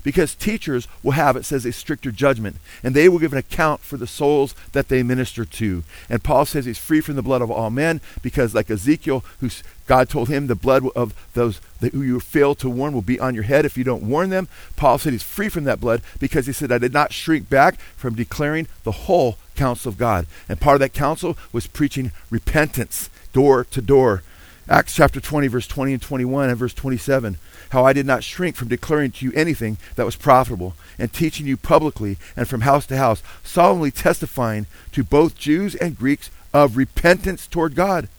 because 0.04 0.36
teachers 0.36 0.88
will 1.04 1.12
have, 1.12 1.36
it 1.36 1.46
says, 1.46 1.66
a 1.66 1.72
stricter 1.72 2.12
judgment, 2.12 2.58
and 2.84 2.96
they 2.96 3.10
will 3.10 3.20
give 3.20 3.34
an 3.34 3.40
account 3.40 3.82
for 3.82 3.98
the 3.98 4.08
souls 4.08 4.56
that 4.72 4.88
they 4.88 5.04
minister 5.04 5.46
to. 5.46 5.84
And 6.10 6.24
Paul 6.24 6.46
says 6.46 6.66
he's 6.66 6.78
free 6.78 7.02
from 7.02 7.16
the 7.16 7.22
blood 7.22 7.42
of 7.42 7.52
all 7.52 7.70
men 7.70 8.02
because, 8.22 8.56
like 8.56 8.70
Ezekiel, 8.70 9.24
who 9.40 9.50
God 9.88 10.10
told 10.10 10.30
him 10.30 10.48
the 10.48 10.56
blood 10.56 10.86
of 10.96 11.14
those 11.34 11.60
who 11.82 12.02
you 12.02 12.20
fail 12.20 12.56
to 12.56 12.70
warn 12.70 12.94
will 12.94 13.02
be 13.02 13.20
on 13.20 13.36
your 13.36 13.44
head 13.44 13.66
if 13.66 13.78
you 13.78 13.84
don't 13.84 14.04
warn 14.04 14.30
them. 14.30 14.48
Paul 14.76 14.98
said 14.98 15.12
he's 15.12 15.24
free 15.24 15.50
from 15.50 15.66
that 15.66 15.82
blood 15.82 16.02
because 16.20 16.46
he 16.46 16.54
said, 16.54 16.72
I 16.72 16.78
did 16.78 16.94
not 16.94 17.12
shrink 17.12 17.50
back 17.50 17.80
from 17.98 18.16
declaring 18.16 18.68
the 18.84 18.92
whole 18.92 19.38
counsel 19.56 19.90
of 19.90 19.98
God. 19.98 20.28
And 20.48 20.62
part 20.62 20.76
of 20.76 20.80
that 20.80 20.94
counsel 20.94 21.38
was 21.52 21.68
preaching 21.68 22.12
repentance 22.30 23.10
door 23.34 23.66
to 23.66 23.82
door. 23.82 24.24
Acts 24.70 24.96
chapter 24.96 25.20
20, 25.20 25.48
verse 25.48 25.68
20 25.68 25.94
and 25.94 26.02
21, 26.02 26.50
and 26.50 26.58
verse 26.58 26.74
27 26.74 27.38
how 27.72 27.86
I 27.86 27.94
did 27.94 28.06
not 28.06 28.24
shrink 28.24 28.56
from 28.58 28.68
declaring 28.68 29.12
to 29.12 29.26
you 29.26 29.32
anything 29.34 29.78
that 29.96 30.06
was 30.06 30.18
profitable, 30.18 30.76
and 31.00 31.12
teaching 31.12 31.48
you 31.48 31.56
publicly 31.56 32.18
and 32.36 32.48
from 32.48 32.62
house 32.62 32.86
to 32.88 32.98
house, 32.98 33.24
solemnly 33.44 33.92
testifying 33.92 34.66
to 34.92 35.04
both 35.04 35.38
Jews 35.38 35.74
and 35.76 35.98
Greeks 35.98 36.30
of 36.54 36.76
repentance 36.76 37.48
toward 37.48 37.76
God 37.76 38.10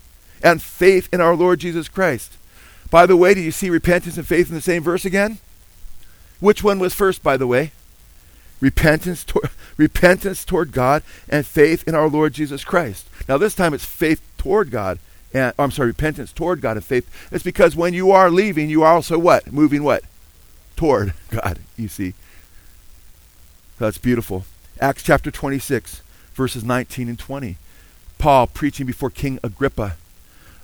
and 0.43 0.63
faith 0.63 1.09
in 1.13 1.21
our 1.21 1.37
Lord 1.37 1.61
Jesus 1.61 1.89
Christ. 1.89 2.33
By 2.91 3.05
the 3.05 3.17
way, 3.17 3.35
do 3.35 3.41
you 3.41 3.51
see 3.51 3.69
repentance 3.69 4.17
and 4.17 4.27
faith 4.27 4.49
in 4.49 4.55
the 4.55 4.63
same 4.63 4.83
verse 4.83 5.05
again? 5.05 5.39
Which 6.41 6.65
one 6.65 6.79
was 6.79 6.95
first, 6.95 7.23
by 7.23 7.37
the 7.37 7.47
way? 7.47 7.73
Repentance, 8.59 9.23
to- 9.25 9.51
repentance 9.77 10.47
toward 10.47 10.73
God 10.73 11.03
and 11.29 11.47
faith 11.47 11.87
in 11.87 11.95
our 11.95 12.09
Lord 12.09 12.33
Jesus 12.33 12.65
Christ. 12.65 13.07
Now, 13.29 13.37
this 13.37 13.55
time 13.55 13.75
it's 13.75 13.85
faith 13.85 14.23
toward 14.39 14.71
God 14.71 14.99
and 15.35 15.53
I'm 15.59 15.71
sorry, 15.71 15.89
repentance 15.89 16.33
toward 16.33 16.61
God 16.61 16.77
and 16.77 16.85
faith. 16.85 17.09
It's 17.31 17.45
because 17.45 17.75
when 17.75 17.95
you 17.95 18.11
are 18.11 18.31
leaving, 18.31 18.69
you 18.69 18.83
are 18.83 18.95
also 18.95 19.19
what? 19.19 19.53
Moving 19.53 19.83
what? 19.83 20.05
Toward 20.77 21.15
God, 21.31 21.61
you 21.77 21.89
see. 21.89 22.15
That's 23.79 23.99
beautiful. 23.99 24.45
Acts 24.81 25.03
chapter 25.03 25.31
26, 25.31 26.03
verses 26.35 26.65
19 26.65 27.09
and 27.09 27.19
20. 27.19 27.57
Paul, 28.19 28.47
preaching 28.47 28.87
before 28.87 29.11
King 29.11 29.41
Agrippa, 29.43 29.97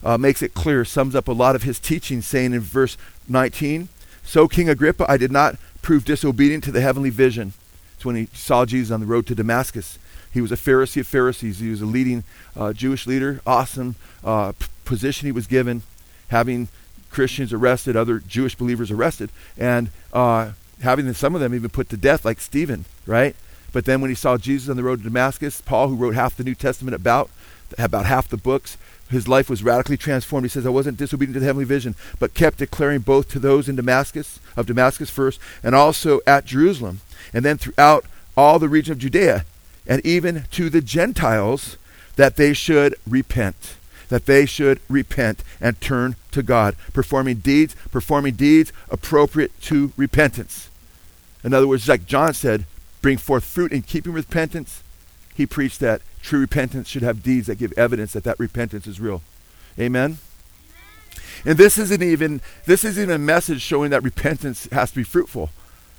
uh, 0.05 0.17
makes 0.17 0.43
it 0.43 0.55
clear, 0.55 0.85
sums 0.85 1.15
up 1.15 1.27
a 1.29 1.33
lot 1.33 1.57
of 1.57 1.65
his 1.65 1.79
teaching, 1.79 2.23
saying 2.23 2.53
in 2.53 2.61
verse 2.61 2.97
19, 3.29 3.89
So, 4.23 4.47
King 4.47 4.69
Agrippa, 4.69 5.11
I 5.11 5.17
did 5.17 5.33
not 5.33 5.57
prove 5.83 6.05
disobedient 6.05 6.63
to 6.65 6.73
the 6.73 6.81
heavenly 6.81 7.11
vision. 7.11 7.53
It's 7.95 8.05
when 8.05 8.15
he 8.15 8.29
saw 8.33 8.65
Jesus 8.65 8.93
on 8.93 9.01
the 9.01 9.07
road 9.07 9.27
to 9.27 9.35
Damascus. 9.35 9.99
He 10.33 10.41
was 10.41 10.53
a 10.53 10.57
Pharisee 10.57 11.01
of 11.01 11.07
Pharisees. 11.07 11.59
He 11.59 11.71
was 11.71 11.81
a 11.81 11.87
leading 11.87 12.25
uh, 12.57 12.73
Jewish 12.73 13.07
leader. 13.07 13.41
Awesome 13.47 13.97
uh, 14.25 14.53
p- 14.53 14.67
position 14.85 15.27
he 15.27 15.33
was 15.33 15.47
given, 15.47 15.83
having 16.29 16.69
Christians 17.11 17.53
arrested, 17.53 17.97
other 17.97 18.19
Jewish 18.19 18.55
believers 18.55 18.91
arrested, 18.91 19.31
and 19.57 19.91
uh, 20.13 20.53
having 20.83 21.13
some 21.15 21.35
of 21.35 21.41
them 21.41 21.55
even 21.55 21.71
put 21.71 21.89
to 21.91 21.97
death, 21.97 22.25
like 22.25 22.41
Stephen, 22.41 22.85
right? 23.07 23.35
But 23.73 23.85
then 23.85 24.01
when 24.01 24.11
he 24.11 24.15
saw 24.15 24.37
Jesus 24.37 24.69
on 24.69 24.77
the 24.77 24.83
road 24.83 24.99
to 24.99 25.05
Damascus, 25.05 25.61
Paul, 25.61 25.89
who 25.89 25.97
wrote 25.97 26.15
half 26.15 26.37
the 26.37 26.45
New 26.45 26.55
Testament 26.55 26.95
about, 26.95 27.31
about 27.77 28.07
half 28.07 28.29
the 28.29 28.37
books, 28.37 28.79
his 29.11 29.29
life 29.29 29.49
was 29.49 29.63
radically 29.63 29.97
transformed. 29.97 30.45
He 30.45 30.51
says, 30.51 30.67
I 30.67 30.71
wasn't 30.71 30.99
disobedient 30.99 31.35
to 31.35 31.41
the 31.41 31.47
heavenly 31.47 31.65
vision, 31.65 31.95
but 32.19 32.35
kept 32.35 32.59
declaring 32.59 33.01
both 33.01 33.29
to 33.31 33.39
those 33.39 33.69
in 33.69 33.77
Damascus, 33.77 34.41
of 34.57 34.67
Damascus 34.67 35.11
first, 35.11 35.41
and 35.63 35.75
also 35.75 36.21
at 36.27 36.45
Jerusalem, 36.45 37.01
and 37.33 37.45
then 37.45 37.59
throughout 37.59 38.05
all 38.37 38.59
the 38.59 38.69
region 38.69 38.93
of 38.93 38.99
Judea, 38.99 39.45
and 39.89 40.05
even 40.05 40.45
to 40.53 40.71
the 40.71 40.83
Gentiles 40.83 41.77
that 42.17 42.37
they 42.37 42.53
should 42.53 42.95
repent. 43.09 43.77
That 44.11 44.27
they 44.27 44.47
should 44.47 44.81
repent 44.89 45.43
and 45.61 45.81
turn 45.81 46.17
to 46.33 46.43
God, 46.43 46.77
performing 46.93 47.39
deeds, 47.39 47.75
performing 47.91 48.35
deeds 48.35 48.73
appropriate 48.91 49.59
to 49.63 49.93
repentance. 49.97 50.69
In 51.43 51.55
other 51.55 51.67
words, 51.67 51.89
like 51.89 52.07
John 52.07 52.35
said, 52.35 52.65
bring 53.03 53.19
forth 53.19 53.45
fruit 53.45 53.73
in 53.73 53.83
keeping 53.83 54.13
with 54.13 54.29
repentance. 54.29 54.83
He 55.35 55.47
preached 55.47 55.81
that 55.81 56.03
true 56.23 56.41
repentance 56.41 56.89
should 56.89 57.03
have 57.03 57.23
deeds 57.23 57.47
that 57.47 57.59
give 57.59 57.73
evidence 57.79 58.13
that 58.13 58.25
that 58.25 58.39
repentance 58.41 58.87
is 58.87 59.01
real. 59.01 59.23
Amen. 59.79 60.19
And 61.45 61.57
this 61.57 61.79
isn't 61.79 62.03
even 62.03 62.41
this 62.67 62.85
isn't 62.85 63.03
even 63.03 63.15
a 63.15 63.19
message 63.19 63.63
showing 63.63 63.91
that 63.91 64.03
repentance 64.03 64.67
has 64.73 64.91
to 64.91 64.97
be 64.97 65.05
fruitful. 65.05 65.51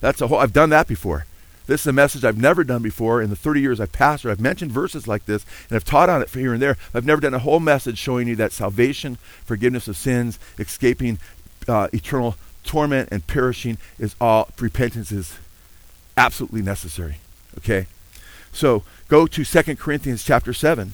That's 0.01 0.21
a 0.21 0.27
whole 0.27 0.39
I've 0.39 0.53
done 0.53 0.69
that 0.71 0.87
before. 0.87 1.25
This 1.69 1.81
is 1.81 1.87
a 1.87 1.93
message 1.93 2.25
I've 2.25 2.35
never 2.35 2.63
done 2.63 2.81
before 2.81 3.21
in 3.21 3.29
the 3.29 3.35
30 3.35 3.61
years 3.61 3.79
I've 3.79 3.91
pastored. 3.91 4.31
I've 4.31 4.39
mentioned 4.39 4.71
verses 4.71 5.07
like 5.07 5.27
this 5.27 5.45
and 5.69 5.75
I've 5.75 5.85
taught 5.85 6.09
on 6.09 6.19
it 6.19 6.29
here 6.31 6.51
and 6.51 6.59
there. 6.59 6.77
I've 6.95 7.05
never 7.05 7.21
done 7.21 7.35
a 7.35 7.39
whole 7.39 7.59
message 7.59 7.99
showing 7.99 8.27
you 8.27 8.35
that 8.37 8.51
salvation, 8.51 9.19
forgiveness 9.45 9.87
of 9.87 9.95
sins, 9.95 10.39
escaping 10.57 11.19
uh, 11.67 11.87
eternal 11.93 12.37
torment 12.63 13.09
and 13.11 13.27
perishing 13.27 13.77
is 13.99 14.15
all 14.19 14.49
repentance 14.59 15.11
is 15.11 15.37
absolutely 16.17 16.63
necessary. 16.63 17.17
Okay? 17.59 17.85
So 18.51 18.81
go 19.07 19.27
to 19.27 19.45
2 19.45 19.75
Corinthians 19.75 20.23
chapter 20.23 20.53
7. 20.53 20.93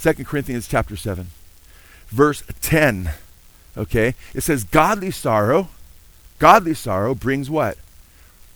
2 0.00 0.12
Corinthians 0.24 0.66
chapter 0.66 0.96
7. 0.96 1.26
Verse 2.06 2.42
10. 2.62 3.10
Okay? 3.76 4.14
It 4.32 4.40
says, 4.44 4.64
Godly 4.64 5.10
sorrow, 5.10 5.68
godly 6.38 6.72
sorrow 6.72 7.14
brings 7.14 7.50
what? 7.50 7.76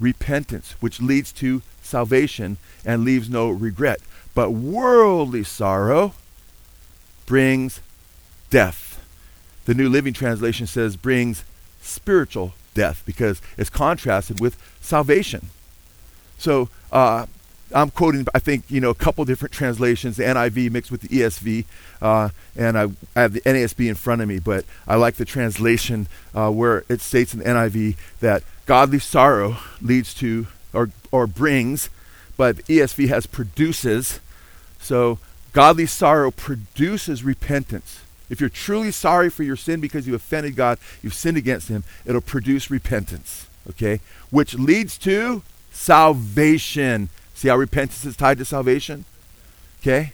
Repentance, 0.04 0.76
which 0.80 1.00
leads 1.00 1.32
to 1.32 1.62
salvation 1.82 2.58
and 2.84 3.04
leaves 3.04 3.28
no 3.28 3.48
regret. 3.50 4.00
But 4.34 4.50
worldly 4.50 5.44
sorrow 5.44 6.14
brings 7.26 7.80
death. 8.50 9.00
The 9.64 9.74
New 9.74 9.88
Living 9.88 10.12
Translation 10.12 10.66
says 10.66 10.96
brings 10.96 11.44
spiritual 11.80 12.54
death 12.74 13.02
because 13.06 13.40
it's 13.56 13.70
contrasted 13.70 14.40
with 14.40 14.56
salvation. 14.80 15.48
So 16.38 16.68
uh, 16.92 17.26
I'm 17.72 17.90
quoting, 17.90 18.26
I 18.34 18.38
think, 18.38 18.64
you 18.70 18.80
know, 18.80 18.90
a 18.90 18.94
couple 18.94 19.24
different 19.24 19.52
translations, 19.52 20.16
the 20.16 20.24
NIV 20.24 20.70
mixed 20.70 20.90
with 20.90 21.00
the 21.02 21.08
ESV, 21.08 21.64
uh, 22.02 22.28
and 22.56 22.78
I, 22.78 22.84
I, 23.16 23.22
have 23.22 23.32
the 23.32 23.40
NASB 23.40 23.88
in 23.88 23.94
front 23.94 24.20
of 24.20 24.28
me, 24.28 24.38
but 24.38 24.64
I 24.86 24.96
like 24.96 25.14
the 25.14 25.24
translation 25.24 26.06
uh, 26.34 26.50
where 26.50 26.84
it 26.88 27.00
states 27.00 27.32
in 27.32 27.40
the 27.40 27.46
NIV 27.46 27.96
that 28.20 28.42
godly 28.66 28.98
sorrow 28.98 29.58
leads 29.80 30.14
to 30.14 30.46
or, 30.72 30.90
or 31.12 31.26
brings, 31.26 31.90
but 32.36 32.56
ESV 32.66 33.08
has 33.08 33.26
produces. 33.26 34.20
So 34.80 35.18
godly 35.52 35.86
sorrow 35.86 36.30
produces 36.30 37.22
repentance. 37.22 38.00
If 38.30 38.40
you're 38.40 38.50
truly 38.50 38.90
sorry 38.90 39.30
for 39.30 39.42
your 39.42 39.56
sin 39.56 39.80
because 39.80 40.06
you 40.06 40.14
offended 40.14 40.56
God, 40.56 40.78
you've 41.02 41.14
sinned 41.14 41.36
against 41.36 41.68
Him, 41.68 41.84
it'll 42.04 42.20
produce 42.20 42.70
repentance, 42.70 43.46
okay? 43.70 44.00
Which 44.30 44.54
leads 44.54 44.96
to 44.98 45.42
salvation. 45.70 47.10
See 47.34 47.48
how 47.48 47.56
repentance 47.56 48.04
is 48.04 48.16
tied 48.16 48.38
to 48.38 48.44
salvation? 48.44 49.04
Okay? 49.82 50.12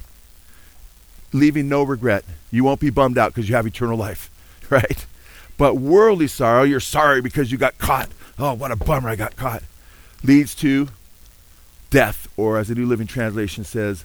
Leaving 1.33 1.69
no 1.69 1.85
regret. 1.85 2.25
You 2.51 2.65
won't 2.65 2.81
be 2.81 2.91
bummed 2.91 3.17
out 3.17 3.33
because 3.33 3.49
you 3.49 3.55
have 3.55 3.67
eternal 3.67 3.97
life, 3.97 4.31
right? 4.71 5.07
But 5.57 5.77
worldly 5.77 6.27
sorrow, 6.27 6.65
you're 6.65 6.81
sorry 6.81 7.21
because 7.21 7.53
you 7.53 7.59
got 7.59 7.79
caught. 7.79 8.09
Oh, 8.41 8.55
what 8.55 8.73
a 8.73 8.77
bummer 8.77 9.11
I 9.11 9.17
got 9.17 9.37
caught. 9.37 9.63
Leads 10.25 10.55
to 10.57 10.89
death, 11.91 12.27
or 12.39 12.57
as 12.57 12.69
the 12.69 12.75
New 12.75 12.87
Living 12.87 13.07
Translation 13.07 13.65
says, 13.65 14.05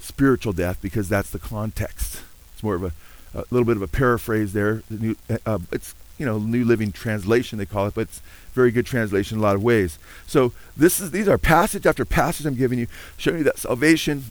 spiritual 0.00 0.54
death, 0.54 0.78
because 0.80 1.10
that's 1.10 1.28
the 1.28 1.38
context. 1.38 2.22
It's 2.54 2.62
more 2.62 2.74
of 2.74 2.84
a 2.84 2.92
a 3.34 3.44
little 3.50 3.66
bit 3.66 3.76
of 3.76 3.82
a 3.82 3.88
paraphrase 3.88 4.54
there. 4.54 4.82
The 4.90 4.98
new, 4.98 5.16
uh, 5.28 5.36
uh, 5.44 5.58
it's 5.70 5.94
you 6.16 6.24
know 6.24 6.38
New 6.38 6.64
Living 6.64 6.90
Translation 6.90 7.58
they 7.58 7.66
call 7.66 7.86
it, 7.86 7.94
but 7.94 8.02
it's 8.02 8.22
very 8.54 8.70
good 8.70 8.86
translation 8.86 9.36
in 9.36 9.40
a 9.40 9.46
lot 9.46 9.56
of 9.56 9.62
ways. 9.62 9.98
So 10.26 10.54
this 10.74 11.00
is 11.00 11.10
these 11.10 11.28
are 11.28 11.36
passage 11.36 11.84
after 11.84 12.06
passage 12.06 12.46
I'm 12.46 12.54
giving 12.54 12.78
you, 12.78 12.86
showing 13.18 13.38
you 13.38 13.44
that 13.44 13.58
salvation, 13.58 14.24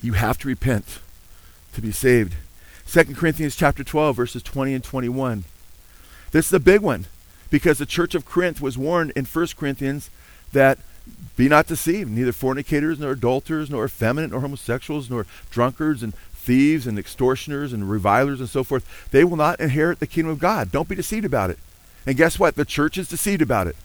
you 0.00 0.14
have 0.14 0.38
to 0.38 0.48
repent 0.48 1.00
to 1.74 1.82
be 1.82 1.92
saved. 1.92 2.34
2 2.88 3.04
Corinthians 3.14 3.54
chapter 3.54 3.84
12 3.84 4.16
verses 4.16 4.42
20 4.42 4.72
and 4.72 4.84
21. 4.84 5.44
This 6.30 6.46
is 6.46 6.52
a 6.52 6.60
big 6.60 6.80
one 6.80 7.06
because 7.50 7.78
the 7.78 7.86
church 7.86 8.14
of 8.14 8.24
Corinth 8.24 8.60
was 8.60 8.78
warned 8.78 9.12
in 9.16 9.24
1 9.24 9.46
Corinthians 9.56 10.10
that 10.52 10.78
be 11.36 11.48
not 11.48 11.66
deceived, 11.66 12.10
neither 12.10 12.32
fornicators, 12.32 12.98
nor 12.98 13.12
adulterers, 13.12 13.70
nor 13.70 13.84
effeminate, 13.84 14.30
nor 14.30 14.40
homosexuals, 14.40 15.10
nor 15.10 15.26
drunkards, 15.50 16.02
and 16.02 16.14
thieves 16.46 16.86
and 16.86 16.98
extortioners 16.98 17.72
and 17.72 17.90
revilers 17.90 18.40
and 18.40 18.48
so 18.48 18.62
forth, 18.62 19.08
they 19.10 19.24
will 19.24 19.36
not 19.36 19.60
inherit 19.60 19.98
the 19.98 20.06
kingdom 20.06 20.30
of 20.30 20.38
God. 20.38 20.70
Don't 20.70 20.88
be 20.88 20.94
deceived 20.94 21.24
about 21.24 21.50
it. 21.50 21.58
And 22.06 22.16
guess 22.16 22.38
what? 22.38 22.54
The 22.54 22.64
church 22.64 22.96
is 22.96 23.08
deceived 23.08 23.42
about 23.42 23.66
it. 23.66 23.76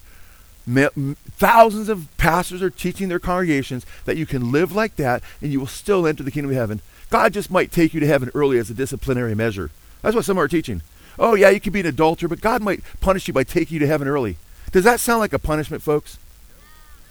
Thousands 1.38 1.90
of 1.90 2.08
pastors 2.18 2.62
are 2.62 2.70
teaching 2.70 3.10
their 3.10 3.20
congregations 3.20 3.84
that 4.06 4.16
you 4.16 4.28
can 4.28 4.52
live 4.52 4.72
like 4.74 4.96
that 4.98 5.24
and 5.42 5.52
you 5.52 5.60
will 5.60 5.68
still 5.68 6.06
enter 6.06 6.22
the 6.22 6.30
kingdom 6.30 6.52
of 6.52 6.58
heaven. 6.58 6.82
God 7.10 7.34
just 7.34 7.50
might 7.50 7.72
take 7.72 7.96
you 7.96 8.00
to 8.00 8.08
heaven 8.08 8.30
early 8.36 8.60
as 8.60 8.70
a 8.70 8.76
disciplinary 8.76 9.34
measure. 9.34 9.72
That's 10.04 10.16
what 10.16 10.26
some 10.26 10.38
are 10.38 10.48
teaching. 10.48 10.84
Oh, 11.20 11.36
yeah, 11.36 11.50
you 11.50 11.60
can 11.60 11.74
be 11.74 11.82
an 11.82 11.86
adulterer, 11.86 12.30
but 12.30 12.42
God 12.42 12.62
might 12.62 12.82
punish 13.00 13.28
you 13.28 13.34
by 13.34 13.44
taking 13.44 13.76
you 13.76 13.80
to 13.80 13.88
heaven 13.88 14.08
early. 14.08 14.38
Does 14.72 14.84
that 14.84 15.00
sound 15.00 15.20
like 15.20 15.34
a 15.34 15.40
punishment, 15.40 15.84
folks? 15.84 16.18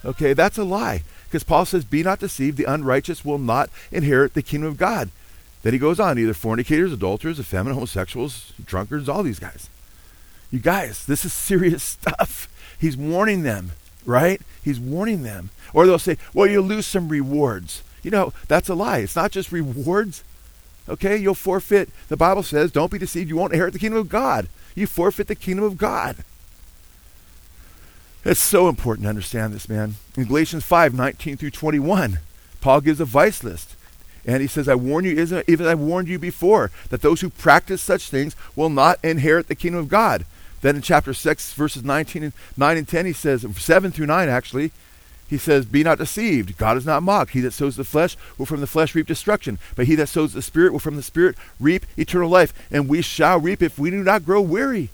Okay, 0.05 0.32
that's 0.32 0.59
a 0.59 0.64
lie. 0.64 1.03
Because 1.26 1.44
Paul 1.44 1.64
says, 1.64 1.84
Be 1.84 2.03
not 2.03 2.18
deceived, 2.18 2.57
the 2.57 2.64
unrighteous 2.64 3.24
will 3.24 3.38
not 3.38 3.70
inherit 3.92 4.34
the 4.34 4.42
kingdom 4.42 4.68
of 4.68 4.76
God. 4.76 5.11
Then 5.62 5.72
he 5.72 5.78
goes 5.78 6.01
on, 6.01 6.18
either 6.18 6.32
fornicators, 6.32 6.92
adulterers, 6.92 7.38
effeminate, 7.38 7.74
homosexuals, 7.74 8.53
drunkards, 8.64 9.09
all 9.09 9.22
these 9.22 9.38
guys. 9.38 9.68
You 10.51 10.59
guys, 10.59 11.05
this 11.05 11.24
is 11.24 11.32
serious 11.32 11.82
stuff. 12.01 12.48
He's 12.80 12.96
warning 12.96 13.42
them, 13.42 13.72
right? 14.05 14.40
He's 14.62 14.80
warning 14.80 15.22
them. 15.22 15.51
Or 15.72 15.86
they'll 15.86 15.98
say, 15.98 16.16
well, 16.34 16.46
you'll 16.46 16.64
lose 16.64 16.86
some 16.86 17.09
rewards. 17.09 17.82
You 18.03 18.11
know, 18.11 18.32
that's 18.48 18.68
a 18.68 18.74
lie. 18.74 18.98
It's 18.98 19.16
not 19.16 19.30
just 19.30 19.53
rewards. 19.53 20.24
Okay, 20.91 21.16
you'll 21.16 21.34
forfeit. 21.34 21.88
The 22.09 22.16
Bible 22.16 22.43
says, 22.43 22.72
don't 22.72 22.91
be 22.91 22.99
deceived, 22.99 23.30
you 23.30 23.36
won't 23.36 23.53
inherit 23.53 23.72
the 23.72 23.78
kingdom 23.78 24.01
of 24.01 24.09
God. 24.09 24.49
You 24.74 24.86
forfeit 24.86 25.28
the 25.28 25.34
kingdom 25.34 25.64
of 25.64 25.78
God. 25.78 26.16
It's 28.24 28.41
so 28.41 28.68
important 28.68 29.05
to 29.05 29.09
understand 29.09 29.55
this, 29.55 29.68
man. 29.68 29.95
In 30.16 30.24
Galatians 30.24 30.64
5 30.64 30.93
19 30.93 31.36
through 31.36 31.51
21, 31.53 32.18
Paul 32.61 32.80
gives 32.80 33.01
a 33.01 33.05
vice 33.05 33.43
list. 33.43 33.76
And 34.26 34.43
he 34.43 34.47
says, 34.47 34.68
I 34.68 34.74
warn 34.74 35.07
you, 35.07 35.43
even 35.49 35.66
I 35.66 35.74
warned 35.74 36.09
you 36.09 36.18
before, 36.18 36.70
that 36.91 37.01
those 37.01 37.22
who 37.22 37.30
practice 37.30 37.80
such 37.80 38.11
things 38.11 38.36
will 38.55 38.68
not 38.68 38.99
inherit 39.03 39.49
the 39.49 39.55
kingdom 39.55 39.80
of 39.80 39.88
God. 39.88 40.26
Then 40.61 40.76
in 40.76 40.82
chapter 40.82 41.14
6, 41.14 41.55
verses 41.55 41.84
19 41.84 42.24
and 42.24 42.32
9 42.57 42.76
and 42.76 42.86
10, 42.86 43.07
he 43.07 43.14
says, 43.14 43.47
7 43.57 43.91
through 43.91 44.07
9 44.07 44.28
actually, 44.28 44.72
he 45.31 45.39
says, 45.39 45.64
Be 45.64 45.85
not 45.85 45.99
deceived. 45.99 46.59
God 46.59 46.76
is 46.76 46.85
not 46.85 47.05
mocked. 47.05 47.31
He 47.31 47.41
that 47.41 47.53
sows 47.53 47.76
the 47.76 47.85
flesh 47.85 48.16
will 48.37 48.47
from 48.47 48.61
the 48.61 48.66
flesh 48.66 48.97
reap 48.97 49.07
destruction. 49.07 49.61
But 49.76 49.87
he 49.87 49.95
that 49.95 50.09
sows 50.09 50.33
the 50.33 50.43
Spirit 50.43 50.72
will 50.72 50.81
from 50.81 50.97
the 50.97 51.05
Spirit 51.05 51.37
reap 51.61 51.87
eternal 51.97 52.28
life. 52.28 52.53
And 52.68 52.89
we 52.89 53.01
shall 53.01 53.39
reap 53.39 53.62
if 53.62 53.78
we 53.78 53.91
do 53.91 54.03
not 54.03 54.24
grow 54.24 54.41
weary. 54.41 54.91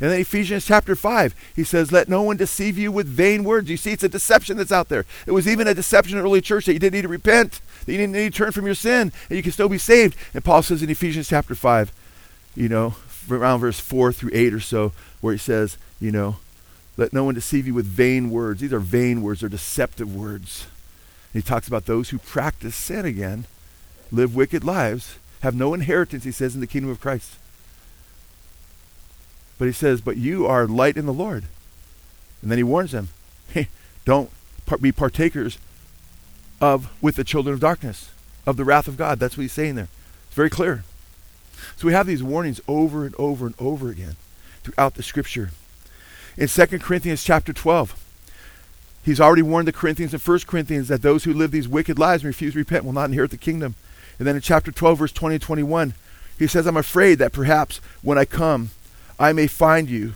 And 0.00 0.10
then 0.10 0.18
Ephesians 0.20 0.64
chapter 0.64 0.96
5, 0.96 1.34
he 1.54 1.64
says, 1.64 1.92
Let 1.92 2.08
no 2.08 2.22
one 2.22 2.38
deceive 2.38 2.78
you 2.78 2.90
with 2.90 3.06
vain 3.06 3.44
words. 3.44 3.68
You 3.68 3.76
see, 3.76 3.92
it's 3.92 4.02
a 4.02 4.08
deception 4.08 4.56
that's 4.56 4.72
out 4.72 4.88
there. 4.88 5.04
It 5.26 5.32
was 5.32 5.46
even 5.46 5.68
a 5.68 5.74
deception 5.74 6.16
in 6.16 6.24
early 6.24 6.40
church 6.40 6.64
that 6.64 6.72
you 6.72 6.78
didn't 6.78 6.94
need 6.94 7.02
to 7.02 7.08
repent, 7.08 7.60
that 7.84 7.92
you 7.92 7.98
didn't 7.98 8.14
need 8.14 8.32
to 8.32 8.38
turn 8.38 8.52
from 8.52 8.64
your 8.64 8.74
sin, 8.74 9.12
and 9.28 9.36
you 9.36 9.42
can 9.42 9.52
still 9.52 9.68
be 9.68 9.78
saved. 9.78 10.16
And 10.32 10.42
Paul 10.42 10.62
says 10.62 10.82
in 10.82 10.88
Ephesians 10.88 11.28
chapter 11.28 11.54
5, 11.54 11.92
you 12.56 12.70
know, 12.70 12.94
around 13.30 13.60
verse 13.60 13.78
4 13.78 14.14
through 14.14 14.30
8 14.32 14.54
or 14.54 14.60
so, 14.60 14.92
where 15.20 15.34
he 15.34 15.38
says, 15.38 15.76
you 16.00 16.10
know, 16.10 16.36
let 16.96 17.12
no 17.12 17.24
one 17.24 17.34
deceive 17.34 17.66
you 17.66 17.74
with 17.74 17.86
vain 17.86 18.30
words. 18.30 18.60
These 18.60 18.72
are 18.72 18.80
vain 18.80 19.22
words, 19.22 19.40
they're 19.40 19.48
deceptive 19.48 20.14
words. 20.14 20.66
And 21.32 21.42
he 21.42 21.46
talks 21.46 21.66
about 21.66 21.86
those 21.86 22.10
who 22.10 22.18
practice 22.18 22.76
sin 22.76 23.04
again, 23.04 23.46
live 24.12 24.34
wicked 24.34 24.64
lives, 24.64 25.16
have 25.40 25.54
no 25.54 25.74
inheritance, 25.74 26.24
he 26.24 26.30
says, 26.30 26.54
in 26.54 26.60
the 26.60 26.66
kingdom 26.66 26.90
of 26.90 27.00
Christ. 27.00 27.36
But 29.58 29.66
he 29.66 29.72
says, 29.72 30.00
But 30.00 30.16
you 30.16 30.46
are 30.46 30.66
light 30.66 30.96
in 30.96 31.06
the 31.06 31.12
Lord. 31.12 31.44
And 32.42 32.50
then 32.50 32.58
he 32.58 32.64
warns 32.64 32.92
them, 32.92 33.08
Hey, 33.48 33.68
don't 34.04 34.30
be 34.80 34.92
partakers 34.92 35.58
of 36.60 36.90
with 37.02 37.16
the 37.16 37.24
children 37.24 37.54
of 37.54 37.60
darkness, 37.60 38.10
of 38.46 38.56
the 38.56 38.64
wrath 38.64 38.88
of 38.88 38.96
God. 38.96 39.18
That's 39.18 39.36
what 39.36 39.42
he's 39.42 39.52
saying 39.52 39.74
there. 39.74 39.88
It's 40.26 40.34
very 40.34 40.50
clear. 40.50 40.84
So 41.76 41.86
we 41.86 41.92
have 41.92 42.06
these 42.06 42.22
warnings 42.22 42.60
over 42.66 43.04
and 43.04 43.14
over 43.16 43.46
and 43.46 43.54
over 43.58 43.90
again 43.90 44.16
throughout 44.62 44.94
the 44.94 45.02
scripture. 45.02 45.50
In 46.36 46.48
2 46.48 46.66
Corinthians 46.80 47.22
chapter 47.22 47.52
12, 47.52 47.94
he's 49.04 49.20
already 49.20 49.42
warned 49.42 49.68
the 49.68 49.72
Corinthians 49.72 50.12
in 50.12 50.20
1 50.20 50.40
Corinthians 50.46 50.88
that 50.88 51.02
those 51.02 51.24
who 51.24 51.32
live 51.32 51.52
these 51.52 51.68
wicked 51.68 51.98
lives 51.98 52.22
and 52.22 52.28
refuse 52.28 52.54
to 52.54 52.58
repent 52.58 52.84
will 52.84 52.92
not 52.92 53.08
inherit 53.08 53.30
the 53.30 53.36
kingdom. 53.36 53.76
And 54.18 54.26
then 54.26 54.34
in 54.34 54.42
chapter 54.42 54.72
12, 54.72 54.98
verse 54.98 55.12
20 55.12 55.36
and 55.36 55.42
21, 55.42 55.94
he 56.38 56.46
says, 56.46 56.66
I'm 56.66 56.76
afraid 56.76 57.18
that 57.18 57.32
perhaps 57.32 57.80
when 58.02 58.18
I 58.18 58.24
come, 58.24 58.70
I 59.18 59.32
may 59.32 59.46
find 59.46 59.88
you 59.88 60.14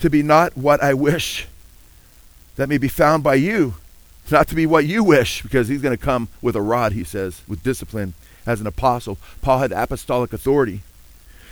to 0.00 0.10
be 0.10 0.22
not 0.22 0.56
what 0.56 0.82
I 0.82 0.92
wish, 0.92 1.46
that 2.56 2.68
may 2.68 2.76
be 2.76 2.88
found 2.88 3.22
by 3.22 3.36
you, 3.36 3.74
not 4.30 4.48
to 4.48 4.54
be 4.54 4.66
what 4.66 4.86
you 4.86 5.02
wish, 5.02 5.42
because 5.42 5.68
he's 5.68 5.80
going 5.80 5.96
to 5.96 6.02
come 6.02 6.28
with 6.42 6.56
a 6.56 6.62
rod, 6.62 6.92
he 6.92 7.04
says, 7.04 7.42
with 7.48 7.62
discipline 7.62 8.12
as 8.46 8.60
an 8.60 8.66
apostle. 8.66 9.16
Paul 9.40 9.60
had 9.60 9.72
apostolic 9.72 10.34
authority. 10.34 10.82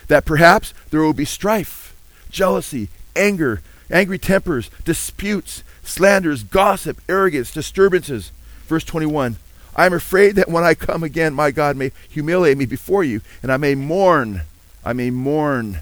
That 0.09 0.26
perhaps 0.26 0.74
there 0.91 1.01
will 1.01 1.14
be 1.14 1.24
strife, 1.24 1.97
jealousy, 2.30 2.89
anger, 3.17 3.61
angry 3.91 4.19
tempers, 4.19 4.71
disputes, 4.85 5.63
slanders, 5.83 6.43
gossip, 6.43 7.01
arrogance, 7.09 7.53
disturbances. 7.53 8.33
Verse 8.67 8.85
21 8.85 9.37
I 9.75 9.87
am 9.87 9.95
afraid 9.95 10.37
that 10.37 10.49
when 10.49 10.65
I 10.65 10.75
come 10.75 11.03
again, 11.03 11.33
my 11.33 11.51
God 11.51 11.77
may 11.77 11.93
humiliate 12.09 12.59
me 12.59 12.67
before 12.67 13.05
you, 13.05 13.23
and 13.43 13.51
I 13.51 13.57
may 13.57 13.75
mourn. 13.75 14.43
I 14.85 14.93
may 14.93 15.11
mourn 15.11 15.81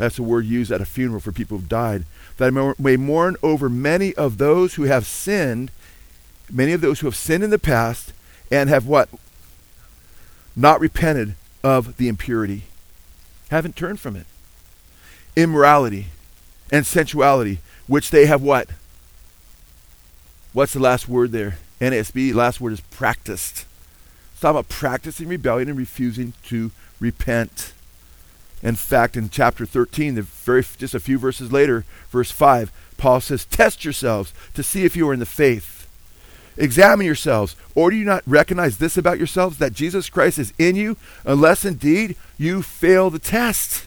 that's 0.00 0.18
a 0.18 0.22
word 0.22 0.46
used 0.46 0.72
at 0.72 0.80
a 0.80 0.86
funeral 0.86 1.20
for 1.20 1.30
people 1.30 1.58
who've 1.58 1.68
died. 1.68 2.04
That 2.38 2.46
I 2.54 2.82
may 2.82 2.96
mourn 2.96 3.36
over 3.42 3.68
many 3.68 4.14
of 4.14 4.38
those 4.38 4.76
who 4.76 4.84
have 4.84 5.04
sinned, 5.04 5.70
many 6.50 6.72
of 6.72 6.80
those 6.80 7.00
who 7.00 7.06
have 7.06 7.14
sinned 7.14 7.44
in 7.44 7.50
the 7.50 7.58
past, 7.58 8.14
and 8.50 8.70
have 8.70 8.86
what? 8.86 9.10
Not 10.56 10.80
repented 10.80 11.34
of 11.62 11.98
the 11.98 12.08
impurity. 12.08 12.62
Haven't 13.50 13.76
turned 13.76 14.00
from 14.00 14.16
it. 14.16 14.24
Immorality 15.36 16.06
and 16.72 16.86
sensuality, 16.86 17.58
which 17.86 18.10
they 18.10 18.26
have 18.26 18.42
what? 18.42 18.68
What's 20.52 20.72
the 20.72 20.80
last 20.80 21.08
word 21.08 21.32
there? 21.32 21.58
NASB, 21.80 22.34
last 22.34 22.60
word 22.60 22.72
is 22.72 22.80
practiced. 22.80 23.66
It's 24.32 24.40
talking 24.40 24.58
about 24.58 24.68
practicing 24.68 25.28
rebellion 25.28 25.68
and 25.68 25.78
refusing 25.78 26.32
to 26.44 26.70
repent. 26.98 27.72
In 28.62 28.74
fact, 28.74 29.16
in 29.16 29.30
chapter 29.30 29.64
13, 29.64 30.16
the 30.16 30.22
very 30.22 30.64
just 30.78 30.94
a 30.94 31.00
few 31.00 31.18
verses 31.18 31.50
later, 31.50 31.84
verse 32.10 32.30
5, 32.30 32.70
Paul 32.98 33.20
says, 33.20 33.46
Test 33.46 33.84
yourselves 33.84 34.34
to 34.54 34.62
see 34.62 34.84
if 34.84 34.96
you 34.96 35.08
are 35.08 35.14
in 35.14 35.20
the 35.20 35.26
faith. 35.26 35.88
Examine 36.56 37.06
yourselves. 37.06 37.56
Or 37.74 37.90
do 37.90 37.96
you 37.96 38.04
not 38.04 38.22
recognize 38.26 38.76
this 38.76 38.98
about 38.98 39.18
yourselves, 39.18 39.56
that 39.58 39.72
Jesus 39.72 40.10
Christ 40.10 40.38
is 40.38 40.52
in 40.58 40.76
you, 40.76 40.98
unless 41.24 41.64
indeed 41.64 42.16
you 42.36 42.62
fail 42.62 43.08
the 43.08 43.18
test? 43.18 43.86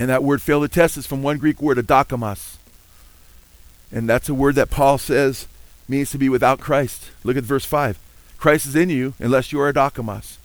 And 0.00 0.08
that 0.08 0.24
word 0.24 0.40
fail 0.40 0.60
the 0.60 0.68
test 0.68 0.96
is 0.96 1.06
from 1.06 1.22
one 1.22 1.36
Greek 1.36 1.60
word, 1.60 1.76
adokimos. 1.76 2.56
And 3.92 4.08
that's 4.08 4.30
a 4.30 4.34
word 4.34 4.54
that 4.54 4.70
Paul 4.70 4.96
says 4.96 5.46
means 5.88 6.10
to 6.10 6.18
be 6.18 6.30
without 6.30 6.58
Christ. 6.58 7.10
Look 7.22 7.36
at 7.36 7.44
verse 7.44 7.66
5. 7.66 7.98
Christ 8.38 8.64
is 8.64 8.74
in 8.74 8.88
you 8.88 9.12
unless 9.18 9.52
you 9.52 9.60
are 9.60 9.70
adokimos. 9.70 10.38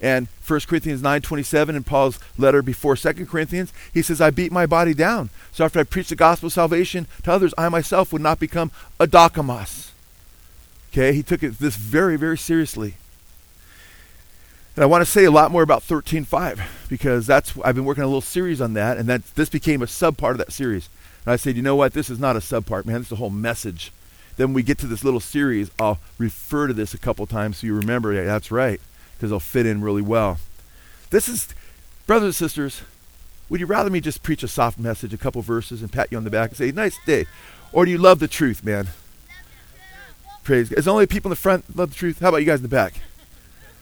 And 0.00 0.26
1 0.44 0.60
Corinthians 0.66 1.02
9.27 1.02 1.76
in 1.76 1.84
Paul's 1.84 2.18
letter 2.36 2.62
before 2.62 2.96
2 2.96 3.26
Corinthians, 3.26 3.72
he 3.92 4.02
says, 4.02 4.20
I 4.20 4.30
beat 4.30 4.50
my 4.50 4.66
body 4.66 4.92
down. 4.92 5.30
So 5.52 5.64
after 5.64 5.78
I 5.78 5.84
preach 5.84 6.08
the 6.08 6.16
gospel 6.16 6.48
of 6.48 6.52
salvation 6.52 7.06
to 7.22 7.30
others, 7.30 7.54
I 7.56 7.68
myself 7.68 8.12
would 8.12 8.22
not 8.22 8.40
become 8.40 8.72
adokimos. 8.98 9.92
Okay, 10.92 11.12
he 11.12 11.22
took 11.22 11.44
it 11.44 11.60
this 11.60 11.76
very, 11.76 12.16
very 12.16 12.36
seriously. 12.36 12.96
And 14.76 14.82
I 14.82 14.86
want 14.86 15.04
to 15.04 15.10
say 15.10 15.24
a 15.24 15.30
lot 15.30 15.52
more 15.52 15.62
about 15.62 15.82
13.5 15.82 16.60
because 16.88 17.26
that's 17.26 17.54
I've 17.64 17.76
been 17.76 17.84
working 17.84 18.02
a 18.02 18.06
little 18.06 18.20
series 18.20 18.60
on 18.60 18.74
that, 18.74 18.96
and 18.96 19.08
that 19.08 19.24
this 19.36 19.48
became 19.48 19.82
a 19.82 19.86
sub 19.86 20.16
part 20.16 20.32
of 20.32 20.38
that 20.38 20.52
series. 20.52 20.88
And 21.24 21.32
I 21.32 21.36
said, 21.36 21.56
you 21.56 21.62
know 21.62 21.76
what? 21.76 21.92
This 21.92 22.10
is 22.10 22.18
not 22.18 22.36
a 22.36 22.40
sub 22.40 22.66
part, 22.66 22.84
man. 22.84 22.98
This 22.98 23.06
is 23.08 23.12
a 23.12 23.16
whole 23.16 23.30
message. 23.30 23.92
Then 24.36 24.52
we 24.52 24.64
get 24.64 24.78
to 24.78 24.86
this 24.86 25.04
little 25.04 25.20
series, 25.20 25.70
I'll 25.78 26.00
refer 26.18 26.66
to 26.66 26.72
this 26.72 26.92
a 26.92 26.98
couple 26.98 27.24
times 27.26 27.58
so 27.58 27.68
you 27.68 27.74
remember. 27.74 28.12
Yeah, 28.12 28.24
that's 28.24 28.50
right, 28.50 28.80
because 29.14 29.30
it'll 29.30 29.38
fit 29.38 29.64
in 29.64 29.80
really 29.80 30.02
well. 30.02 30.38
This 31.10 31.28
is, 31.28 31.54
brothers 32.06 32.26
and 32.26 32.34
sisters, 32.34 32.82
would 33.48 33.60
you 33.60 33.66
rather 33.66 33.90
me 33.90 34.00
just 34.00 34.24
preach 34.24 34.42
a 34.42 34.48
soft 34.48 34.78
message, 34.78 35.14
a 35.14 35.18
couple 35.18 35.40
verses, 35.40 35.82
and 35.82 35.92
pat 35.92 36.08
you 36.10 36.18
on 36.18 36.24
the 36.24 36.30
back 36.30 36.50
and 36.50 36.56
say, 36.56 36.72
nice 36.72 36.98
day? 37.06 37.26
Or 37.72 37.84
do 37.84 37.92
you 37.92 37.98
love 37.98 38.18
the 38.18 38.26
truth, 38.26 38.64
man? 38.64 38.88
Praise 40.42 40.68
God. 40.68 40.78
Is 40.78 40.88
only 40.88 41.06
people 41.06 41.28
in 41.28 41.30
the 41.30 41.36
front 41.36 41.76
love 41.76 41.90
the 41.90 41.96
truth? 41.96 42.18
How 42.18 42.30
about 42.30 42.38
you 42.38 42.46
guys 42.46 42.58
in 42.58 42.64
the 42.64 42.68
back? 42.68 42.94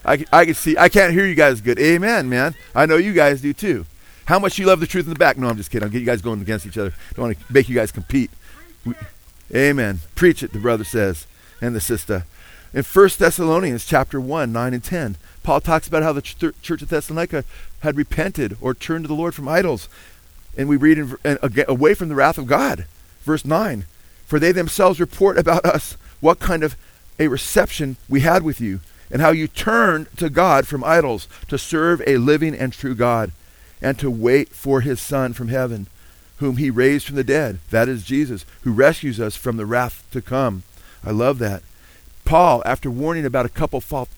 I, 0.04 0.24
I 0.32 0.44
can 0.44 0.54
see, 0.54 0.76
I 0.76 0.88
can't 0.88 1.12
hear 1.12 1.26
you 1.26 1.34
guys 1.34 1.60
good. 1.60 1.78
Amen, 1.78 2.28
man. 2.28 2.54
I 2.74 2.86
know 2.86 2.96
you 2.96 3.12
guys 3.12 3.40
do 3.40 3.52
too. 3.52 3.86
How 4.26 4.38
much 4.38 4.58
you 4.58 4.66
love 4.66 4.80
the 4.80 4.86
truth 4.86 5.06
in 5.06 5.12
the 5.12 5.18
back? 5.18 5.36
No, 5.36 5.48
I'm 5.48 5.56
just 5.56 5.70
kidding. 5.70 5.84
I'll 5.84 5.90
get 5.90 6.00
you 6.00 6.06
guys 6.06 6.22
going 6.22 6.40
against 6.40 6.66
each 6.66 6.78
other. 6.78 6.92
Don't 7.14 7.26
want 7.26 7.38
to 7.38 7.52
make 7.52 7.68
you 7.68 7.74
guys 7.74 7.92
compete. 7.92 8.30
We, 8.84 8.94
amen. 9.54 10.00
Preach 10.14 10.42
it, 10.42 10.52
the 10.52 10.58
brother 10.58 10.84
says, 10.84 11.26
and 11.60 11.74
the 11.74 11.80
sister. 11.80 12.24
In 12.74 12.82
1 12.84 13.10
Thessalonians 13.18 13.84
chapter 13.84 14.20
1, 14.20 14.52
9 14.52 14.74
and 14.74 14.82
10, 14.82 15.16
Paul 15.42 15.60
talks 15.60 15.86
about 15.86 16.02
how 16.02 16.12
the 16.12 16.22
ch- 16.22 16.36
church 16.62 16.82
of 16.82 16.88
Thessalonica 16.88 17.44
had 17.80 17.96
repented 17.96 18.56
or 18.60 18.74
turned 18.74 19.04
to 19.04 19.08
the 19.08 19.14
Lord 19.14 19.34
from 19.34 19.48
idols. 19.48 19.88
And 20.56 20.68
we 20.68 20.76
read 20.76 20.98
in, 20.98 21.16
in, 21.24 21.38
away 21.68 21.94
from 21.94 22.08
the 22.08 22.14
wrath 22.14 22.38
of 22.38 22.46
God. 22.46 22.86
Verse 23.22 23.44
9, 23.44 23.84
For 24.26 24.38
they 24.38 24.52
themselves 24.52 25.00
report 25.00 25.36
about 25.36 25.64
us 25.64 25.96
what 26.20 26.38
kind 26.38 26.62
of 26.62 26.76
a 27.18 27.28
reception 27.28 27.96
we 28.08 28.20
had 28.20 28.42
with 28.42 28.60
you, 28.60 28.80
and 29.12 29.20
how 29.20 29.30
you 29.30 29.46
turned 29.46 30.08
to 30.16 30.30
God 30.30 30.66
from 30.66 30.82
idols 30.82 31.28
to 31.48 31.58
serve 31.58 32.02
a 32.06 32.16
living 32.16 32.54
and 32.54 32.72
true 32.72 32.94
God 32.94 33.30
and 33.82 33.98
to 33.98 34.10
wait 34.10 34.48
for 34.48 34.80
his 34.80 35.00
Son 35.00 35.34
from 35.34 35.48
heaven, 35.48 35.86
whom 36.38 36.56
he 36.56 36.70
raised 36.70 37.06
from 37.06 37.16
the 37.16 37.22
dead. 37.22 37.58
That 37.70 37.88
is 37.88 38.04
Jesus, 38.04 38.46
who 38.62 38.72
rescues 38.72 39.20
us 39.20 39.36
from 39.36 39.58
the 39.58 39.66
wrath 39.66 40.04
to 40.12 40.22
come. 40.22 40.62
I 41.04 41.10
love 41.10 41.38
that. 41.40 41.62
Paul, 42.24 42.62
after 42.64 42.90
warning 42.90 43.26
about 43.26 43.46
a 43.46 43.50
couple 43.50 43.80
false, 43.80 44.08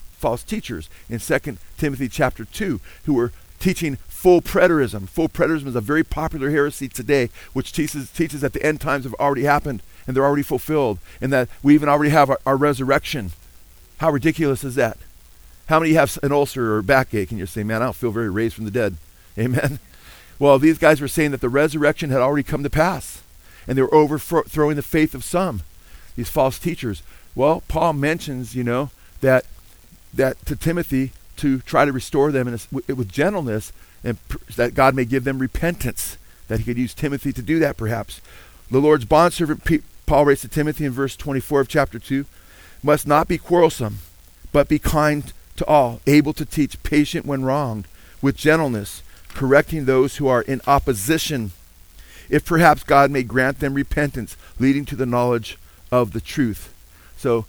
teachers 0.43 0.89
in 1.09 1.19
2 1.19 1.57
Timothy 1.77 2.07
chapter 2.07 2.45
2, 2.45 2.79
who 3.03 3.13
were 3.13 3.31
teaching 3.59 3.97
full 4.07 4.41
preterism. 4.41 5.07
Full 5.09 5.29
preterism 5.29 5.67
is 5.67 5.75
a 5.75 5.81
very 5.81 6.03
popular 6.03 6.49
heresy 6.49 6.87
today, 6.87 7.29
which 7.53 7.73
teaches, 7.73 8.09
teaches 8.09 8.41
that 8.41 8.53
the 8.53 8.65
end 8.65 8.81
times 8.81 9.03
have 9.03 9.13
already 9.15 9.43
happened 9.43 9.83
and 10.07 10.15
they're 10.15 10.25
already 10.25 10.43
fulfilled, 10.43 10.99
and 11.19 11.33
that 11.33 11.49
we 11.63 11.73
even 11.73 11.89
already 11.89 12.11
have 12.11 12.29
our, 12.29 12.39
our 12.45 12.57
resurrection. 12.57 13.31
How 13.97 14.11
ridiculous 14.11 14.63
is 14.63 14.75
that? 14.75 14.97
How 15.67 15.79
many 15.79 15.93
have 15.93 16.19
an 16.21 16.31
ulcer 16.31 16.75
or 16.75 16.81
backache 16.81 17.31
and 17.31 17.37
you're 17.37 17.47
saying, 17.47 17.67
man, 17.67 17.81
I 17.81 17.85
don't 17.85 17.95
feel 17.95 18.11
very 18.11 18.29
raised 18.29 18.55
from 18.55 18.65
the 18.65 18.71
dead? 18.71 18.97
Amen. 19.37 19.79
Well, 20.37 20.59
these 20.59 20.77
guys 20.77 21.01
were 21.01 21.07
saying 21.07 21.31
that 21.31 21.41
the 21.41 21.49
resurrection 21.49 22.09
had 22.09 22.21
already 22.21 22.43
come 22.43 22.63
to 22.63 22.69
pass, 22.69 23.23
and 23.67 23.77
they 23.77 23.81
were 23.81 23.93
overthrowing 23.93 24.75
the 24.75 24.81
faith 24.81 25.15
of 25.15 25.23
some, 25.23 25.61
these 26.15 26.29
false 26.29 26.59
teachers. 26.59 27.03
Well, 27.35 27.63
Paul 27.67 27.93
mentions, 27.93 28.55
you 28.55 28.63
know, 28.63 28.91
that 29.21 29.45
that 30.13 30.45
to 30.45 30.55
Timothy 30.55 31.11
to 31.37 31.59
try 31.59 31.83
to 31.83 31.91
restore 31.91 32.31
them 32.31 32.47
a, 32.47 32.93
with 32.93 33.11
gentleness, 33.11 33.73
and 34.03 34.17
that 34.55 34.73
God 34.73 34.95
may 34.95 35.05
give 35.05 35.23
them 35.23 35.39
repentance. 35.39 36.17
That 36.47 36.59
he 36.59 36.65
could 36.65 36.77
use 36.77 36.93
Timothy 36.93 37.33
to 37.33 37.41
do 37.41 37.59
that, 37.59 37.75
perhaps. 37.75 38.21
The 38.69 38.79
Lord's 38.79 39.05
bondservant, 39.05 39.67
Paul 40.05 40.25
writes 40.25 40.41
to 40.41 40.47
Timothy 40.47 40.85
in 40.85 40.91
verse 40.91 41.15
24 41.15 41.61
of 41.61 41.67
chapter 41.67 41.97
2, 41.99 42.25
must 42.85 43.07
not 43.07 43.27
be 43.27 43.37
quarrelsome, 43.37 43.97
but 44.51 44.69
be 44.69 44.79
kind 44.79 45.33
to 45.57 45.65
all, 45.65 45.99
able 46.05 46.33
to 46.33 46.45
teach, 46.45 46.81
patient 46.83 47.25
when 47.25 47.43
wronged, 47.43 47.87
with 48.21 48.37
gentleness 48.37 49.01
correcting 49.35 49.85
those 49.85 50.15
who 50.15 50.27
are 50.27 50.41
in 50.41 50.61
opposition, 50.65 51.51
if 52.29 52.45
perhaps 52.45 52.83
God 52.83 53.11
may 53.11 53.21
grant 53.21 53.59
them 53.59 53.73
repentance, 53.73 54.37
leading 54.59 54.85
to 54.85 54.95
the 54.95 55.05
knowledge 55.05 55.57
of 55.91 56.13
the 56.13 56.21
truth. 56.21 56.73
So, 57.17 57.45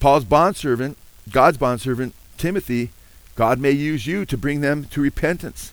Paul's 0.00 0.24
bondservant, 0.24 0.96
God's 1.30 1.58
bondservant, 1.58 2.14
Timothy, 2.38 2.90
God 3.34 3.58
may 3.58 3.70
use 3.70 4.06
you 4.06 4.24
to 4.24 4.36
bring 4.36 4.62
them 4.62 4.86
to 4.86 5.00
repentance. 5.00 5.72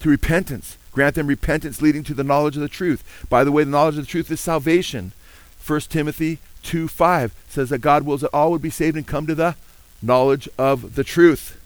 To 0.00 0.08
repentance. 0.08 0.78
Grant 0.92 1.16
them 1.16 1.26
repentance 1.26 1.82
leading 1.82 2.04
to 2.04 2.14
the 2.14 2.24
knowledge 2.24 2.56
of 2.56 2.62
the 2.62 2.68
truth. 2.68 3.26
By 3.28 3.42
the 3.42 3.50
way, 3.50 3.64
the 3.64 3.70
knowledge 3.70 3.98
of 3.98 4.04
the 4.04 4.10
truth 4.10 4.30
is 4.30 4.40
salvation. 4.40 5.12
1 5.66 5.80
Timothy 5.82 6.38
2 6.64 6.88
5 6.88 7.34
says 7.48 7.70
that 7.70 7.78
God 7.78 8.02
wills 8.02 8.22
that 8.22 8.34
all 8.34 8.50
would 8.50 8.62
be 8.62 8.70
saved 8.70 8.96
and 8.96 9.06
come 9.06 9.26
to 9.26 9.34
the 9.34 9.54
knowledge 10.02 10.48
of 10.58 10.96
the 10.96 11.04
truth. 11.04 11.60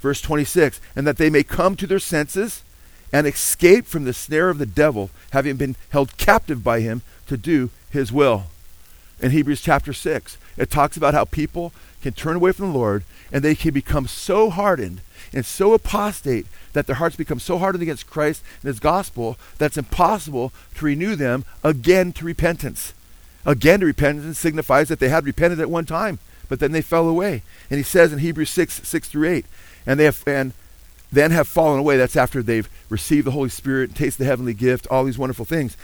Verse 0.00 0.20
26 0.20 0.80
And 0.96 1.06
that 1.06 1.18
they 1.18 1.30
may 1.30 1.42
come 1.42 1.76
to 1.76 1.86
their 1.86 1.98
senses 1.98 2.62
and 3.12 3.26
escape 3.26 3.86
from 3.86 4.04
the 4.04 4.14
snare 4.14 4.48
of 4.48 4.58
the 4.58 4.66
devil, 4.66 5.10
having 5.32 5.56
been 5.56 5.76
held 5.90 6.16
captive 6.16 6.64
by 6.64 6.80
him 6.80 7.02
to 7.26 7.36
do 7.36 7.70
his 7.90 8.10
will. 8.10 8.44
In 9.20 9.30
Hebrews 9.30 9.60
chapter 9.60 9.92
6, 9.92 10.38
it 10.56 10.70
talks 10.70 10.96
about 10.96 11.14
how 11.14 11.24
people 11.24 11.72
can 12.00 12.12
turn 12.14 12.36
away 12.36 12.52
from 12.52 12.72
the 12.72 12.78
Lord 12.78 13.04
and 13.30 13.42
they 13.44 13.54
can 13.54 13.72
become 13.72 14.08
so 14.08 14.50
hardened 14.50 15.00
and 15.32 15.46
so 15.46 15.72
apostate 15.72 16.46
that 16.72 16.86
their 16.86 16.96
hearts 16.96 17.16
become 17.16 17.38
so 17.38 17.58
hardened 17.58 17.82
against 17.82 18.10
Christ 18.10 18.42
and 18.62 18.68
his 18.68 18.80
gospel 18.80 19.38
that 19.58 19.66
it's 19.66 19.76
impossible 19.76 20.52
to 20.74 20.84
renew 20.84 21.16
them 21.16 21.44
again 21.62 22.12
to 22.14 22.24
repentance. 22.24 22.92
Again 23.44 23.80
repentance 23.80 24.38
signifies 24.38 24.88
that 24.88 25.00
they 25.00 25.08
had 25.08 25.24
repented 25.24 25.60
at 25.60 25.70
one 25.70 25.84
time, 25.84 26.18
but 26.48 26.60
then 26.60 26.72
they 26.72 26.82
fell 26.82 27.08
away. 27.08 27.42
And 27.70 27.78
he 27.78 27.84
says 27.84 28.12
in 28.12 28.20
Hebrews 28.20 28.50
6, 28.50 28.86
6 28.86 29.08
through 29.08 29.28
8, 29.28 29.46
and 29.86 29.98
they 29.98 30.04
have 30.04 30.22
and 30.26 30.52
then 31.10 31.30
have 31.30 31.46
fallen 31.46 31.78
away. 31.78 31.96
That's 31.96 32.16
after 32.16 32.42
they've 32.42 32.68
received 32.88 33.26
the 33.26 33.32
Holy 33.32 33.50
Spirit, 33.50 33.90
and 33.90 33.96
tasted 33.96 34.22
the 34.22 34.26
heavenly 34.26 34.54
gift, 34.54 34.86
all 34.86 35.04
these 35.04 35.18
wonderful 35.18 35.44
things. 35.44 35.76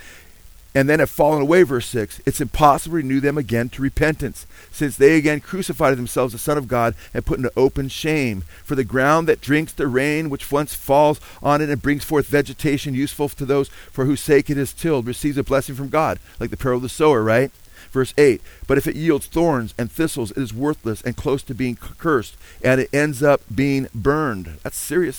And 0.75 0.87
then 0.87 0.99
have 0.99 1.09
fallen 1.09 1.41
away, 1.41 1.63
verse 1.63 1.87
6. 1.87 2.21
It's 2.27 2.39
impossible 2.39 2.91
to 2.91 2.97
renew 2.97 3.19
them 3.19 3.39
again 3.39 3.69
to 3.69 3.81
repentance, 3.81 4.45
since 4.71 4.95
they 4.95 5.17
again 5.17 5.39
crucified 5.39 5.97
themselves 5.97 6.33
the 6.33 6.39
Son 6.39 6.59
of 6.59 6.67
God 6.67 6.93
and 7.11 7.25
put 7.25 7.37
into 7.37 7.51
open 7.57 7.87
shame. 7.87 8.43
For 8.63 8.75
the 8.75 8.83
ground 8.83 9.27
that 9.27 9.41
drinks 9.41 9.73
the 9.73 9.87
rain 9.87 10.29
which 10.29 10.51
once 10.51 10.75
falls 10.75 11.19
on 11.41 11.61
it 11.61 11.69
and 11.69 11.81
brings 11.81 12.03
forth 12.03 12.27
vegetation 12.27 12.93
useful 12.93 13.29
to 13.29 13.45
those 13.45 13.69
for 13.69 14.05
whose 14.05 14.21
sake 14.21 14.49
it 14.49 14.57
is 14.59 14.73
tilled 14.73 15.07
receives 15.07 15.37
a 15.37 15.43
blessing 15.43 15.73
from 15.73 15.89
God, 15.89 16.19
like 16.39 16.51
the 16.51 16.57
parable 16.57 16.77
of 16.77 16.83
the 16.83 16.89
sower, 16.89 17.23
right? 17.23 17.51
Verse 17.91 18.13
8 18.17 18.39
But 18.67 18.77
if 18.77 18.85
it 18.85 18.95
yields 18.95 19.25
thorns 19.25 19.73
and 19.77 19.91
thistles, 19.91 20.31
it 20.31 20.37
is 20.37 20.53
worthless 20.53 21.01
and 21.01 21.17
close 21.17 21.41
to 21.43 21.55
being 21.55 21.75
cursed, 21.75 22.37
and 22.63 22.79
it 22.79 22.93
ends 22.93 23.23
up 23.23 23.41
being 23.53 23.87
burned. 23.95 24.57
That's 24.61 24.77
serious 24.77 25.15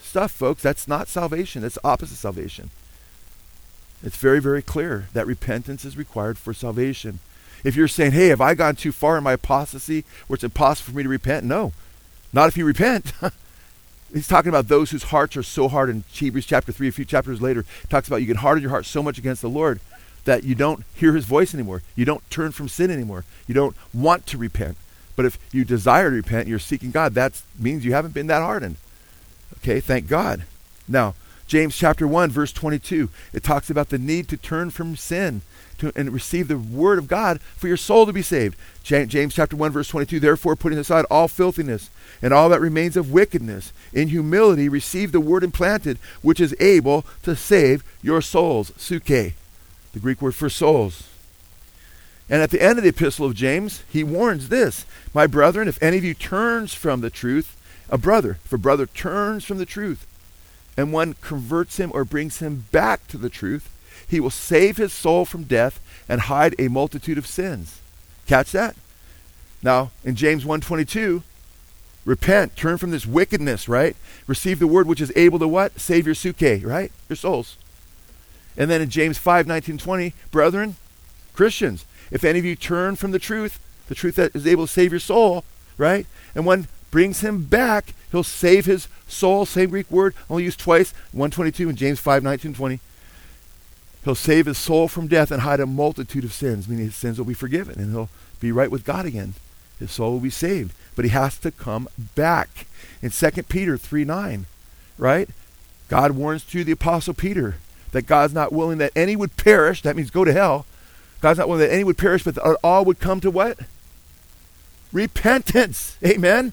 stuff, 0.00 0.32
folks. 0.32 0.62
That's 0.62 0.88
not 0.88 1.06
salvation, 1.06 1.62
That's 1.62 1.78
opposite 1.84 2.16
salvation. 2.16 2.70
It's 4.02 4.16
very, 4.16 4.40
very 4.40 4.62
clear 4.62 5.08
that 5.12 5.26
repentance 5.26 5.84
is 5.84 5.96
required 5.96 6.38
for 6.38 6.54
salvation. 6.54 7.18
If 7.64 7.74
you're 7.74 7.88
saying, 7.88 8.12
hey, 8.12 8.28
have 8.28 8.40
I 8.40 8.54
gone 8.54 8.76
too 8.76 8.92
far 8.92 9.18
in 9.18 9.24
my 9.24 9.32
apostasy 9.32 10.04
where 10.26 10.36
it's 10.36 10.44
impossible 10.44 10.92
for 10.92 10.96
me 10.96 11.02
to 11.02 11.08
repent? 11.08 11.44
No. 11.44 11.72
Not 12.32 12.48
if 12.48 12.56
you 12.56 12.64
repent. 12.64 13.12
He's 14.12 14.28
talking 14.28 14.48
about 14.48 14.68
those 14.68 14.90
whose 14.90 15.04
hearts 15.04 15.36
are 15.36 15.42
so 15.42 15.68
hard 15.68 15.90
in 15.90 16.04
Hebrews 16.10 16.46
chapter 16.46 16.72
3, 16.72 16.88
a 16.88 16.92
few 16.92 17.04
chapters 17.04 17.42
later. 17.42 17.64
talks 17.88 18.08
about 18.08 18.22
you 18.22 18.26
can 18.26 18.36
harden 18.36 18.62
your 18.62 18.70
heart 18.70 18.86
so 18.86 19.02
much 19.02 19.18
against 19.18 19.42
the 19.42 19.50
Lord 19.50 19.80
that 20.24 20.44
you 20.44 20.54
don't 20.54 20.84
hear 20.94 21.14
his 21.14 21.24
voice 21.24 21.52
anymore. 21.52 21.82
You 21.96 22.04
don't 22.04 22.28
turn 22.30 22.52
from 22.52 22.68
sin 22.68 22.90
anymore. 22.90 23.24
You 23.46 23.54
don't 23.54 23.76
want 23.92 24.26
to 24.26 24.38
repent. 24.38 24.76
But 25.16 25.26
if 25.26 25.38
you 25.52 25.64
desire 25.64 26.10
to 26.10 26.16
repent, 26.16 26.48
you're 26.48 26.58
seeking 26.58 26.90
God, 26.90 27.14
that 27.14 27.42
means 27.58 27.84
you 27.84 27.92
haven't 27.92 28.14
been 28.14 28.28
that 28.28 28.42
hardened. 28.42 28.76
Okay, 29.58 29.80
thank 29.80 30.06
God. 30.06 30.44
Now, 30.86 31.14
James 31.48 31.74
chapter 31.74 32.06
1, 32.06 32.30
verse 32.30 32.52
22, 32.52 33.08
it 33.32 33.42
talks 33.42 33.70
about 33.70 33.88
the 33.88 33.98
need 33.98 34.28
to 34.28 34.36
turn 34.36 34.68
from 34.68 34.96
sin 34.96 35.40
to, 35.78 35.90
and 35.96 36.12
receive 36.12 36.46
the 36.46 36.58
word 36.58 36.98
of 36.98 37.08
God 37.08 37.40
for 37.40 37.68
your 37.68 37.76
soul 37.78 38.04
to 38.04 38.12
be 38.12 38.20
saved. 38.20 38.54
James 38.82 39.34
chapter 39.34 39.56
1, 39.56 39.72
verse 39.72 39.88
22, 39.88 40.20
therefore 40.20 40.56
putting 40.56 40.78
aside 40.78 41.06
all 41.10 41.26
filthiness 41.26 41.88
and 42.20 42.34
all 42.34 42.50
that 42.50 42.60
remains 42.60 42.98
of 42.98 43.10
wickedness, 43.10 43.72
in 43.94 44.08
humility 44.08 44.68
receive 44.68 45.10
the 45.10 45.20
word 45.20 45.42
implanted, 45.42 45.98
which 46.20 46.38
is 46.38 46.54
able 46.60 47.06
to 47.22 47.34
save 47.34 47.82
your 48.02 48.20
souls. 48.20 48.70
Suke 48.76 49.04
the 49.04 49.32
Greek 50.00 50.20
word 50.20 50.34
for 50.34 50.50
souls. 50.50 51.08
And 52.28 52.42
at 52.42 52.50
the 52.50 52.60
end 52.60 52.76
of 52.76 52.84
the 52.84 52.90
epistle 52.90 53.24
of 53.24 53.34
James, 53.34 53.82
he 53.88 54.04
warns 54.04 54.50
this 54.50 54.84
My 55.14 55.26
brethren, 55.26 55.66
if 55.66 55.82
any 55.82 55.96
of 55.96 56.04
you 56.04 56.12
turns 56.12 56.74
from 56.74 57.00
the 57.00 57.08
truth, 57.08 57.56
a 57.88 57.96
brother, 57.96 58.38
if 58.44 58.52
a 58.52 58.58
brother 58.58 58.84
turns 58.84 59.44
from 59.44 59.56
the 59.56 59.64
truth, 59.64 60.06
and 60.78 60.92
one 60.92 61.14
converts 61.20 61.78
him 61.78 61.90
or 61.92 62.04
brings 62.04 62.38
him 62.38 62.64
back 62.70 63.08
to 63.08 63.18
the 63.18 63.28
truth, 63.28 63.68
he 64.06 64.20
will 64.20 64.30
save 64.30 64.76
his 64.76 64.92
soul 64.92 65.24
from 65.24 65.42
death 65.42 65.80
and 66.08 66.22
hide 66.22 66.54
a 66.56 66.68
multitude 66.68 67.18
of 67.18 67.26
sins. 67.26 67.80
Catch 68.28 68.52
that? 68.52 68.76
Now, 69.60 69.90
in 70.04 70.14
James 70.14 70.44
1:22, 70.44 71.24
repent, 72.04 72.54
turn 72.54 72.78
from 72.78 72.92
this 72.92 73.04
wickedness, 73.04 73.68
right? 73.68 73.96
Receive 74.28 74.60
the 74.60 74.68
word 74.68 74.86
which 74.86 75.00
is 75.00 75.12
able 75.16 75.40
to 75.40 75.48
what? 75.48 75.80
Save 75.80 76.06
your 76.06 76.14
suke, 76.14 76.62
right? 76.62 76.92
Your 77.08 77.16
souls. 77.16 77.56
And 78.56 78.70
then 78.70 78.80
in 78.80 78.88
James 78.88 79.18
5, 79.18 79.48
19, 79.48 79.78
20, 79.78 80.14
brethren, 80.30 80.76
Christians, 81.34 81.86
if 82.12 82.22
any 82.22 82.38
of 82.38 82.44
you 82.44 82.54
turn 82.54 82.94
from 82.94 83.10
the 83.10 83.18
truth, 83.18 83.58
the 83.88 83.96
truth 83.96 84.14
that 84.14 84.34
is 84.34 84.46
able 84.46 84.66
to 84.68 84.72
save 84.72 84.92
your 84.92 85.00
soul, 85.00 85.44
right? 85.76 86.06
And 86.36 86.46
one 86.46 86.68
brings 86.90 87.20
him 87.20 87.44
back, 87.44 87.94
he'll 88.10 88.22
save 88.22 88.66
his 88.66 88.88
soul, 89.06 89.46
same 89.46 89.70
Greek 89.70 89.90
word, 89.90 90.14
only 90.28 90.44
used 90.44 90.60
twice, 90.60 90.92
122 91.12 91.68
and 91.68 91.78
James 91.78 92.00
5, 92.00 92.22
19, 92.22 92.54
20. 92.54 92.80
He'll 94.04 94.14
save 94.14 94.46
his 94.46 94.58
soul 94.58 94.88
from 94.88 95.06
death 95.06 95.30
and 95.30 95.42
hide 95.42 95.60
a 95.60 95.66
multitude 95.66 96.24
of 96.24 96.32
sins, 96.32 96.68
meaning 96.68 96.86
his 96.86 96.96
sins 96.96 97.18
will 97.18 97.26
be 97.26 97.34
forgiven 97.34 97.78
and 97.78 97.90
he'll 97.90 98.08
be 98.40 98.52
right 98.52 98.70
with 98.70 98.84
God 98.84 99.04
again. 99.04 99.34
His 99.78 99.90
soul 99.90 100.12
will 100.12 100.20
be 100.20 100.30
saved. 100.30 100.72
But 100.96 101.04
he 101.04 101.10
has 101.10 101.38
to 101.38 101.50
come 101.50 101.88
back. 102.14 102.66
In 103.02 103.10
2 103.10 103.30
Peter 103.44 103.76
3 103.76 104.04
9, 104.04 104.46
right? 104.96 105.28
God 105.88 106.12
warns 106.12 106.44
to 106.46 106.64
the 106.64 106.72
Apostle 106.72 107.14
Peter 107.14 107.56
that 107.92 108.06
God's 108.06 108.34
not 108.34 108.52
willing 108.52 108.78
that 108.78 108.92
any 108.96 109.14
would 109.14 109.36
perish. 109.36 109.82
That 109.82 109.96
means 109.96 110.10
go 110.10 110.24
to 110.24 110.32
hell. 110.32 110.66
God's 111.20 111.38
not 111.38 111.48
willing 111.48 111.66
that 111.66 111.72
any 111.72 111.84
would 111.84 111.98
perish, 111.98 112.24
but 112.24 112.34
that 112.34 112.58
all 112.62 112.84
would 112.84 112.98
come 112.98 113.20
to 113.20 113.30
what? 113.30 113.58
Repentance. 114.92 115.96
Amen. 116.04 116.52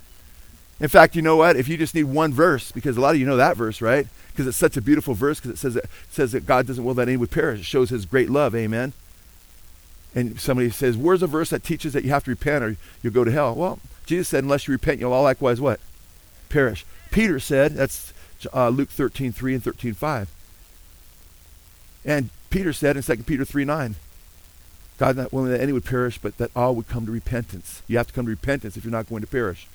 In 0.80 0.90
fact, 0.90 1.16
you 1.16 1.22
know 1.22 1.38
what? 1.38 1.56
If 1.56 1.68
you 1.68 1.78
just 1.78 1.96
need 1.96 2.04
one 2.04 2.34
verse, 2.34 2.72
because 2.72 2.98
a 2.98 3.02
lot 3.02 3.16
of 3.16 3.20
you 3.20 3.26
know 3.26 3.38
that 3.38 3.56
verse, 3.56 3.82
right? 3.82 4.08
Because 4.32 4.46
it's 4.46 4.58
such 4.58 4.76
a 4.76 4.82
beautiful 4.82 5.14
verse, 5.14 5.40
because 5.40 5.52
it 5.52 5.58
says 5.58 5.74
that, 5.76 5.86
says 6.10 6.32
that 6.34 6.46
God 6.46 6.68
doesn't 6.68 6.84
will 6.84 6.94
that 6.96 7.08
any 7.08 7.18
would 7.18 7.32
perish. 7.32 7.62
It 7.62 7.66
shows 7.66 7.90
his 7.90 8.06
great 8.06 8.30
love. 8.30 8.54
Amen. 8.54 8.92
And 10.14 10.40
somebody 10.40 10.70
says, 10.70 10.98
Where's 10.98 11.24
a 11.24 11.28
verse 11.28 11.50
that 11.50 11.64
teaches 11.64 11.94
that 11.94 12.04
you 12.04 12.10
have 12.10 12.26
to 12.26 12.32
repent 12.32 12.64
or 12.64 12.76
you'll 13.02 13.14
go 13.14 13.24
to 13.24 13.32
hell? 13.32 13.56
Well, 13.56 13.80
Jesus 14.06 14.30
said, 14.30 14.44
Unless 14.44 14.68
you 14.68 14.74
repent, 14.74 15.00
you'll 15.00 15.14
all 15.14 15.24
likewise 15.24 15.62
what? 15.62 15.80
Perish. 16.50 16.86
Peter 17.12 17.40
said, 17.40 17.76
that's 17.76 18.14
uh, 18.54 18.70
Luke 18.70 18.90
13, 18.90 19.32
3 19.32 19.54
and 19.54 19.64
13, 19.64 19.94
5. 19.94 20.30
And 22.04 22.30
Peter 22.50 22.74
said 22.74 22.98
in 22.98 23.04
2 23.04 23.18
Peter 23.24 23.46
3, 23.46 23.66
9, 23.66 23.96
God 24.98 25.18
not 25.18 25.34
willing 25.34 25.52
that 25.52 25.62
any 25.62 25.74
would 25.74 25.86
perish, 25.86 26.18
but 26.18 26.38
that 26.38 26.52
all 26.56 26.76
would 26.76 26.88
come 26.88 27.06
to 27.06 27.12
repentance. 27.12 27.82
You 27.88 27.98
have 27.98 28.08
to 28.08 28.14
come 28.14 28.26
to 28.26 28.32
repentance 28.32 28.78
if 28.78 28.84
you're 28.84 28.92
not 28.92 29.10
going 29.10 29.22
to 29.22 29.28
perish. 29.28 29.68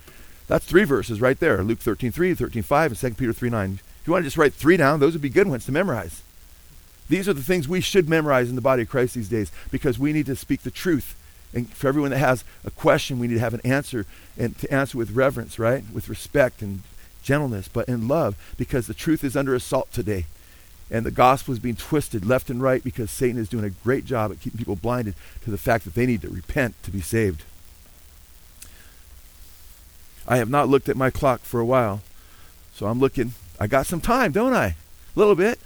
That's 0.51 0.67
three 0.67 0.83
verses 0.83 1.21
right 1.21 1.39
there. 1.39 1.63
Luke 1.63 1.79
13, 1.79 2.11
3, 2.11 2.35
13, 2.35 2.63
5, 2.65 2.91
and 2.91 2.99
2 2.99 3.11
Peter 3.15 3.33
3, 3.33 3.51
9. 3.51 3.79
If 4.01 4.07
you 4.07 4.13
want 4.13 4.25
to 4.25 4.27
just 4.27 4.37
write 4.37 4.53
three 4.53 4.77
down, 4.77 4.99
those 4.99 5.13
would 5.13 5.23
be 5.23 5.29
good 5.29 5.47
ones 5.47 5.65
to 5.67 5.73
memorize. 5.73 6.25
These 7.09 7.29
are 7.29 7.33
the 7.33 7.41
things 7.41 7.69
we 7.69 7.81
should 7.81 8.09
memorize 8.09 8.49
in 8.51 8.57
the 8.57 8.61
body 8.61 8.83
of 8.83 8.89
Christ 8.89 9.15
these 9.15 9.29
days 9.29 9.53
because 9.71 9.97
we 9.97 10.13
need 10.13 10.27
to 10.27 10.35
speak 10.35 10.63
the 10.63 10.73
truth. 10.73 11.17
And 11.55 11.73
for 11.73 11.87
everyone 11.87 12.11
that 12.11 12.19
has 12.19 12.43
a 12.65 12.73
question, 12.73 13.21
we 13.21 13.29
need 13.29 13.35
to 13.35 13.41
have 13.41 13.55
an 13.55 13.61
answer 13.63 14.07
and 14.37 14.59
to 14.59 14.73
answer 14.75 14.99
with 14.99 15.13
reverence, 15.13 15.57
right? 15.57 15.85
With 15.93 16.09
respect 16.09 16.63
and 16.63 16.83
gentleness, 17.23 17.69
but 17.69 17.89
in 17.89 18.09
love 18.09 18.35
because 18.59 18.89
the 18.89 18.95
truth 18.95 19.23
is 19.23 19.37
under 19.37 19.55
assault 19.55 19.93
today. 19.93 20.27
And 20.91 21.07
the 21.07 21.13
gospel 21.13 21.55
is 21.55 21.61
being 21.61 21.77
twisted 21.77 22.27
left 22.27 22.51
and 22.51 22.61
right 22.61 22.83
because 22.83 23.13
Satan 23.13 23.41
is 23.41 23.49
doing 23.49 23.65
a 23.65 23.71
great 23.71 24.05
job 24.05 24.33
at 24.33 24.41
keeping 24.41 24.59
people 24.59 24.75
blinded 24.75 25.15
to 25.45 25.51
the 25.53 25.59
fact 25.59 25.85
that 25.85 25.95
they 25.95 26.07
need 26.07 26.23
to 26.23 26.29
repent 26.29 26.75
to 26.83 26.91
be 26.91 27.01
saved. 27.01 27.45
I 30.31 30.37
have 30.37 30.49
not 30.49 30.69
looked 30.69 30.89
at 30.89 30.97
my 30.97 31.11
clock 31.11 31.41
for 31.41 31.59
a 31.59 31.65
while, 31.65 32.03
so 32.73 32.87
I'm 32.87 33.01
looking. 33.01 33.35
I 33.59 33.67
got 33.67 33.87
some 33.87 34.01
time, 34.01 34.31
don't 34.31 34.55
I? 34.55 34.67
A 34.67 34.75
little 35.17 35.35
bit. 35.35 35.59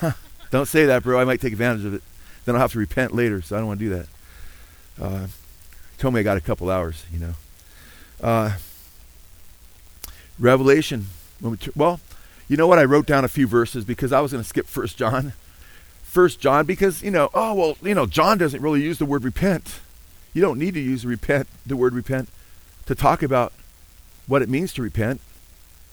don't 0.50 0.66
say 0.66 0.84
that, 0.84 1.02
bro. 1.02 1.18
I 1.18 1.24
might 1.24 1.40
take 1.40 1.54
advantage 1.54 1.86
of 1.86 1.94
it. 1.94 2.02
Then 2.44 2.54
I'll 2.54 2.60
have 2.60 2.72
to 2.72 2.78
repent 2.78 3.14
later, 3.14 3.40
so 3.40 3.56
I 3.56 3.60
don't 3.60 3.68
want 3.68 3.80
to 3.80 3.86
do 3.86 3.94
that. 3.96 4.06
Uh, 5.00 5.26
told 5.96 6.12
me 6.12 6.20
I 6.20 6.22
got 6.22 6.36
a 6.36 6.42
couple 6.42 6.68
hours, 6.68 7.06
you 7.10 7.18
know. 7.18 7.34
Uh, 8.22 8.52
Revelation. 10.38 11.06
well, 11.74 11.98
you 12.46 12.58
know 12.58 12.66
what? 12.66 12.78
I 12.78 12.84
wrote 12.84 13.06
down 13.06 13.24
a 13.24 13.28
few 13.28 13.46
verses 13.46 13.86
because 13.86 14.12
I 14.12 14.20
was 14.20 14.32
going 14.32 14.44
to 14.44 14.48
skip 14.48 14.66
First 14.66 14.98
John. 14.98 15.32
First 16.02 16.40
John 16.40 16.66
because 16.66 17.02
you 17.02 17.10
know, 17.10 17.30
oh 17.32 17.54
well, 17.54 17.78
you 17.82 17.94
know, 17.94 18.04
John 18.04 18.36
doesn't 18.36 18.60
really 18.60 18.82
use 18.82 18.98
the 18.98 19.06
word 19.06 19.24
repent. 19.24 19.80
You 20.34 20.42
don't 20.42 20.58
need 20.58 20.74
to 20.74 20.80
use 20.80 21.06
repent, 21.06 21.48
the 21.64 21.76
word 21.76 21.94
repent, 21.94 22.28
to 22.90 22.96
talk 22.96 23.22
about 23.22 23.52
what 24.26 24.42
it 24.42 24.48
means 24.48 24.72
to 24.72 24.82
repent. 24.82 25.20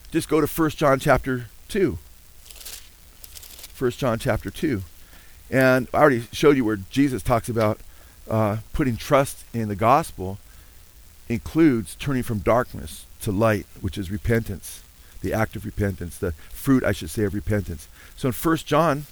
Just 0.09 0.27
go 0.27 0.41
to 0.41 0.47
First 0.47 0.79
John 0.79 0.99
chapter 0.99 1.45
two. 1.67 1.99
1 3.77 3.91
John 3.91 4.17
chapter 4.17 4.49
2. 4.49 4.81
And 5.51 5.87
I 5.93 5.99
already 5.99 6.23
showed 6.31 6.57
you 6.57 6.65
where 6.65 6.77
Jesus 6.77 7.21
talks 7.21 7.49
about 7.49 7.79
uh, 8.27 8.57
putting 8.73 8.97
trust 8.97 9.45
in 9.53 9.67
the 9.67 9.75
gospel 9.75 10.39
includes 11.29 11.93
turning 11.93 12.23
from 12.23 12.39
darkness 12.39 13.05
to 13.21 13.31
light, 13.31 13.67
which 13.79 13.99
is 13.99 14.09
repentance, 14.09 14.81
the 15.21 15.33
act 15.33 15.55
of 15.55 15.65
repentance, 15.65 16.17
the 16.17 16.31
fruit, 16.49 16.83
I 16.83 16.93
should 16.93 17.11
say, 17.11 17.25
of 17.25 17.35
repentance. 17.35 17.87
So 18.15 18.29
in 18.29 18.33
1 18.33 18.57
John, 18.57 19.05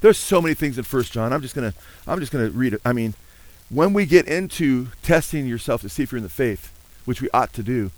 there's 0.00 0.16
so 0.16 0.40
many 0.40 0.54
things 0.54 0.78
in 0.78 0.84
1 0.84 1.02
John. 1.04 1.34
I'm 1.34 1.42
just 1.42 1.54
gonna 1.54 1.74
I'm 2.06 2.18
just 2.18 2.32
gonna 2.32 2.48
read 2.48 2.72
it. 2.72 2.80
I 2.82 2.94
mean, 2.94 3.12
when 3.72 3.92
we 3.92 4.06
get 4.06 4.28
into 4.28 4.88
testing 5.02 5.46
yourself 5.46 5.80
to 5.80 5.88
see 5.88 6.02
if 6.02 6.12
you're 6.12 6.18
in 6.18 6.22
the 6.22 6.28
faith, 6.28 6.72
which 7.04 7.20
we 7.20 7.28
ought 7.30 7.52
to 7.54 7.62
do, 7.62 7.90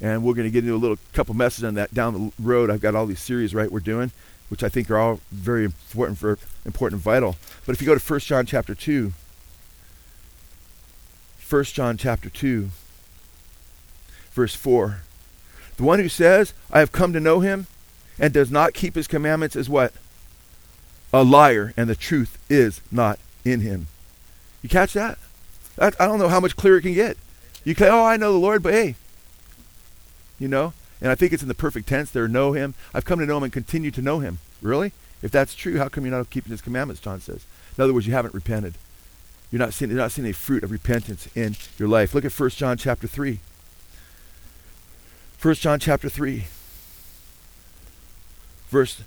and 0.00 0.22
we're 0.22 0.34
going 0.34 0.46
to 0.46 0.50
get 0.50 0.64
into 0.64 0.74
a 0.74 0.78
little 0.78 0.98
couple 1.12 1.34
messages 1.34 1.64
on 1.64 1.74
that 1.74 1.94
down 1.94 2.12
the 2.14 2.32
road. 2.42 2.70
I've 2.70 2.80
got 2.80 2.94
all 2.94 3.06
these 3.06 3.20
series 3.20 3.54
right 3.54 3.70
we're 3.70 3.80
doing 3.80 4.12
which 4.50 4.64
I 4.64 4.68
think 4.68 4.90
are 4.90 4.98
all 4.98 5.20
very 5.30 5.64
important 5.64 6.18
for 6.18 6.36
important 6.66 6.98
and 6.98 7.02
vital. 7.02 7.36
But 7.64 7.74
if 7.74 7.80
you 7.80 7.86
go 7.86 7.96
to 7.96 8.12
1 8.12 8.20
John 8.20 8.44
chapter 8.44 8.74
2, 8.74 9.12
1 11.48 11.64
John 11.64 11.96
chapter 11.96 12.28
2, 12.28 12.68
verse 14.32 14.54
4. 14.54 15.02
The 15.76 15.84
one 15.84 16.00
who 16.00 16.08
says, 16.08 16.52
I 16.70 16.80
have 16.80 16.92
come 16.92 17.12
to 17.12 17.20
know 17.20 17.40
him 17.40 17.68
and 18.18 18.34
does 18.34 18.50
not 18.50 18.74
keep 18.74 18.96
his 18.96 19.06
commandments 19.06 19.56
is 19.56 19.70
what? 19.70 19.92
A 21.12 21.24
liar, 21.24 21.72
and 21.76 21.88
the 21.88 21.96
truth 21.96 22.36
is 22.50 22.80
not 22.92 23.18
in 23.44 23.60
him. 23.60 23.86
You 24.62 24.68
catch 24.68 24.92
that? 24.94 25.18
I, 25.78 25.88
I 25.98 26.06
don't 26.06 26.18
know 26.18 26.28
how 26.28 26.40
much 26.40 26.56
clearer 26.56 26.78
it 26.78 26.82
can 26.82 26.94
get. 26.94 27.16
You 27.64 27.74
say, 27.74 27.88
oh, 27.88 28.04
I 28.04 28.16
know 28.16 28.32
the 28.32 28.38
Lord, 28.38 28.62
but 28.62 28.72
hey, 28.72 28.94
you 30.38 30.48
know, 30.48 30.72
and 31.00 31.10
I 31.10 31.14
think 31.14 31.32
it's 31.32 31.42
in 31.42 31.48
the 31.48 31.54
perfect 31.54 31.88
tense 31.88 32.10
there, 32.10 32.28
know 32.28 32.52
him. 32.52 32.74
I've 32.94 33.04
come 33.04 33.18
to 33.18 33.26
know 33.26 33.36
him 33.36 33.44
and 33.44 33.52
continue 33.52 33.90
to 33.90 34.02
know 34.02 34.20
him. 34.20 34.38
Really? 34.62 34.92
If 35.22 35.30
that's 35.30 35.54
true, 35.54 35.78
how 35.78 35.88
come 35.88 36.04
you're 36.04 36.16
not 36.16 36.30
keeping 36.30 36.50
his 36.50 36.62
commandments, 36.62 37.00
John 37.00 37.20
says? 37.20 37.44
In 37.76 37.84
other 37.84 37.92
words, 37.92 38.06
you 38.06 38.12
haven't 38.12 38.34
repented. 38.34 38.74
You're 39.50 39.58
not 39.58 39.74
seeing, 39.74 39.90
you're 39.90 40.00
not 40.00 40.12
seeing 40.12 40.28
a 40.28 40.32
fruit 40.32 40.62
of 40.62 40.70
repentance 40.70 41.28
in 41.34 41.56
your 41.78 41.88
life. 41.88 42.14
Look 42.14 42.24
at 42.24 42.32
1 42.32 42.50
John 42.50 42.76
chapter 42.76 43.06
3. 43.06 43.40
1 45.40 45.54
John 45.54 45.80
chapter 45.80 46.08
3. 46.08 46.46
Verse 48.68 49.02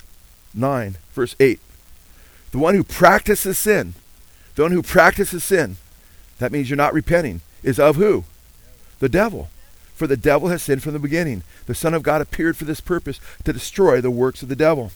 9, 0.54 0.98
verse 1.14 1.36
8. 1.40 1.60
The 2.52 2.58
one 2.58 2.76
who 2.76 2.84
practices 2.84 3.58
sin, 3.58 3.94
the 4.56 4.64
one 4.64 4.72
who 4.72 4.84
practices 4.84 5.44
sin, 5.44 5.78
that 6.40 6.52
means 6.52 6.70
you're 6.70 6.78
not 6.78 6.94
repenting, 6.94 7.42
is 7.64 7.80
of 7.80 7.96
who? 7.96 8.24
The 9.00 9.10
devil. 9.10 9.50
For 9.96 10.08
the 10.08 10.18
devil 10.18 10.50
has 10.50 10.64
sinned 10.64 10.84
from 10.84 10.94
the 10.94 11.00
beginning. 11.00 11.44
The 11.66 11.76
Son 11.76 11.94
of 11.94 12.04
God 12.04 12.22
appeared 12.22 12.58
for 12.58 12.66
this 12.66 12.82
purpose, 12.82 13.20
to 13.44 13.54
destroy 13.54 14.02
the 14.02 14.12
works 14.12 14.42
of 14.42 14.50
the 14.50 14.56
devil. 14.56 14.92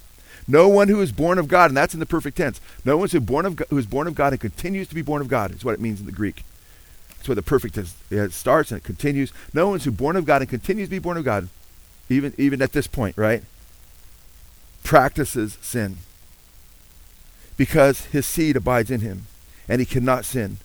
No 0.47 0.68
one 0.68 0.88
who 0.88 1.01
is 1.01 1.12
born 1.12 1.38
of 1.38 1.47
God, 1.47 1.70
and 1.70 1.78
that's 1.78 1.93
in 1.93 1.99
the 1.99 2.05
perfect 2.05 2.38
tense. 2.38 2.62
No 2.86 2.97
one 2.97 3.10
who 3.10 3.18
is 3.18 3.24
born 3.24 3.45
of, 3.45 3.60
who 3.70 3.78
is 3.78 3.86
born 3.86 4.08
of 4.08 4.16
God 4.16 4.34
and 4.34 4.39
continues 4.39 4.88
to 4.88 4.95
be 4.95 5.01
born 5.01 5.22
of 5.22 5.28
God 5.28 5.53
is 5.53 5.66
what 5.66 5.74
it 5.74 5.82
means 5.82 5.99
in 5.99 6.05
the 6.05 6.12
Greek. 6.12 6.43
That's 7.10 7.28
where 7.28 7.36
the 7.36 7.41
perfect 7.41 7.76
tense 7.76 7.95
it 8.10 8.32
starts 8.32 8.72
and 8.72 8.80
it 8.80 8.84
continues. 8.84 9.34
No 9.53 9.68
one 9.68 9.80
who 9.80 9.89
is 9.89 9.95
born 9.95 10.16
of 10.16 10.26
God 10.26 10.41
and 10.41 10.49
continues 10.49 10.88
to 10.88 10.95
be 10.95 10.99
born 10.99 11.18
of 11.18 11.26
God, 11.26 11.49
even 12.10 12.34
even 12.38 12.62
at 12.62 12.72
this 12.72 12.88
point, 12.88 13.18
right? 13.18 13.43
Practices 14.84 15.58
sin 15.62 15.97
because 17.58 18.05
his 18.05 18.26
seed 18.26 18.55
abides 18.55 18.91
in 18.91 19.01
him, 19.01 19.26
and 19.68 19.80
he 19.80 19.86
cannot 19.86 20.26
sin 20.26 20.57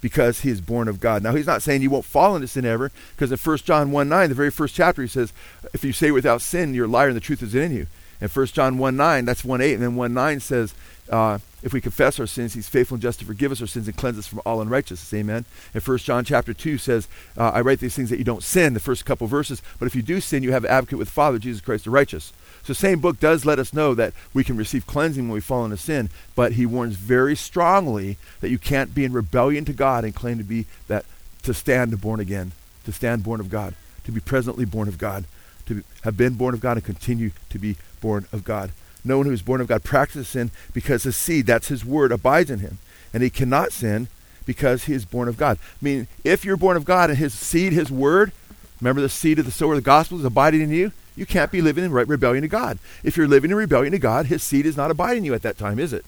because 0.00 0.40
he 0.40 0.50
is 0.50 0.60
born 0.60 0.88
of 0.88 1.00
God. 1.00 1.22
Now, 1.22 1.34
he's 1.34 1.46
not 1.46 1.62
saying 1.62 1.82
you 1.82 1.90
won't 1.90 2.04
fall 2.04 2.36
into 2.36 2.48
sin 2.48 2.64
ever, 2.64 2.90
because 3.14 3.32
in 3.32 3.38
1 3.38 3.58
John 3.58 3.90
1 3.90 4.08
9, 4.08 4.28
the 4.28 4.34
very 4.34 4.50
first 4.50 4.74
chapter, 4.74 5.02
he 5.02 5.08
says, 5.08 5.32
if 5.72 5.84
you 5.84 5.92
say 5.92 6.10
without 6.10 6.40
sin, 6.40 6.74
you're 6.74 6.86
a 6.86 6.88
liar 6.88 7.08
and 7.08 7.16
the 7.16 7.20
truth 7.20 7.42
is 7.42 7.54
in 7.54 7.72
you. 7.72 7.86
And 8.20 8.30
1 8.30 8.46
John 8.46 8.78
1 8.78 8.96
9, 8.96 9.24
that's 9.24 9.44
1 9.44 9.60
8, 9.60 9.74
and 9.74 9.82
then 9.82 9.96
1 9.96 10.14
9 10.14 10.40
says, 10.40 10.74
uh, 11.10 11.38
if 11.62 11.72
we 11.72 11.80
confess 11.80 12.20
our 12.20 12.26
sins, 12.26 12.54
he's 12.54 12.68
faithful 12.68 12.96
and 12.96 13.02
just 13.02 13.18
to 13.18 13.24
forgive 13.24 13.50
us 13.50 13.60
our 13.60 13.66
sins 13.66 13.88
and 13.88 13.96
cleanse 13.96 14.18
us 14.18 14.26
from 14.26 14.40
all 14.44 14.60
unrighteousness. 14.60 15.12
Amen. 15.14 15.44
And 15.74 15.82
1 15.82 15.98
John 15.98 16.24
chapter 16.24 16.54
2 16.54 16.78
says, 16.78 17.08
uh, 17.36 17.50
I 17.50 17.62
write 17.62 17.80
these 17.80 17.96
things 17.96 18.10
that 18.10 18.18
you 18.18 18.24
don't 18.24 18.42
sin, 18.42 18.74
the 18.74 18.80
first 18.80 19.04
couple 19.04 19.26
verses, 19.26 19.62
but 19.78 19.86
if 19.86 19.96
you 19.96 20.02
do 20.02 20.20
sin, 20.20 20.42
you 20.42 20.52
have 20.52 20.64
an 20.64 20.70
advocate 20.70 20.98
with 20.98 21.08
Father, 21.08 21.38
Jesus 21.38 21.60
Christ 21.60 21.84
the 21.84 21.90
righteous. 21.90 22.32
So, 22.62 22.72
the 22.72 22.74
same 22.74 23.00
book 23.00 23.18
does 23.20 23.44
let 23.44 23.58
us 23.58 23.72
know 23.72 23.94
that 23.94 24.12
we 24.34 24.44
can 24.44 24.56
receive 24.56 24.86
cleansing 24.86 25.24
when 25.24 25.34
we 25.34 25.40
fall 25.40 25.64
into 25.64 25.76
sin, 25.76 26.10
but 26.34 26.52
he 26.52 26.66
warns 26.66 26.96
very 26.96 27.36
strongly 27.36 28.18
that 28.40 28.50
you 28.50 28.58
can't 28.58 28.94
be 28.94 29.04
in 29.04 29.12
rebellion 29.12 29.64
to 29.66 29.72
God 29.72 30.04
and 30.04 30.14
claim 30.14 30.38
to 30.38 30.44
be 30.44 30.66
that 30.86 31.04
to 31.42 31.54
stand 31.54 31.98
born 32.00 32.20
again, 32.20 32.52
to 32.84 32.92
stand 32.92 33.24
born 33.24 33.40
of 33.40 33.48
God, 33.48 33.74
to 34.04 34.12
be 34.12 34.20
presently 34.20 34.64
born 34.64 34.88
of 34.88 34.98
God, 34.98 35.24
to 35.66 35.82
have 36.02 36.16
been 36.16 36.34
born 36.34 36.54
of 36.54 36.60
God 36.60 36.76
and 36.76 36.84
continue 36.84 37.30
to 37.50 37.58
be 37.58 37.76
born 38.00 38.26
of 38.32 38.44
God. 38.44 38.72
No 39.04 39.18
one 39.18 39.26
who 39.26 39.32
is 39.32 39.42
born 39.42 39.60
of 39.60 39.68
God 39.68 39.84
practices 39.84 40.28
sin 40.28 40.50
because 40.72 41.04
his 41.04 41.16
seed, 41.16 41.46
that's 41.46 41.68
his 41.68 41.84
word, 41.84 42.12
abides 42.12 42.50
in 42.50 42.58
him. 42.58 42.78
And 43.14 43.22
he 43.22 43.30
cannot 43.30 43.72
sin 43.72 44.08
because 44.44 44.84
he 44.84 44.92
is 44.92 45.04
born 45.04 45.28
of 45.28 45.36
God. 45.36 45.58
I 45.60 45.84
mean, 45.84 46.08
if 46.24 46.44
you're 46.44 46.56
born 46.56 46.76
of 46.76 46.84
God 46.84 47.10
and 47.10 47.18
his 47.18 47.32
seed, 47.32 47.72
his 47.72 47.90
word, 47.90 48.32
remember 48.80 49.00
the 49.00 49.08
seed 49.08 49.38
of 49.38 49.44
the 49.44 49.50
sower 49.50 49.72
of 49.72 49.78
the 49.78 49.82
gospel 49.82 50.18
is 50.18 50.24
abiding 50.24 50.60
in 50.60 50.70
you, 50.70 50.92
you 51.16 51.26
can't 51.26 51.50
be 51.50 51.60
living 51.60 51.84
in 51.84 51.90
right 51.90 52.06
rebellion 52.06 52.42
to 52.42 52.48
God. 52.48 52.78
If 53.02 53.16
you're 53.16 53.26
living 53.26 53.50
in 53.50 53.56
rebellion 53.56 53.92
to 53.92 53.98
God, 53.98 54.26
his 54.26 54.42
seed 54.42 54.66
is 54.66 54.76
not 54.76 54.90
abiding 54.90 55.18
in 55.18 55.24
you 55.24 55.34
at 55.34 55.42
that 55.42 55.58
time, 55.58 55.78
is 55.78 55.92
it? 55.92 56.04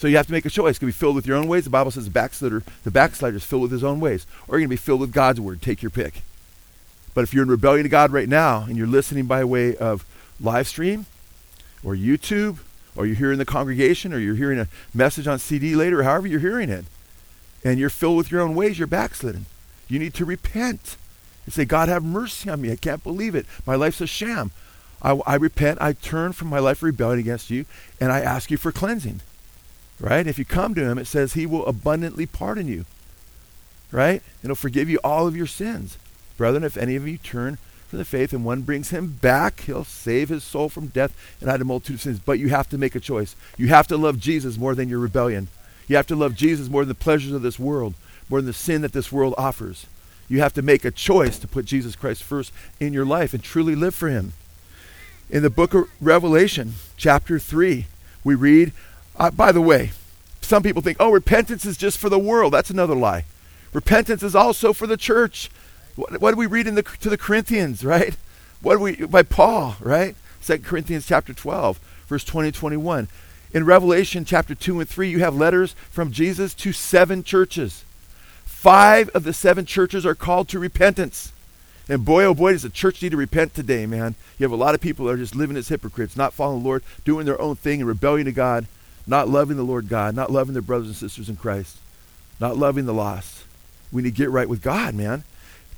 So 0.00 0.08
you 0.08 0.16
have 0.16 0.26
to 0.28 0.32
make 0.32 0.46
a 0.46 0.50
choice. 0.50 0.76
You 0.76 0.78
can 0.78 0.88
be 0.88 0.92
filled 0.92 1.16
with 1.16 1.26
your 1.26 1.36
own 1.36 1.46
ways. 1.46 1.64
The 1.64 1.70
Bible 1.70 1.90
says 1.90 2.06
the 2.06 2.10
backslider, 2.10 2.62
the 2.84 2.90
backslider 2.90 3.36
is 3.36 3.44
filled 3.44 3.62
with 3.62 3.72
his 3.72 3.84
own 3.84 4.00
ways. 4.00 4.26
Or 4.48 4.54
you're 4.54 4.60
going 4.60 4.68
to 4.68 4.70
be 4.70 4.76
filled 4.76 5.00
with 5.00 5.12
God's 5.12 5.40
word. 5.40 5.60
Take 5.60 5.82
your 5.82 5.90
pick. 5.90 6.22
But 7.12 7.24
if 7.24 7.34
you're 7.34 7.42
in 7.42 7.50
rebellion 7.50 7.82
to 7.82 7.90
God 7.90 8.10
right 8.10 8.28
now 8.28 8.62
and 8.62 8.78
you're 8.78 8.86
listening 8.86 9.26
by 9.26 9.44
way 9.44 9.76
of 9.76 10.06
live 10.40 10.68
stream 10.68 11.04
or 11.84 11.94
YouTube 11.94 12.60
or 12.96 13.04
you're 13.04 13.16
hearing 13.16 13.38
the 13.38 13.44
congregation 13.44 14.14
or 14.14 14.18
you're 14.18 14.36
hearing 14.36 14.58
a 14.58 14.68
message 14.94 15.26
on 15.26 15.38
CD 15.38 15.74
later, 15.74 16.00
or 16.00 16.04
however 16.04 16.26
you're 16.26 16.40
hearing 16.40 16.70
it, 16.70 16.84
and 17.62 17.78
you're 17.78 17.90
filled 17.90 18.16
with 18.16 18.30
your 18.30 18.40
own 18.40 18.54
ways, 18.54 18.78
you're 18.78 18.88
backslidden. 18.88 19.46
You 19.86 19.98
need 19.98 20.14
to 20.14 20.24
repent 20.24 20.96
and 21.44 21.54
say, 21.54 21.64
God, 21.64 21.88
have 21.88 22.04
mercy 22.04 22.50
on 22.50 22.60
me. 22.60 22.72
I 22.72 22.76
can't 22.76 23.02
believe 23.02 23.34
it. 23.34 23.46
My 23.66 23.74
life's 23.74 24.00
a 24.00 24.06
sham. 24.06 24.50
I, 25.02 25.12
I 25.26 25.36
repent. 25.36 25.80
I 25.80 25.92
turn 25.92 26.32
from 26.32 26.48
my 26.48 26.58
life 26.58 26.78
of 26.78 26.84
rebellion 26.84 27.20
against 27.20 27.50
you, 27.50 27.64
and 28.00 28.12
I 28.12 28.20
ask 28.20 28.50
you 28.50 28.56
for 28.56 28.72
cleansing. 28.72 29.20
Right? 29.98 30.26
If 30.26 30.38
you 30.38 30.44
come 30.44 30.74
to 30.74 30.84
him, 30.84 30.98
it 30.98 31.06
says 31.06 31.32
he 31.32 31.46
will 31.46 31.66
abundantly 31.66 32.26
pardon 32.26 32.68
you. 32.68 32.84
Right? 33.92 34.22
And 34.42 34.48
he'll 34.48 34.54
forgive 34.54 34.88
you 34.88 34.98
all 35.02 35.26
of 35.26 35.36
your 35.36 35.46
sins. 35.46 35.98
Brethren, 36.36 36.64
if 36.64 36.76
any 36.76 36.96
of 36.96 37.06
you 37.06 37.18
turn 37.18 37.58
from 37.88 37.98
the 37.98 38.04
faith 38.04 38.32
and 38.32 38.44
one 38.44 38.62
brings 38.62 38.90
him 38.90 39.18
back, 39.20 39.60
he'll 39.62 39.84
save 39.84 40.28
his 40.28 40.44
soul 40.44 40.68
from 40.68 40.86
death 40.86 41.14
and 41.40 41.50
hide 41.50 41.60
a 41.60 41.64
multitude 41.64 41.96
of 41.96 42.00
sins. 42.00 42.18
But 42.18 42.38
you 42.38 42.48
have 42.48 42.68
to 42.70 42.78
make 42.78 42.94
a 42.94 43.00
choice. 43.00 43.34
You 43.58 43.68
have 43.68 43.88
to 43.88 43.96
love 43.96 44.18
Jesus 44.18 44.56
more 44.56 44.74
than 44.74 44.88
your 44.88 45.00
rebellion. 45.00 45.48
You 45.88 45.96
have 45.96 46.06
to 46.06 46.16
love 46.16 46.34
Jesus 46.34 46.68
more 46.68 46.82
than 46.82 46.88
the 46.88 46.94
pleasures 46.94 47.32
of 47.32 47.42
this 47.42 47.58
world, 47.58 47.94
more 48.28 48.38
than 48.38 48.46
the 48.46 48.52
sin 48.52 48.82
that 48.82 48.92
this 48.92 49.10
world 49.10 49.34
offers. 49.36 49.86
You 50.30 50.40
have 50.40 50.54
to 50.54 50.62
make 50.62 50.84
a 50.84 50.92
choice 50.92 51.40
to 51.40 51.48
put 51.48 51.64
Jesus 51.64 51.96
Christ 51.96 52.22
first 52.22 52.52
in 52.78 52.92
your 52.92 53.04
life 53.04 53.34
and 53.34 53.42
truly 53.42 53.74
live 53.74 53.96
for 53.96 54.08
him. 54.08 54.32
In 55.28 55.42
the 55.42 55.50
book 55.50 55.74
of 55.74 55.90
Revelation, 56.00 56.74
chapter 56.96 57.40
3, 57.40 57.86
we 58.22 58.36
read, 58.36 58.72
uh, 59.16 59.32
by 59.32 59.50
the 59.50 59.60
way, 59.60 59.90
some 60.40 60.62
people 60.62 60.82
think, 60.82 60.98
oh, 61.00 61.10
repentance 61.10 61.66
is 61.66 61.76
just 61.76 61.98
for 61.98 62.08
the 62.08 62.18
world. 62.18 62.52
That's 62.52 62.70
another 62.70 62.94
lie. 62.94 63.24
Repentance 63.72 64.22
is 64.22 64.36
also 64.36 64.72
for 64.72 64.86
the 64.86 64.96
church. 64.96 65.50
What, 65.96 66.20
what 66.20 66.30
do 66.30 66.36
we 66.36 66.46
read 66.46 66.68
in 66.68 66.76
the, 66.76 66.84
to 66.84 67.10
the 67.10 67.18
Corinthians, 67.18 67.84
right? 67.84 68.16
What 68.62 68.76
do 68.76 68.82
we, 68.82 68.96
by 69.06 69.24
Paul, 69.24 69.76
right? 69.80 70.14
2 70.44 70.58
Corinthians 70.58 71.06
chapter 71.06 71.34
12, 71.34 71.78
verse 72.06 72.22
20 72.22 72.52
21. 72.52 73.08
In 73.52 73.64
Revelation 73.64 74.24
chapter 74.24 74.54
2 74.54 74.78
and 74.78 74.88
3, 74.88 75.10
you 75.10 75.18
have 75.18 75.34
letters 75.34 75.72
from 75.90 76.12
Jesus 76.12 76.54
to 76.54 76.72
seven 76.72 77.24
churches. 77.24 77.84
Five 78.60 79.08
of 79.14 79.24
the 79.24 79.32
seven 79.32 79.64
churches 79.64 80.04
are 80.04 80.14
called 80.14 80.46
to 80.48 80.58
repentance. 80.58 81.32
And 81.88 82.04
boy, 82.04 82.24
oh 82.24 82.34
boy, 82.34 82.52
does 82.52 82.60
the 82.60 82.68
church 82.68 83.00
need 83.00 83.12
to 83.12 83.16
repent 83.16 83.54
today, 83.54 83.86
man. 83.86 84.16
You 84.36 84.44
have 84.44 84.52
a 84.52 84.62
lot 84.62 84.74
of 84.74 84.82
people 84.82 85.06
that 85.06 85.12
are 85.12 85.16
just 85.16 85.34
living 85.34 85.56
as 85.56 85.68
hypocrites, 85.68 86.14
not 86.14 86.34
following 86.34 86.62
the 86.62 86.68
Lord, 86.68 86.82
doing 87.06 87.24
their 87.24 87.40
own 87.40 87.56
thing 87.56 87.80
in 87.80 87.86
rebellion 87.86 88.26
to 88.26 88.32
God, 88.32 88.66
not 89.06 89.30
loving 89.30 89.56
the 89.56 89.62
Lord 89.62 89.88
God, 89.88 90.14
not 90.14 90.30
loving 90.30 90.52
their 90.52 90.60
brothers 90.60 90.88
and 90.88 90.96
sisters 90.96 91.30
in 91.30 91.36
Christ, 91.36 91.78
not 92.38 92.58
loving 92.58 92.84
the 92.84 92.92
lost. 92.92 93.44
We 93.90 94.02
need 94.02 94.14
to 94.14 94.22
get 94.22 94.28
right 94.28 94.46
with 94.46 94.60
God, 94.60 94.94
man. 94.94 95.24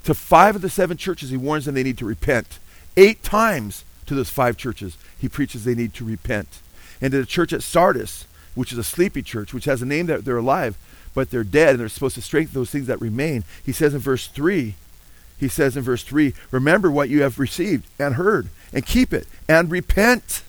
To 0.03 0.13
five 0.13 0.57
of 0.57 0.63
the 0.63 0.69
seven 0.69 0.97
churches, 0.97 1.31
he 1.31 1.37
warns 1.37 1.67
them 1.67 1.77
they 1.77 1.85
need 1.85 1.99
to 1.99 2.05
repent. 2.05 2.59
Eight 2.97 3.23
times 3.23 3.85
to 4.07 4.17
those 4.17 4.29
five 4.29 4.57
churches, 4.57 4.99
he 5.17 5.29
preaches 5.29 5.63
they 5.63 5.77
need 5.77 5.95
to 5.95 6.05
repent. 6.05 6.59
And 7.01 7.13
to 7.13 7.21
the 7.21 7.27
church 7.27 7.53
at 7.53 7.63
Sardis, 7.63 8.27
which 8.57 8.73
is 8.73 8.79
a 8.79 8.83
sleepy 8.83 9.23
church, 9.23 9.55
which 9.55 9.67
has 9.67 9.83
a 9.83 9.87
name 9.87 10.07
that 10.07 10.25
they're 10.25 10.37
alive, 10.37 10.77
but 11.15 11.31
they're 11.31 11.45
dead 11.45 11.71
and 11.71 11.81
they're 11.81 11.89
supposed 11.89 12.15
to 12.15 12.23
strengthen 12.23 12.55
those 12.55 12.71
things 12.71 12.87
that 12.87 13.01
remain. 13.01 13.45
He 13.65 13.73
says 13.73 13.95
in 13.95 14.01
verse 14.01 14.27
3, 14.29 14.75
he 15.39 15.49
says 15.49 15.77
in 15.77 15.83
verse 15.83 16.05
3, 16.05 16.35
remember 16.51 16.91
what 16.91 17.09
you 17.09 17.23
have 17.23 17.39
received 17.39 17.87
and 17.99 18.15
heard, 18.15 18.49
and 18.73 18.87
keep 18.87 19.13
it, 19.13 19.27
and 19.49 19.71
repent. 19.71 20.43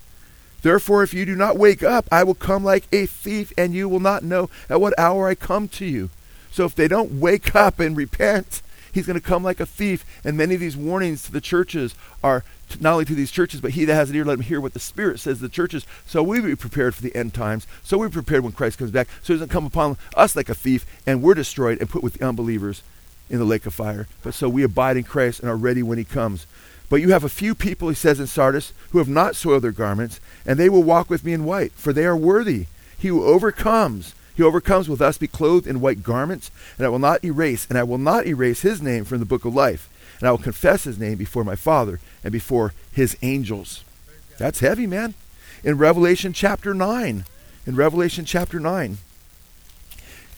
Therefore, 0.61 1.03
if 1.03 1.13
you 1.13 1.25
do 1.25 1.35
not 1.35 1.57
wake 1.57 1.83
up, 1.83 2.07
I 2.11 2.23
will 2.23 2.35
come 2.35 2.63
like 2.63 2.85
a 2.91 3.05
thief, 3.05 3.51
and 3.57 3.73
you 3.73 3.89
will 3.89 3.99
not 3.99 4.23
know 4.23 4.49
at 4.69 4.79
what 4.79 4.97
hour 4.97 5.27
I 5.27 5.35
come 5.35 5.67
to 5.69 5.85
you. 5.85 6.09
So 6.51 6.65
if 6.65 6.75
they 6.75 6.87
don't 6.87 7.19
wake 7.19 7.55
up 7.55 7.79
and 7.79 7.97
repent, 7.97 8.61
he's 8.93 9.07
going 9.07 9.19
to 9.19 9.25
come 9.25 9.43
like 9.43 9.59
a 9.59 9.65
thief. 9.65 10.05
And 10.23 10.37
many 10.37 10.53
of 10.53 10.61
these 10.61 10.77
warnings 10.77 11.23
to 11.23 11.31
the 11.31 11.41
churches 11.41 11.95
are 12.23 12.43
not 12.81 12.93
only 12.93 13.05
to 13.05 13.15
these 13.15 13.31
churches, 13.31 13.61
but 13.61 13.71
he 13.71 13.85
that 13.85 13.93
has 13.93 14.09
an 14.09 14.15
ear, 14.15 14.25
let 14.25 14.39
him 14.39 14.45
hear 14.45 14.61
what 14.61 14.73
the 14.73 14.79
Spirit 14.79 15.19
says 15.19 15.37
to 15.37 15.43
the 15.43 15.49
churches. 15.49 15.85
So 16.05 16.23
we 16.23 16.41
be 16.41 16.55
prepared 16.55 16.95
for 16.95 17.01
the 17.01 17.15
end 17.15 17.33
times. 17.33 17.67
So 17.83 17.97
we're 17.97 18.09
prepared 18.09 18.43
when 18.43 18.53
Christ 18.53 18.77
comes 18.77 18.91
back. 18.91 19.07
So 19.21 19.33
he 19.33 19.39
doesn't 19.39 19.49
come 19.49 19.65
upon 19.65 19.97
us 20.15 20.35
like 20.35 20.49
a 20.49 20.55
thief, 20.55 20.85
and 21.05 21.21
we're 21.21 21.33
destroyed 21.33 21.79
and 21.79 21.89
put 21.89 22.03
with 22.03 22.13
the 22.13 22.25
unbelievers 22.25 22.83
in 23.29 23.39
the 23.39 23.45
lake 23.45 23.65
of 23.65 23.73
fire. 23.73 24.07
But 24.21 24.33
so 24.33 24.49
we 24.49 24.63
abide 24.63 24.97
in 24.97 25.03
Christ 25.03 25.39
and 25.39 25.49
are 25.49 25.57
ready 25.57 25.83
when 25.83 25.97
he 25.97 26.03
comes. 26.03 26.45
But 26.89 27.01
you 27.01 27.09
have 27.09 27.23
a 27.23 27.29
few 27.29 27.55
people, 27.55 27.89
he 27.89 27.95
says 27.95 28.19
in 28.19 28.27
Sardis, 28.27 28.73
who 28.91 28.99
have 28.99 29.09
not 29.09 29.35
soiled 29.35 29.63
their 29.63 29.71
garments, 29.71 30.19
and 30.45 30.59
they 30.59 30.69
will 30.69 30.83
walk 30.83 31.09
with 31.09 31.23
me 31.23 31.33
in 31.33 31.45
white, 31.45 31.71
for 31.73 31.93
they 31.93 32.05
are 32.05 32.17
worthy. 32.17 32.67
He 32.97 33.07
who 33.07 33.23
overcomes, 33.23 34.13
he 34.35 34.43
overcomes 34.43 34.87
will 34.87 34.95
thus 34.95 35.17
be 35.17 35.27
clothed 35.27 35.67
in 35.67 35.81
white 35.81 36.03
garments, 36.03 36.51
and 36.77 36.85
I 36.85 36.89
will 36.89 36.99
not 36.99 37.23
erase, 37.23 37.65
and 37.67 37.77
I 37.77 37.83
will 37.83 37.97
not 37.97 38.27
erase 38.27 38.61
his 38.61 38.81
name 38.81 39.05
from 39.05 39.19
the 39.19 39.25
book 39.25 39.45
of 39.45 39.55
life 39.55 39.89
and 40.19 40.27
I 40.27 40.31
will 40.31 40.37
confess 40.37 40.83
his 40.83 40.99
name 40.99 41.17
before 41.17 41.43
my 41.43 41.55
Father 41.55 41.99
and 42.23 42.31
before 42.31 42.73
his 42.91 43.17
angels. 43.21 43.83
That's 44.37 44.59
heavy, 44.59 44.87
man. 44.87 45.13
In 45.63 45.77
Revelation 45.77 46.33
chapter 46.33 46.73
9, 46.73 47.25
in 47.65 47.75
Revelation 47.75 48.25
chapter 48.25 48.59
9, 48.59 48.97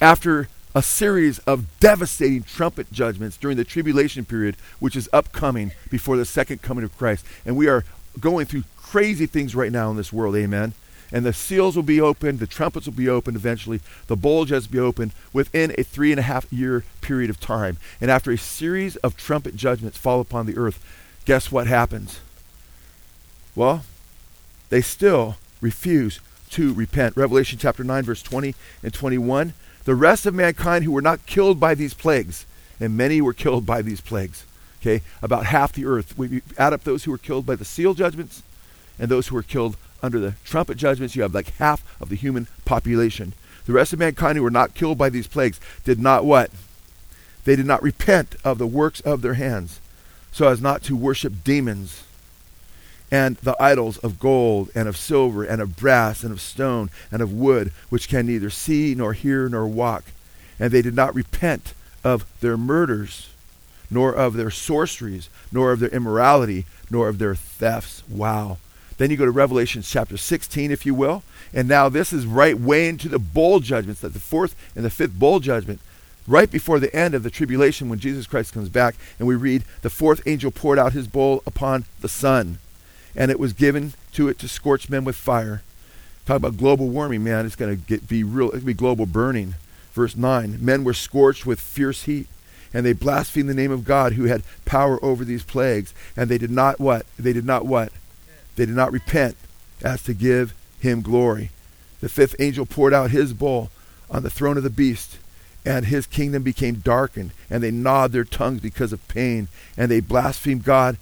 after 0.01 0.47
a 0.75 0.81
series 0.81 1.39
of 1.39 1.79
devastating 1.79 2.43
trumpet 2.43 2.91
judgments 2.91 3.37
during 3.37 3.55
the 3.55 3.63
tribulation 3.63 4.25
period, 4.25 4.57
which 4.79 4.95
is 4.95 5.09
upcoming 5.13 5.71
before 5.89 6.17
the 6.17 6.25
second 6.25 6.61
coming 6.61 6.83
of 6.83 6.97
Christ. 6.97 7.25
And 7.45 7.55
we 7.55 7.67
are 7.67 7.85
going 8.19 8.45
through 8.45 8.63
crazy 8.75 9.25
things 9.25 9.55
right 9.55 9.71
now 9.71 9.89
in 9.89 9.97
this 9.97 10.11
world, 10.11 10.35
amen 10.35 10.73
and 11.11 11.25
the 11.25 11.33
seals 11.33 11.75
will 11.75 11.83
be 11.83 12.01
opened, 12.01 12.39
the 12.39 12.47
trumpets 12.47 12.85
will 12.85 12.93
be 12.93 13.09
opened 13.09 13.37
eventually, 13.37 13.81
the 14.07 14.15
bowl 14.15 14.45
jets 14.45 14.67
will 14.67 14.73
be 14.73 14.79
opened 14.79 15.11
within 15.33 15.73
a 15.77 15.83
three 15.83 16.11
and 16.11 16.19
a 16.19 16.23
half 16.23 16.51
year 16.51 16.83
period 17.01 17.29
of 17.29 17.39
time. 17.39 17.77
And 18.01 18.09
after 18.09 18.31
a 18.31 18.37
series 18.37 18.95
of 18.97 19.17
trumpet 19.17 19.55
judgments 19.55 19.97
fall 19.97 20.19
upon 20.19 20.45
the 20.45 20.57
earth, 20.57 20.83
guess 21.25 21.51
what 21.51 21.67
happens? 21.67 22.19
Well, 23.55 23.83
they 24.69 24.81
still 24.81 25.37
refuse 25.61 26.19
to 26.51 26.73
repent. 26.73 27.17
Revelation 27.17 27.59
chapter 27.59 27.83
9, 27.83 28.03
verse 28.03 28.21
20 28.21 28.55
and 28.83 28.93
21. 28.93 29.53
The 29.85 29.95
rest 29.95 30.25
of 30.25 30.33
mankind 30.33 30.83
who 30.83 30.91
were 30.91 31.01
not 31.01 31.25
killed 31.25 31.59
by 31.59 31.75
these 31.75 31.93
plagues, 31.93 32.45
and 32.79 32.97
many 32.97 33.21
were 33.21 33.33
killed 33.33 33.65
by 33.65 33.81
these 33.81 34.01
plagues. 34.01 34.45
Okay, 34.81 35.01
about 35.21 35.47
half 35.47 35.73
the 35.73 35.85
earth. 35.85 36.17
We 36.17 36.41
add 36.57 36.73
up 36.73 36.83
those 36.83 37.03
who 37.03 37.11
were 37.11 37.17
killed 37.17 37.45
by 37.45 37.55
the 37.55 37.65
seal 37.65 37.93
judgments 37.93 38.43
and 38.99 39.09
those 39.09 39.27
who 39.27 39.35
were 39.35 39.43
killed 39.43 39.77
under 40.05 40.19
the 40.19 40.35
trumpet 40.45 40.77
judgments, 40.77 41.15
you 41.15 41.23
have 41.23 41.33
like 41.33 41.53
half 41.55 41.83
of 41.99 42.09
the 42.09 42.15
human 42.15 42.47
population. 42.63 43.33
The 43.65 43.73
rest 43.73 43.91
of 43.91 43.99
mankind 43.99 44.37
who 44.37 44.43
were 44.43 44.51
not 44.51 44.75
killed 44.75 44.97
by 44.97 45.09
these 45.09 45.27
plagues 45.27 45.59
did 45.83 45.99
not 45.99 46.23
what? 46.23 46.51
They 47.43 47.55
did 47.55 47.65
not 47.65 47.83
repent 47.83 48.35
of 48.43 48.57
the 48.57 48.67
works 48.67 49.01
of 49.01 49.21
their 49.21 49.33
hands, 49.33 49.79
so 50.31 50.47
as 50.47 50.61
not 50.61 50.83
to 50.83 50.95
worship 50.95 51.43
demons 51.43 52.03
and 53.11 53.37
the 53.37 53.55
idols 53.61 53.97
of 53.99 54.19
gold 54.19 54.69
and 54.75 54.87
of 54.87 54.97
silver 54.97 55.43
and 55.43 55.61
of 55.61 55.75
brass 55.75 56.23
and 56.23 56.31
of 56.31 56.41
stone 56.41 56.89
and 57.11 57.21
of 57.21 57.31
wood, 57.31 57.71
which 57.89 58.09
can 58.09 58.25
neither 58.25 58.49
see 58.49 58.95
nor 58.95 59.13
hear 59.13 59.47
nor 59.47 59.67
walk. 59.67 60.05
And 60.59 60.71
they 60.71 60.81
did 60.81 60.95
not 60.95 61.13
repent 61.13 61.73
of 62.03 62.25
their 62.41 62.57
murders, 62.57 63.29
nor 63.89 64.13
of 64.13 64.33
their 64.33 64.49
sorceries, 64.49 65.29
nor 65.51 65.71
of 65.71 65.79
their 65.79 65.89
immorality, 65.89 66.65
nor 66.89 67.07
of 67.07 67.19
their 67.19 67.35
thefts. 67.35 68.03
Wow. 68.09 68.57
Then 68.97 69.11
you 69.11 69.17
go 69.17 69.25
to 69.25 69.31
Revelation 69.31 69.81
chapter 69.81 70.17
16, 70.17 70.71
if 70.71 70.85
you 70.85 70.93
will. 70.93 71.23
And 71.53 71.67
now 71.67 71.89
this 71.89 72.13
is 72.13 72.25
right 72.25 72.57
way 72.57 72.87
into 72.87 73.09
the 73.09 73.19
bowl 73.19 73.59
judgments, 73.59 74.01
that 74.01 74.13
the 74.13 74.19
fourth 74.19 74.55
and 74.75 74.85
the 74.85 74.89
fifth 74.89 75.17
bowl 75.17 75.39
judgment, 75.39 75.81
right 76.27 76.49
before 76.49 76.79
the 76.79 76.95
end 76.95 77.13
of 77.13 77.23
the 77.23 77.29
tribulation 77.29 77.89
when 77.89 77.99
Jesus 77.99 78.27
Christ 78.27 78.53
comes 78.53 78.69
back. 78.69 78.95
And 79.19 79.27
we 79.27 79.35
read, 79.35 79.63
the 79.81 79.89
fourth 79.89 80.25
angel 80.25 80.51
poured 80.51 80.79
out 80.79 80.93
his 80.93 81.07
bowl 81.07 81.43
upon 81.45 81.85
the 82.01 82.09
sun, 82.09 82.59
and 83.15 83.31
it 83.31 83.39
was 83.39 83.53
given 83.53 83.93
to 84.13 84.27
it 84.29 84.39
to 84.39 84.47
scorch 84.47 84.89
men 84.89 85.03
with 85.03 85.15
fire. 85.15 85.61
Talk 86.25 86.37
about 86.37 86.57
global 86.57 86.89
warming, 86.89 87.23
man. 87.23 87.45
It's 87.45 87.55
going 87.55 87.75
to 87.75 87.81
get 87.81 88.07
be 88.07 88.23
real. 88.23 88.47
It's 88.47 88.53
going 88.53 88.61
to 88.61 88.65
be 88.67 88.73
global 88.73 89.05
burning. 89.05 89.55
Verse 89.93 90.15
9 90.15 90.57
Men 90.59 90.83
were 90.83 90.93
scorched 90.93 91.45
with 91.45 91.59
fierce 91.59 92.03
heat 92.03 92.27
and 92.73 92.85
they 92.85 92.91
blasphemed 92.91 93.47
the 93.47 93.53
name 93.53 93.71
of 93.71 93.85
God 93.85 94.13
who 94.13 94.25
had 94.25 94.43
power 94.65 95.03
over 95.03 95.23
these 95.23 95.43
plagues 95.43 95.93
and 96.17 96.29
they 96.29 96.37
did 96.37 96.51
not 96.51 96.79
what 96.79 97.05
they 97.17 97.31
did 97.31 97.45
not 97.45 97.65
what 97.65 97.93
They 98.55 98.65
did 98.65 98.75
not 98.75 98.91
repent 98.91 99.35
as 99.83 100.01
to 100.03 100.13
give 100.13 100.53
him 100.79 101.01
glory. 101.01 101.51
The 102.01 102.09
fifth 102.09 102.35
angel 102.39 102.65
poured 102.65 102.93
out 102.93 103.11
his 103.11 103.33
bowl 103.33 103.69
on 104.09 104.23
the 104.23 104.29
throne 104.29 104.57
of 104.57 104.63
the 104.63 104.69
beast, 104.69 105.17
and 105.65 105.85
his 105.85 106.05
kingdom 106.05 106.43
became 106.43 106.75
darkened, 106.75 107.31
and 107.49 107.63
they 107.63 107.71
gnawed 107.71 108.11
their 108.11 108.23
tongues 108.23 108.61
because 108.61 108.93
of 108.93 109.07
pain, 109.07 109.47
and 109.75 109.89
they 109.89 109.99
blasphemed 109.99 110.63
God, 110.63 110.97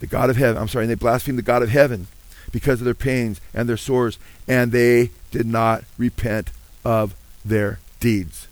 the 0.00 0.06
God 0.06 0.30
of 0.30 0.36
heaven. 0.36 0.60
I'm 0.60 0.68
sorry, 0.68 0.84
and 0.84 0.90
they 0.90 0.96
blasphemed 0.96 1.38
the 1.38 1.42
God 1.42 1.62
of 1.62 1.70
heaven 1.70 2.08
because 2.50 2.80
of 2.80 2.84
their 2.84 2.94
pains 2.94 3.40
and 3.54 3.68
their 3.68 3.76
sores, 3.76 4.18
and 4.46 4.70
they 4.70 5.10
did 5.30 5.46
not 5.46 5.84
repent 5.96 6.50
of 6.84 7.14
their 7.44 7.78
deeds. 8.00 8.48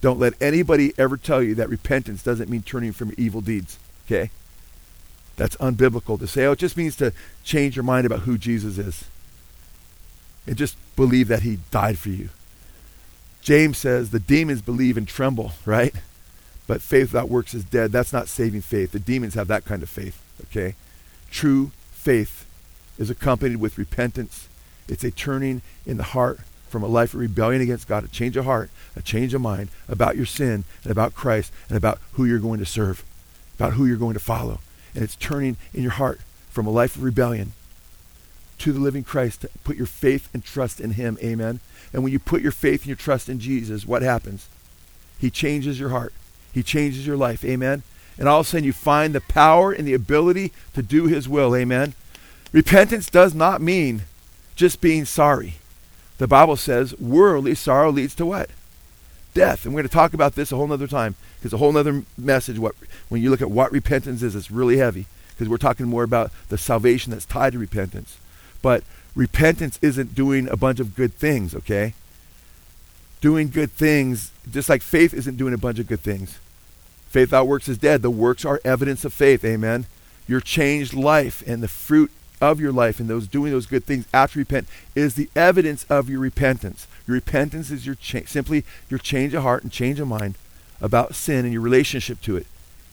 Don't 0.00 0.18
let 0.18 0.34
anybody 0.40 0.92
ever 0.98 1.16
tell 1.16 1.42
you 1.42 1.54
that 1.56 1.68
repentance 1.68 2.22
doesn't 2.22 2.50
mean 2.50 2.62
turning 2.62 2.92
from 2.92 3.12
evil 3.16 3.40
deeds. 3.40 3.78
Okay? 4.06 4.30
That's 5.38 5.56
unbiblical 5.56 6.18
to 6.18 6.26
say, 6.26 6.44
oh, 6.44 6.52
it 6.52 6.58
just 6.58 6.76
means 6.76 6.96
to 6.96 7.12
change 7.44 7.76
your 7.76 7.84
mind 7.84 8.04
about 8.04 8.20
who 8.20 8.36
Jesus 8.36 8.76
is. 8.76 9.04
And 10.46 10.56
just 10.56 10.76
believe 10.96 11.28
that 11.28 11.42
he 11.42 11.60
died 11.70 11.96
for 11.96 12.08
you. 12.08 12.28
James 13.40 13.78
says 13.78 14.10
the 14.10 14.18
demons 14.18 14.60
believe 14.60 14.96
and 14.96 15.06
tremble, 15.06 15.52
right? 15.64 15.94
But 16.66 16.82
faith 16.82 17.12
without 17.12 17.28
works 17.28 17.54
is 17.54 17.64
dead. 17.64 17.92
That's 17.92 18.12
not 18.12 18.28
saving 18.28 18.62
faith. 18.62 18.90
The 18.90 18.98
demons 18.98 19.34
have 19.34 19.46
that 19.46 19.64
kind 19.64 19.82
of 19.82 19.88
faith, 19.88 20.20
okay? 20.46 20.74
True 21.30 21.70
faith 21.92 22.44
is 22.98 23.08
accompanied 23.08 23.56
with 23.56 23.78
repentance. 23.78 24.48
It's 24.88 25.04
a 25.04 25.12
turning 25.12 25.62
in 25.86 25.98
the 25.98 26.02
heart 26.02 26.40
from 26.68 26.82
a 26.82 26.88
life 26.88 27.14
of 27.14 27.20
rebellion 27.20 27.62
against 27.62 27.86
God, 27.86 28.02
a 28.02 28.08
change 28.08 28.36
of 28.36 28.44
heart, 28.44 28.70
a 28.96 29.02
change 29.02 29.34
of 29.34 29.40
mind 29.40 29.68
about 29.88 30.16
your 30.16 30.26
sin 30.26 30.64
and 30.82 30.90
about 30.90 31.14
Christ 31.14 31.52
and 31.68 31.78
about 31.78 32.00
who 32.14 32.24
you're 32.24 32.40
going 32.40 32.58
to 32.58 32.66
serve, 32.66 33.04
about 33.54 33.74
who 33.74 33.86
you're 33.86 33.96
going 33.96 34.14
to 34.14 34.20
follow 34.20 34.58
and 34.94 35.02
it's 35.04 35.16
turning 35.16 35.56
in 35.72 35.82
your 35.82 35.92
heart 35.92 36.20
from 36.50 36.66
a 36.66 36.70
life 36.70 36.96
of 36.96 37.02
rebellion 37.02 37.52
to 38.58 38.72
the 38.72 38.80
living 38.80 39.04
Christ 39.04 39.46
put 39.64 39.76
your 39.76 39.86
faith 39.86 40.28
and 40.34 40.44
trust 40.44 40.80
in 40.80 40.92
him. 40.92 41.16
Amen. 41.22 41.60
And 41.92 42.02
when 42.02 42.12
you 42.12 42.18
put 42.18 42.42
your 42.42 42.52
faith 42.52 42.80
and 42.80 42.88
your 42.88 42.96
trust 42.96 43.28
in 43.28 43.40
Jesus, 43.40 43.86
what 43.86 44.02
happens? 44.02 44.48
He 45.18 45.30
changes 45.30 45.80
your 45.80 45.90
heart. 45.90 46.12
He 46.52 46.62
changes 46.62 47.06
your 47.06 47.16
life. 47.16 47.44
Amen. 47.44 47.82
And 48.18 48.28
all 48.28 48.40
of 48.40 48.46
a 48.46 48.48
sudden 48.48 48.64
you 48.64 48.72
find 48.72 49.14
the 49.14 49.20
power 49.20 49.72
and 49.72 49.86
the 49.86 49.94
ability 49.94 50.52
to 50.74 50.82
do 50.82 51.06
his 51.06 51.28
will. 51.28 51.54
Amen. 51.54 51.94
Repentance 52.52 53.08
does 53.10 53.34
not 53.34 53.60
mean 53.60 54.02
just 54.56 54.80
being 54.80 55.04
sorry. 55.04 55.54
The 56.18 56.26
Bible 56.26 56.56
says 56.56 56.98
worldly 56.98 57.54
sorrow 57.54 57.92
leads 57.92 58.14
to 58.16 58.26
what? 58.26 58.50
Death. 59.34 59.64
And 59.64 59.72
we're 59.72 59.82
going 59.82 59.88
to 59.88 59.94
talk 59.94 60.14
about 60.14 60.34
this 60.34 60.50
a 60.50 60.56
whole 60.56 60.72
other 60.72 60.88
time 60.88 61.14
because 61.38 61.52
a 61.52 61.58
whole 61.58 61.76
other 61.76 62.04
message 62.16 62.58
what 62.58 62.74
when 63.08 63.22
you 63.22 63.30
look 63.30 63.42
at 63.42 63.50
what 63.50 63.72
repentance 63.72 64.22
is 64.22 64.34
it's 64.34 64.50
really 64.50 64.78
heavy 64.78 65.06
because 65.30 65.48
we're 65.48 65.56
talking 65.56 65.86
more 65.86 66.02
about 66.02 66.32
the 66.48 66.58
salvation 66.58 67.12
that's 67.12 67.24
tied 67.24 67.52
to 67.52 67.58
repentance. 67.58 68.18
But 68.60 68.82
repentance 69.14 69.78
isn't 69.80 70.14
doing 70.14 70.48
a 70.48 70.56
bunch 70.56 70.80
of 70.80 70.96
good 70.96 71.14
things 71.14 71.54
okay? 71.54 71.94
Doing 73.20 73.48
good 73.48 73.70
things 73.70 74.32
just 74.50 74.68
like 74.68 74.82
faith 74.82 75.14
isn't 75.14 75.36
doing 75.36 75.54
a 75.54 75.58
bunch 75.58 75.78
of 75.78 75.86
good 75.86 76.00
things. 76.00 76.38
Faith 77.08 77.28
without 77.28 77.46
works 77.46 77.68
is 77.68 77.78
dead. 77.78 78.02
The 78.02 78.10
works 78.10 78.44
are 78.44 78.60
evidence 78.64 79.04
of 79.04 79.12
faith 79.12 79.44
amen? 79.44 79.86
Your 80.26 80.40
changed 80.40 80.92
life 80.92 81.42
and 81.46 81.62
the 81.62 81.68
fruit 81.68 82.10
of 82.40 82.60
your 82.60 82.72
life 82.72 83.00
and 83.00 83.08
those 83.08 83.26
doing 83.26 83.52
those 83.52 83.66
good 83.66 83.84
things 83.84 84.06
after 84.12 84.38
repent 84.38 84.68
is 84.94 85.14
the 85.14 85.30
evidence 85.34 85.84
of 85.84 86.08
your 86.08 86.20
repentance. 86.20 86.86
Your 87.06 87.14
repentance 87.14 87.70
is 87.70 87.86
your 87.86 87.94
cha- 87.94 88.26
simply 88.26 88.64
your 88.88 88.98
change 88.98 89.34
of 89.34 89.42
heart 89.42 89.62
and 89.62 89.72
change 89.72 89.98
of 90.00 90.08
mind 90.08 90.36
about 90.80 91.14
sin 91.14 91.44
and 91.44 91.52
your 91.52 91.62
relationship 91.62 92.20
to 92.22 92.36
it, 92.36 92.46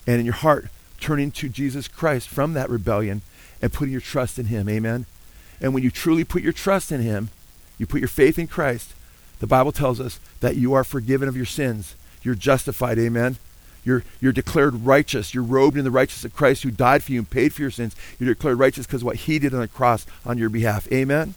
and 0.07 0.19
in 0.19 0.25
your 0.25 0.35
heart, 0.35 0.67
turning 0.99 1.31
to 1.31 1.49
Jesus 1.49 1.87
Christ 1.87 2.27
from 2.27 2.53
that 2.53 2.69
rebellion 2.69 3.21
and 3.61 3.73
putting 3.73 3.91
your 3.91 4.01
trust 4.01 4.39
in 4.39 4.45
Him. 4.47 4.67
Amen. 4.69 5.05
And 5.61 5.73
when 5.73 5.83
you 5.83 5.91
truly 5.91 6.23
put 6.23 6.41
your 6.41 6.53
trust 6.53 6.91
in 6.91 7.01
Him, 7.01 7.29
you 7.77 7.85
put 7.85 8.01
your 8.01 8.07
faith 8.07 8.39
in 8.39 8.47
Christ, 8.47 8.93
the 9.39 9.47
Bible 9.47 9.71
tells 9.71 9.99
us 9.99 10.19
that 10.39 10.55
you 10.55 10.73
are 10.73 10.83
forgiven 10.83 11.27
of 11.27 11.35
your 11.35 11.45
sins. 11.45 11.95
You're 12.23 12.35
justified. 12.35 12.97
Amen. 12.97 13.37
You're, 13.83 14.03
you're 14.19 14.31
declared 14.31 14.85
righteous. 14.85 15.33
You're 15.33 15.43
robed 15.43 15.77
in 15.77 15.83
the 15.83 15.91
righteousness 15.91 16.31
of 16.31 16.35
Christ 16.35 16.63
who 16.63 16.71
died 16.71 17.03
for 17.03 17.11
you 17.11 17.19
and 17.19 17.29
paid 17.29 17.53
for 17.53 17.61
your 17.61 17.71
sins. 17.71 17.95
You're 18.17 18.33
declared 18.33 18.57
righteous 18.57 18.87
because 18.87 19.01
of 19.01 19.05
what 19.05 19.17
He 19.17 19.37
did 19.37 19.53
on 19.53 19.59
the 19.59 19.67
cross 19.67 20.05
on 20.25 20.37
your 20.37 20.49
behalf. 20.49 20.91
Amen. 20.91 21.35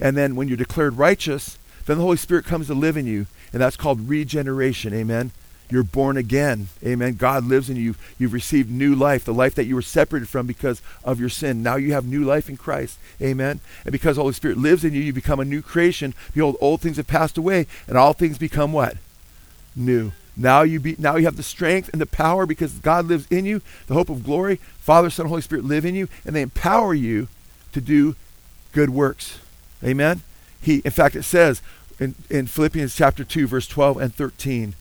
And 0.00 0.16
then 0.16 0.36
when 0.36 0.48
you're 0.48 0.56
declared 0.56 0.96
righteous, 0.96 1.58
then 1.86 1.98
the 1.98 2.04
Holy 2.04 2.16
Spirit 2.16 2.44
comes 2.44 2.68
to 2.68 2.74
live 2.74 2.96
in 2.96 3.06
you, 3.06 3.26
and 3.52 3.60
that's 3.60 3.76
called 3.76 4.08
regeneration. 4.08 4.94
Amen. 4.94 5.32
You're 5.72 5.82
born 5.82 6.18
again. 6.18 6.68
Amen. 6.84 7.14
God 7.14 7.46
lives 7.46 7.70
in 7.70 7.76
you. 7.76 7.94
You've 8.18 8.34
received 8.34 8.70
new 8.70 8.94
life, 8.94 9.24
the 9.24 9.32
life 9.32 9.54
that 9.54 9.64
you 9.64 9.74
were 9.74 9.80
separated 9.80 10.28
from 10.28 10.46
because 10.46 10.82
of 11.02 11.18
your 11.18 11.30
sin. 11.30 11.62
Now 11.62 11.76
you 11.76 11.94
have 11.94 12.04
new 12.04 12.22
life 12.24 12.50
in 12.50 12.58
Christ. 12.58 12.98
Amen. 13.22 13.58
And 13.86 13.90
because 13.90 14.16
the 14.16 14.22
Holy 14.22 14.34
Spirit 14.34 14.58
lives 14.58 14.84
in 14.84 14.92
you, 14.92 15.00
you 15.00 15.14
become 15.14 15.40
a 15.40 15.46
new 15.46 15.62
creation. 15.62 16.12
Behold, 16.34 16.58
old 16.60 16.82
things 16.82 16.98
have 16.98 17.06
passed 17.06 17.38
away, 17.38 17.66
and 17.86 17.96
all 17.96 18.12
things 18.12 18.36
become 18.36 18.74
what? 18.74 18.98
New. 19.74 20.12
Now 20.36 20.60
you 20.60 20.78
be 20.78 20.94
now 20.98 21.16
you 21.16 21.24
have 21.24 21.36
the 21.36 21.42
strength 21.42 21.88
and 21.90 22.02
the 22.02 22.06
power 22.06 22.44
because 22.44 22.72
God 22.72 23.06
lives 23.06 23.26
in 23.30 23.46
you, 23.46 23.62
the 23.86 23.94
hope 23.94 24.10
of 24.10 24.24
glory. 24.24 24.56
Father, 24.76 25.08
Son, 25.08 25.24
Holy 25.24 25.40
Spirit 25.40 25.64
live 25.64 25.86
in 25.86 25.94
you, 25.94 26.06
and 26.26 26.36
they 26.36 26.42
empower 26.42 26.92
you 26.92 27.28
to 27.72 27.80
do 27.80 28.14
good 28.72 28.90
works. 28.90 29.38
Amen. 29.82 30.20
He 30.60 30.82
in 30.84 30.90
fact 30.90 31.16
it 31.16 31.22
says 31.22 31.62
in, 31.98 32.14
in 32.28 32.46
Philippians 32.46 32.94
chapter 32.94 33.24
2, 33.24 33.46
verse 33.46 33.66
12 33.66 33.96
and 33.96 34.14
13, 34.14 34.74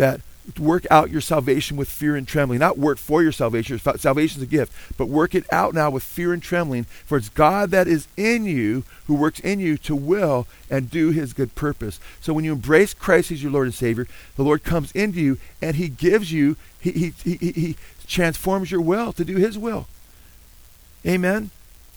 that 0.00 0.22
work 0.58 0.86
out 0.90 1.10
your 1.10 1.20
salvation 1.20 1.76
with 1.76 1.88
fear 1.88 2.16
and 2.16 2.26
trembling. 2.26 2.58
Not 2.58 2.78
work 2.78 2.96
for 2.96 3.22
your 3.22 3.32
salvation. 3.32 3.78
Salvation 3.78 4.40
is 4.40 4.42
a 4.42 4.50
gift. 4.50 4.72
But 4.96 5.10
work 5.10 5.34
it 5.34 5.44
out 5.52 5.74
now 5.74 5.90
with 5.90 6.02
fear 6.02 6.32
and 6.32 6.42
trembling. 6.42 6.84
For 6.84 7.18
it's 7.18 7.28
God 7.28 7.70
that 7.70 7.86
is 7.86 8.08
in 8.16 8.46
you 8.46 8.84
who 9.06 9.14
works 9.14 9.40
in 9.40 9.60
you 9.60 9.76
to 9.76 9.94
will 9.94 10.46
and 10.70 10.90
do 10.90 11.10
his 11.10 11.34
good 11.34 11.54
purpose. 11.54 12.00
So 12.22 12.32
when 12.32 12.44
you 12.44 12.52
embrace 12.52 12.94
Christ 12.94 13.30
as 13.30 13.42
your 13.42 13.52
Lord 13.52 13.66
and 13.66 13.74
Savior, 13.74 14.08
the 14.36 14.42
Lord 14.42 14.64
comes 14.64 14.90
into 14.92 15.20
you 15.20 15.36
and 15.60 15.76
he 15.76 15.90
gives 15.90 16.32
you, 16.32 16.56
he, 16.80 17.12
he, 17.22 17.36
he, 17.36 17.52
he 17.52 17.76
transforms 18.06 18.70
your 18.70 18.80
will 18.80 19.12
to 19.12 19.24
do 19.24 19.36
his 19.36 19.58
will. 19.58 19.86
Amen 21.06 21.50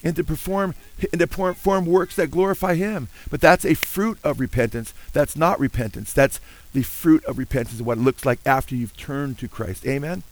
and 0.04 0.16
to 0.18 0.24
perform 0.24 0.76
and 1.12 1.20
to 1.20 1.28
perform 1.28 1.86
works 1.86 2.18
that 2.18 2.30
glorify 2.30 2.76
him 2.76 3.08
but 3.30 3.39
that's 3.39 3.66
a 3.66 3.74
fruit 3.74 4.20
of 4.24 4.39
repentance 4.39 4.93
that's 5.14 5.38
not 5.38 5.60
repentance 5.60 6.12
that's 6.12 6.41
the 6.74 6.84
fruit 6.84 7.24
of 7.26 7.38
repentance 7.38 7.78
and 7.78 7.86
what 7.86 7.97
it 7.97 8.01
looks 8.01 8.26
like 8.26 8.39
after 8.45 8.76
you've 8.76 8.95
turned 8.97 9.38
to 9.39 9.47
christ. 9.47 9.86
Amen? 9.86 10.24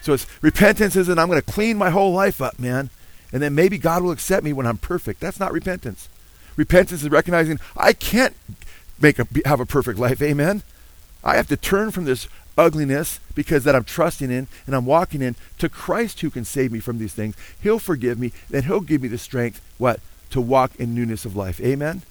So 0.00 0.12
it's 0.12 0.26
repentance 0.42 0.96
isn't 0.96 1.18
i'm 1.18 1.28
going 1.28 1.40
to 1.40 1.52
clean 1.52 1.76
my 1.76 1.90
whole 1.90 2.12
life 2.12 2.42
up 2.42 2.58
man 2.58 2.90
and 3.32 3.42
then 3.42 3.54
maybe 3.54 3.78
god 3.78 4.02
will 4.02 4.10
accept 4.10 4.44
me 4.44 4.52
when 4.52 4.66
i'm 4.66 4.78
perfect. 4.78 5.20
That's 5.20 5.40
not 5.40 5.52
repentance. 5.52 6.08
Repentance 6.56 7.02
is 7.02 7.08
recognizing 7.08 7.58
i 7.76 7.92
can't 7.92 8.36
make 9.00 9.18
a 9.18 9.26
have 9.44 9.60
a 9.60 9.66
perfect 9.66 9.98
life. 9.98 10.20
Amen? 10.22 10.62
I 11.24 11.36
have 11.36 11.48
to 11.48 11.56
turn 11.56 11.90
from 11.90 12.04
this 12.04 12.28
ugliness 12.58 13.20
because 13.34 13.64
that 13.64 13.74
I'm 13.74 13.84
trusting 13.84 14.30
in 14.30 14.48
and 14.66 14.74
I'm 14.74 14.86
walking 14.86 15.22
in 15.22 15.36
to 15.58 15.68
Christ 15.68 16.20
who 16.20 16.30
can 16.30 16.44
save 16.44 16.72
me 16.72 16.80
from 16.80 16.98
these 16.98 17.14
things. 17.14 17.36
He'll 17.60 17.78
forgive 17.78 18.18
me 18.18 18.32
and 18.52 18.64
he'll 18.64 18.80
give 18.80 19.02
me 19.02 19.08
the 19.08 19.18
strength 19.18 19.60
what? 19.78 20.00
To 20.30 20.40
walk 20.40 20.72
in 20.76 20.94
newness 20.94 21.24
of 21.24 21.36
life. 21.36 21.60
Amen. 21.60 22.02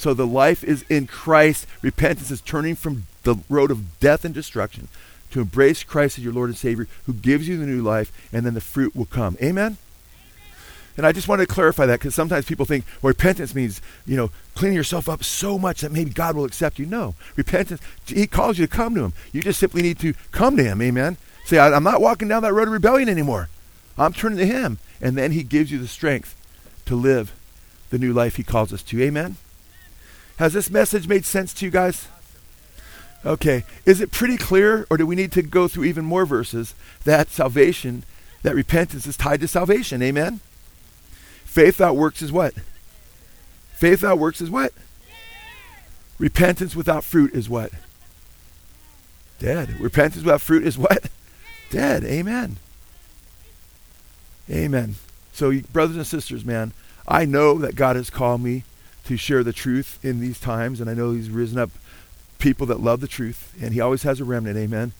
So 0.00 0.14
the 0.14 0.26
life 0.26 0.64
is 0.64 0.82
in 0.88 1.06
Christ. 1.06 1.66
Repentance 1.82 2.30
is 2.30 2.40
turning 2.40 2.74
from 2.74 3.04
the 3.24 3.36
road 3.50 3.70
of 3.70 4.00
death 4.00 4.24
and 4.24 4.32
destruction 4.32 4.88
to 5.30 5.42
embrace 5.42 5.82
Christ 5.82 6.16
as 6.16 6.24
your 6.24 6.32
Lord 6.32 6.48
and 6.48 6.56
Savior 6.56 6.88
who 7.04 7.12
gives 7.12 7.46
you 7.46 7.58
the 7.58 7.66
new 7.66 7.82
life 7.82 8.10
and 8.32 8.46
then 8.46 8.54
the 8.54 8.62
fruit 8.62 8.96
will 8.96 9.04
come. 9.04 9.36
Amen. 9.42 9.76
And 10.96 11.06
I 11.06 11.12
just 11.12 11.28
want 11.28 11.42
to 11.42 11.46
clarify 11.46 11.84
that 11.84 12.00
because 12.00 12.14
sometimes 12.14 12.46
people 12.46 12.64
think 12.64 12.86
well, 13.02 13.08
repentance 13.08 13.54
means, 13.54 13.82
you 14.06 14.16
know, 14.16 14.30
cleaning 14.54 14.74
yourself 14.74 15.06
up 15.06 15.22
so 15.22 15.58
much 15.58 15.82
that 15.82 15.92
maybe 15.92 16.08
God 16.08 16.34
will 16.34 16.46
accept 16.46 16.78
you. 16.78 16.86
No. 16.86 17.14
Repentance, 17.36 17.82
He 18.06 18.26
calls 18.26 18.58
you 18.58 18.66
to 18.66 18.74
come 18.74 18.94
to 18.94 19.04
Him. 19.04 19.12
You 19.32 19.42
just 19.42 19.60
simply 19.60 19.82
need 19.82 19.98
to 19.98 20.14
come 20.32 20.56
to 20.56 20.64
Him. 20.64 20.80
Amen. 20.80 21.18
Say, 21.44 21.58
I'm 21.58 21.84
not 21.84 22.00
walking 22.00 22.26
down 22.26 22.40
that 22.44 22.54
road 22.54 22.68
of 22.68 22.72
rebellion 22.72 23.10
anymore. 23.10 23.50
I'm 23.98 24.14
turning 24.14 24.38
to 24.38 24.46
Him. 24.46 24.78
And 24.98 25.18
then 25.18 25.32
He 25.32 25.42
gives 25.42 25.70
you 25.70 25.78
the 25.78 25.86
strength 25.86 26.34
to 26.86 26.94
live 26.94 27.34
the 27.90 27.98
new 27.98 28.14
life 28.14 28.36
He 28.36 28.42
calls 28.42 28.72
us 28.72 28.82
to. 28.84 29.02
Amen. 29.02 29.36
Has 30.40 30.54
this 30.54 30.70
message 30.70 31.06
made 31.06 31.26
sense 31.26 31.52
to 31.52 31.66
you 31.66 31.70
guys? 31.70 32.08
Okay. 33.26 33.62
Is 33.84 34.00
it 34.00 34.10
pretty 34.10 34.38
clear, 34.38 34.86
or 34.88 34.96
do 34.96 35.06
we 35.06 35.14
need 35.14 35.32
to 35.32 35.42
go 35.42 35.68
through 35.68 35.84
even 35.84 36.06
more 36.06 36.24
verses 36.24 36.74
that 37.04 37.28
salvation, 37.28 38.04
that 38.42 38.54
repentance 38.54 39.06
is 39.06 39.18
tied 39.18 39.40
to 39.42 39.48
salvation? 39.48 40.00
Amen. 40.00 40.40
Faith 41.44 41.78
without 41.78 41.94
works 41.94 42.22
is 42.22 42.32
what? 42.32 42.54
Faith 43.74 44.00
without 44.00 44.18
works 44.18 44.40
is 44.40 44.48
what? 44.48 44.72
Repentance 46.18 46.74
without 46.74 47.04
fruit 47.04 47.34
is 47.34 47.50
what? 47.50 47.72
Dead. 49.38 49.78
Repentance 49.78 50.24
without 50.24 50.40
fruit 50.40 50.66
is 50.66 50.78
what? 50.78 51.10
Dead. 51.68 52.02
Amen. 52.02 52.56
Amen. 54.48 54.94
So, 55.34 55.60
brothers 55.70 55.96
and 55.96 56.06
sisters, 56.06 56.46
man, 56.46 56.72
I 57.06 57.26
know 57.26 57.58
that 57.58 57.74
God 57.74 57.96
has 57.96 58.08
called 58.08 58.40
me 58.40 58.64
to 59.10 59.16
share 59.16 59.42
the 59.42 59.52
truth 59.52 59.98
in 60.04 60.20
these 60.20 60.38
times, 60.38 60.80
and 60.80 60.88
I 60.88 60.94
know 60.94 61.10
He's 61.10 61.30
risen 61.30 61.58
up 61.58 61.70
people 62.38 62.64
that 62.66 62.78
love 62.78 63.00
the 63.00 63.08
truth, 63.08 63.52
and 63.60 63.74
He 63.74 63.80
always 63.80 64.04
has 64.04 64.20
a 64.20 64.24
remnant. 64.24 64.56
Amen. 64.56 64.92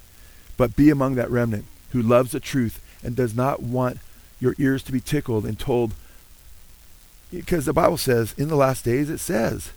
But 0.56 0.74
be 0.74 0.90
among 0.90 1.14
that 1.14 1.30
remnant 1.30 1.64
who 1.90 2.02
loves 2.02 2.32
the 2.32 2.40
truth 2.40 2.82
and 3.04 3.14
does 3.14 3.36
not 3.36 3.62
want 3.62 3.98
your 4.40 4.56
ears 4.58 4.82
to 4.82 4.92
be 4.92 4.98
tickled 4.98 5.46
and 5.46 5.56
told 5.56 5.92
Because 7.30 7.66
the 7.66 7.72
Bible 7.72 7.98
says, 7.98 8.34
in 8.36 8.48
the 8.48 8.56
last 8.56 8.84
days, 8.84 9.08
it 9.08 9.18
says, 9.18 9.70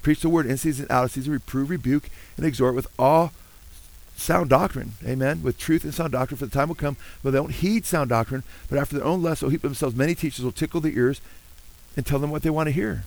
preach 0.00 0.20
the 0.20 0.30
word 0.30 0.46
in 0.46 0.56
season, 0.56 0.86
and 0.86 0.92
out 0.92 1.04
of 1.04 1.10
season, 1.10 1.34
reprove, 1.34 1.68
rebuke, 1.68 2.08
and 2.38 2.46
exhort 2.46 2.74
with 2.74 2.86
all 2.98 3.32
sound 4.16 4.48
doctrine. 4.48 4.92
Amen. 5.04 5.42
With 5.42 5.58
truth 5.58 5.84
and 5.84 5.92
sound 5.92 6.12
doctrine, 6.12 6.38
for 6.38 6.46
the 6.46 6.50
time 6.52 6.68
will 6.68 6.76
come, 6.76 6.96
but 7.22 7.32
they 7.32 7.40
won't 7.40 7.52
heed 7.52 7.84
sound 7.84 8.08
doctrine, 8.08 8.42
but 8.70 8.78
after 8.78 8.96
their 8.96 9.04
own 9.04 9.22
lust 9.22 9.42
will 9.42 9.50
heap 9.50 9.60
themselves. 9.60 9.94
Many 9.94 10.14
teachers 10.14 10.46
will 10.46 10.52
tickle 10.52 10.80
the 10.80 10.96
ears 10.96 11.20
and 11.94 12.06
tell 12.06 12.18
them 12.18 12.30
what 12.30 12.40
they 12.40 12.48
want 12.48 12.68
to 12.68 12.72
hear. 12.72 13.04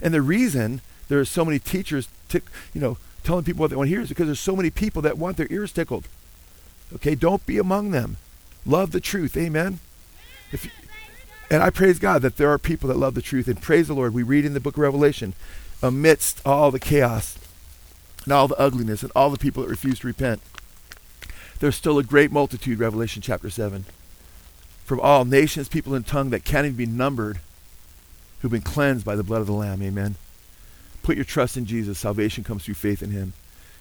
And 0.00 0.12
the 0.12 0.22
reason 0.22 0.80
there 1.08 1.20
are 1.20 1.24
so 1.24 1.44
many 1.44 1.58
teachers, 1.58 2.08
tick, 2.28 2.44
you 2.72 2.80
know, 2.80 2.98
telling 3.22 3.44
people 3.44 3.60
what 3.60 3.70
they 3.70 3.76
want 3.76 3.88
to 3.88 3.94
hear 3.94 4.02
is 4.02 4.08
because 4.08 4.26
there's 4.26 4.40
so 4.40 4.56
many 4.56 4.70
people 4.70 5.02
that 5.02 5.18
want 5.18 5.36
their 5.36 5.48
ears 5.50 5.72
tickled. 5.72 6.08
Okay, 6.94 7.14
don't 7.14 7.44
be 7.46 7.58
among 7.58 7.90
them. 7.90 8.16
Love 8.66 8.92
the 8.92 9.00
truth. 9.00 9.36
Amen. 9.36 9.80
If 10.52 10.70
and 11.50 11.62
I 11.62 11.70
praise 11.70 11.98
God 11.98 12.22
that 12.22 12.36
there 12.36 12.50
are 12.50 12.58
people 12.58 12.88
that 12.88 12.96
love 12.96 13.14
the 13.14 13.22
truth 13.22 13.48
and 13.48 13.60
praise 13.60 13.88
the 13.88 13.94
Lord. 13.94 14.14
We 14.14 14.22
read 14.22 14.44
in 14.44 14.54
the 14.54 14.60
book 14.60 14.74
of 14.74 14.80
Revelation, 14.80 15.34
amidst 15.82 16.40
all 16.46 16.70
the 16.70 16.80
chaos 16.80 17.38
and 18.24 18.32
all 18.32 18.48
the 18.48 18.58
ugliness 18.58 19.02
and 19.02 19.12
all 19.14 19.30
the 19.30 19.38
people 19.38 19.62
that 19.62 19.68
refuse 19.68 19.98
to 20.00 20.06
repent, 20.06 20.40
there's 21.60 21.76
still 21.76 21.98
a 21.98 22.02
great 22.02 22.32
multitude, 22.32 22.78
Revelation 22.78 23.22
chapter 23.22 23.50
7, 23.50 23.84
from 24.84 25.00
all 25.00 25.24
nations, 25.24 25.68
people, 25.68 25.94
and 25.94 26.06
tongue 26.06 26.30
that 26.30 26.44
can't 26.44 26.66
even 26.66 26.76
be 26.76 26.86
numbered, 26.86 27.40
who've 28.44 28.52
been 28.52 28.60
cleansed 28.60 29.06
by 29.06 29.16
the 29.16 29.22
blood 29.22 29.40
of 29.40 29.46
the 29.46 29.54
Lamb. 29.54 29.82
Amen. 29.82 30.16
Put 31.02 31.16
your 31.16 31.24
trust 31.24 31.56
in 31.56 31.64
Jesus. 31.64 31.98
Salvation 31.98 32.44
comes 32.44 32.62
through 32.62 32.74
faith 32.74 33.02
in 33.02 33.10
Him. 33.10 33.32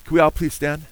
Can 0.06 0.14
we 0.14 0.22
all 0.22 0.32
please 0.32 0.54
stand? 0.54 0.84